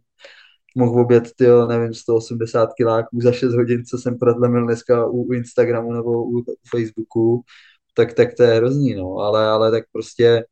mohl 0.76 1.00
obět, 1.00 1.28
ty 1.36 1.46
nevím, 1.68 1.94
180 1.94 2.68
kiláků 2.76 3.20
za 3.20 3.32
6 3.32 3.54
hodin, 3.54 3.84
co 3.84 3.98
jsem 3.98 4.18
prodlemil 4.18 4.64
dneska 4.64 5.06
u, 5.06 5.22
u 5.22 5.32
Instagramu 5.32 5.92
nebo 5.92 6.24
u, 6.24 6.38
u 6.38 6.44
Facebooku, 6.70 7.42
tak, 7.94 8.12
tak 8.12 8.34
to 8.34 8.42
je 8.42 8.54
hrozný, 8.54 8.94
no, 8.94 9.16
ale, 9.16 9.48
ale 9.48 9.70
tak 9.70 9.84
prostě 9.92 10.44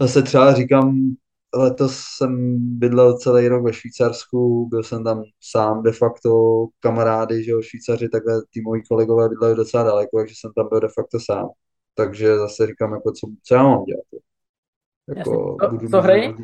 zase 0.00 0.22
třeba 0.22 0.54
říkám, 0.54 1.14
letos 1.54 1.96
jsem 2.16 2.56
bydlel 2.78 3.18
celý 3.18 3.48
rok 3.48 3.64
ve 3.64 3.72
Švýcarsku, 3.72 4.68
byl 4.68 4.82
jsem 4.82 5.04
tam 5.04 5.22
sám 5.40 5.82
de 5.82 5.92
facto, 5.92 6.30
kamarády, 6.80 7.44
že 7.44 7.50
jo, 7.50 7.62
Švýcaři, 7.62 8.08
takhle 8.08 8.42
ty 8.50 8.60
moji 8.60 8.82
kolegové 8.82 9.28
bydleli 9.28 9.56
docela 9.56 9.82
daleko, 9.82 10.18
takže 10.18 10.34
jsem 10.38 10.52
tam 10.56 10.68
byl 10.68 10.80
de 10.80 10.88
facto 10.88 11.18
sám. 11.20 11.48
Takže 11.94 12.36
zase 12.36 12.66
říkám, 12.66 12.92
jako 12.92 13.12
co, 13.12 13.26
co 13.42 13.54
já 13.54 13.62
mám 13.62 13.84
dělat. 13.84 14.04
Jako, 15.16 15.56
to, 15.60 15.68
budu 15.70 15.88
to 15.88 16.02
hrají? 16.02 16.28
Uh, 16.28 16.36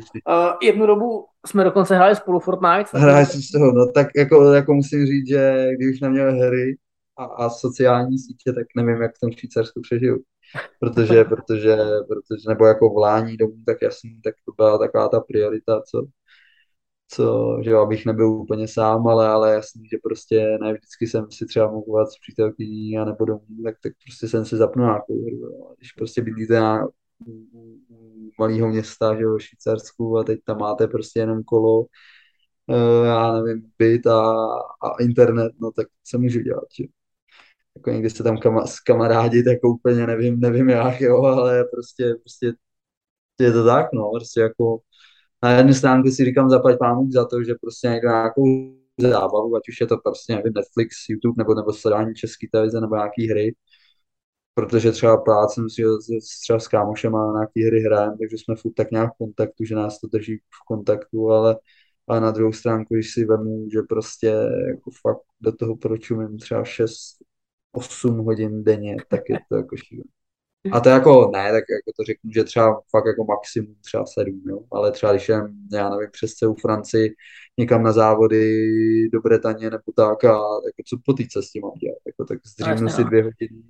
jednu 0.61 0.85
dobu 0.85 1.25
jsme 1.45 1.63
dokonce 1.63 1.95
hráli 1.95 2.15
spolu 2.15 2.39
Fortnite. 2.39 2.99
Hráli 2.99 3.25
jsem 3.25 3.41
z 3.41 3.51
toho, 3.51 3.71
no 3.71 3.91
tak 3.91 4.07
jako, 4.15 4.53
jako 4.53 4.73
musím 4.73 5.05
říct, 5.05 5.27
že 5.27 5.69
když 5.77 5.99
na 5.99 6.09
mě 6.09 6.21
hry 6.21 6.77
a, 7.17 7.25
a 7.25 7.49
sociální 7.49 8.19
sítě, 8.19 8.53
tak 8.53 8.65
nevím, 8.75 9.01
jak 9.01 9.15
v 9.15 9.19
tom 9.19 9.31
Švýcarsku 9.31 9.81
přežiju 9.81 10.17
protože, 10.79 11.23
protože, 11.29 11.77
protože, 12.07 12.49
nebo 12.49 12.65
jako 12.65 12.89
volání 12.89 13.37
domů, 13.37 13.55
tak 13.65 13.77
jasný, 13.81 14.21
tak 14.23 14.35
to 14.45 14.51
byla 14.57 14.77
taková 14.77 15.09
ta 15.09 15.19
priorita, 15.19 15.81
co, 15.81 16.07
co, 17.07 17.57
že 17.63 17.69
jo, 17.69 17.79
abych 17.81 18.05
nebyl 18.05 18.27
úplně 18.29 18.67
sám, 18.67 19.07
ale, 19.07 19.27
ale 19.27 19.53
jasný, 19.53 19.87
že 19.91 19.97
prostě 20.03 20.57
ne 20.61 20.73
vždycky 20.73 21.07
jsem 21.07 21.31
si 21.31 21.45
třeba 21.45 21.71
mohl 21.71 21.85
volat 21.87 22.09
s 22.11 22.19
přítelkyní 22.19 22.97
a 22.97 23.05
nebo 23.05 23.25
domů, 23.25 23.45
tak, 23.63 23.75
tak 23.83 23.93
prostě 24.05 24.27
jsem 24.27 24.45
si 24.45 24.57
zapnul 24.57 24.85
nějakou 24.85 25.25
hru, 25.25 25.75
Když 25.77 25.91
prostě 25.91 26.21
bydlíte 26.21 26.59
na 26.59 26.87
malého 28.39 28.67
města, 28.69 29.15
že 29.15 29.21
jo, 29.23 29.39
Švýcarsku 29.39 30.17
a 30.17 30.23
teď 30.23 30.39
tam 30.45 30.57
máte 30.57 30.87
prostě 30.87 31.19
jenom 31.19 31.43
kolo, 31.43 31.79
uh, 31.81 33.05
já 33.05 33.41
nevím, 33.41 33.71
byt 33.79 34.07
a, 34.07 34.21
a 34.83 34.97
internet, 35.01 35.53
no 35.61 35.71
tak 35.71 35.87
co 36.03 36.19
můžu 36.19 36.41
dělat, 36.41 36.65
že? 36.79 36.85
Jako 37.77 37.89
někdy 37.91 38.09
se 38.09 38.23
tam 38.23 38.37
kama, 38.37 38.67
s 38.67 38.79
kamarádi, 38.79 39.43
tak 39.43 39.57
úplně 39.63 40.07
nevím, 40.07 40.39
nevím 40.39 40.69
jak, 40.69 41.01
jo, 41.01 41.23
ale 41.23 41.63
prostě, 41.73 42.15
prostě 42.23 42.53
je 43.41 43.51
to 43.51 43.65
tak, 43.65 43.87
no, 43.93 44.11
prostě 44.15 44.41
jako 44.41 44.79
na 45.43 45.51
jednu 45.51 45.73
stránku 45.73 46.09
si 46.09 46.25
říkám 46.25 46.49
zaplať 46.49 46.77
pámu 46.79 47.11
za 47.11 47.25
to, 47.25 47.43
že 47.43 47.55
prostě 47.61 47.87
někdo 47.87 48.09
nějakou 48.09 48.45
zábavu, 49.01 49.55
ať 49.55 49.69
už 49.69 49.81
je 49.81 49.87
to 49.87 49.97
prostě 49.97 50.35
nevím, 50.35 50.53
Netflix, 50.53 50.95
YouTube 51.09 51.35
nebo, 51.37 51.53
nebo 51.55 51.73
sledování 51.73 52.15
české 52.15 52.47
televize 52.51 52.81
nebo 52.81 52.95
nějaký 52.95 53.29
hry, 53.29 53.55
protože 54.53 54.91
třeba 54.91 55.17
plácem 55.17 55.69
si 55.69 55.83
třeba 56.43 56.59
s 56.59 56.67
kámošem 56.67 57.15
a 57.15 57.33
nějaký 57.33 57.63
hry 57.67 57.81
hrajeme, 57.81 58.17
takže 58.19 58.37
jsme 58.37 58.55
furt 58.55 58.73
tak 58.73 58.91
nějak 58.91 59.13
v 59.13 59.17
kontaktu, 59.17 59.65
že 59.65 59.75
nás 59.75 59.99
to 59.99 60.07
drží 60.07 60.37
v 60.37 60.65
kontaktu, 60.67 61.31
ale, 61.31 61.57
ale 62.07 62.21
na 62.21 62.31
druhou 62.31 62.53
stránku, 62.53 62.93
když 62.93 63.13
si 63.13 63.25
vemu, 63.25 63.67
že 63.73 63.81
prostě 63.89 64.27
jako 64.67 64.91
fakt 65.01 65.21
do 65.41 65.51
toho 65.55 65.75
pročumím 65.75 66.37
třeba 66.37 66.63
6, 66.63 67.17
8 67.77 68.17
hodin 68.17 68.63
denně, 68.63 68.95
tak 69.07 69.21
je 69.29 69.39
to 69.49 69.55
jako 69.55 69.77
šílené. 69.77 70.09
A 70.73 70.79
to 70.79 70.89
jako, 70.89 71.31
ne, 71.33 71.51
tak 71.51 71.63
jako 71.69 71.91
to 71.97 72.03
řeknu, 72.03 72.31
že 72.31 72.43
třeba 72.43 72.81
fakt 72.91 73.05
jako 73.05 73.23
maximum 73.23 73.75
třeba 73.85 74.05
7, 74.05 74.43
jo. 74.49 74.59
ale 74.71 74.91
třeba 74.91 75.11
když 75.11 75.29
jen, 75.29 75.53
já 75.73 75.89
nevím, 75.89 76.09
přes 76.11 76.33
celou 76.33 76.55
Francii 76.55 77.15
někam 77.57 77.83
na 77.83 77.91
závody 77.91 79.09
do 79.09 79.21
Bretaně 79.21 79.69
nebo 79.69 79.91
tak 79.95 80.23
a 80.23 80.37
jako 80.65 80.81
co 80.89 80.97
po 81.05 81.13
té 81.13 81.23
cestě 81.31 81.59
mám 81.61 81.73
dělat, 81.73 81.97
jako 82.07 82.25
tak 82.25 82.39
zdřímnu 82.47 82.89
si 82.89 83.01
no. 83.01 83.07
dvě 83.07 83.23
hodiny 83.23 83.63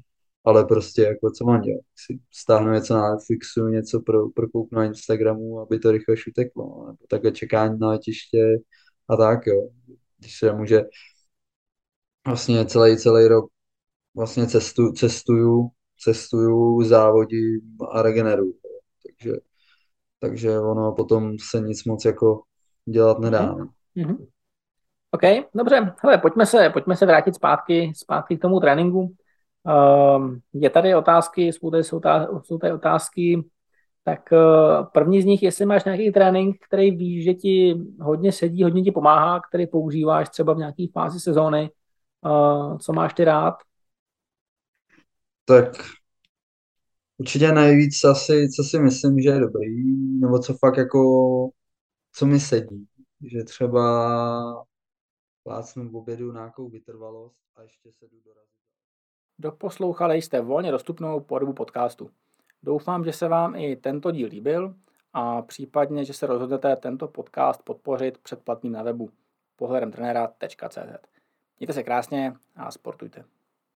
ale 0.47 0.66
prostě 0.66 1.01
jako 1.01 1.32
co 1.32 1.45
mám 1.45 1.62
dělat? 1.62 1.82
Si 1.95 2.20
stáhnu 2.34 2.72
něco 2.72 2.93
na 2.93 3.14
Netflixu, 3.14 3.68
něco 3.68 4.01
pro, 4.01 4.30
prokouknu 4.30 4.78
na 4.78 4.86
Instagramu, 4.86 5.60
aby 5.60 5.80
to 5.80 5.91
rychle 5.91 6.16
uteklo, 6.30 6.66
no, 6.66 6.86
nebo 6.88 6.97
takhle 7.10 7.32
čekání 7.32 7.80
na 7.80 7.88
letiště 7.88 8.58
a 9.10 9.16
tak, 9.16 9.47
jo. 9.47 9.70
Když 10.18 10.39
se 10.39 10.53
může 10.53 10.84
vlastně 12.28 12.66
celý, 12.66 12.97
celý 12.97 13.28
rok 13.28 13.51
vlastně 14.18 14.47
cestu, 14.47 14.91
cestuju, 14.91 15.70
cestuju, 16.03 16.84
závodím 16.84 17.61
a 17.91 18.01
regeneruju. 18.01 18.53
Takže, 19.03 19.36
takže 20.20 20.59
ono 20.59 20.91
potom 20.91 21.36
se 21.49 21.59
nic 21.59 21.86
moc 21.86 22.05
jako 22.05 22.41
dělat 22.86 23.20
nedá. 23.20 23.55
Mm-hmm. 23.97 24.28
OK, 25.11 25.22
dobře. 25.55 25.93
Hele, 26.03 26.18
pojďme 26.18 26.45
se, 26.45 26.70
pojďme 26.70 26.95
se 26.95 27.05
vrátit 27.05 27.36
zpátky, 27.36 27.93
zpátky 27.95 28.38
k 28.38 28.41
tomu 28.41 28.59
tréninku. 28.59 29.15
Um, 30.20 30.39
je 30.53 30.70
tady 30.70 30.95
otázky, 30.95 31.41
jsou 31.41 31.72
tady, 31.72 31.84
jsou 31.84 31.99
tady, 31.99 32.26
jsou 32.43 32.57
tady 32.57 32.74
otázky, 32.74 33.43
tak 34.03 34.20
uh, 34.32 34.86
první 34.93 35.22
z 35.22 35.26
nich, 35.26 35.43
jestli 35.43 35.65
máš 35.65 35.86
nějaký 35.86 36.11
trénink, 36.11 36.57
který 36.68 36.91
víš, 36.91 37.24
že 37.24 37.34
ti 37.34 37.76
hodně 38.01 38.32
sedí, 38.32 38.63
hodně 38.63 38.84
ti 38.84 38.91
pomáhá, 38.91 39.41
který 39.49 39.68
používáš 39.68 40.30
třeba 40.30 40.53
v 40.53 40.57
nějaké 40.57 40.86
fázi 40.93 41.20
sezóny, 41.20 41.70
uh, 42.26 42.78
co 42.78 42.93
máš 42.93 43.13
ty 43.13 43.24
rád? 43.24 43.53
Tak 45.48 45.74
určitě 47.18 47.52
nejvíc 47.52 48.04
asi, 48.04 48.50
co 48.56 48.64
si 48.64 48.80
myslím, 48.80 49.20
že 49.20 49.30
je 49.30 49.39
dobrý, 49.39 49.86
nebo 50.20 50.39
co 50.39 50.54
fakt 50.54 50.78
jako, 50.78 51.00
co 52.12 52.26
mi 52.26 52.39
sedí. 52.39 52.88
Že 53.22 53.43
třeba 53.43 54.66
plácnu 55.43 55.89
v 55.89 55.95
obědu 55.95 56.32
nějakou 56.32 56.70
vytrvalost 56.70 57.38
a 57.56 57.62
ještě 57.62 57.91
se 57.91 58.06
jdu 58.06 58.22
dorazit. 58.26 58.52
Doposlouchali 59.39 60.22
jste 60.22 60.41
volně 60.41 60.72
dostupnou 60.72 61.20
podobu 61.20 61.54
podcastu. 61.54 62.10
Doufám, 62.64 63.04
že 63.04 63.14
se 63.14 63.28
vám 63.28 63.56
i 63.56 63.76
tento 63.76 64.12
díl 64.12 64.28
líbil 64.28 64.76
a 65.14 65.41
případně, 65.41 66.06
že 66.06 66.14
se 66.14 66.28
rozhodnete 66.28 66.76
tento 66.76 67.08
podcast 67.08 67.64
podpořit 67.64 68.18
předplatným 68.18 68.74
na 68.74 68.84
webu 68.84 69.10
pohledemtrenera.cz. 69.56 70.78
Mějte 71.60 71.74
se 71.74 71.84
krásně 71.84 72.34
a 72.56 72.72
sportujte. 72.72 73.37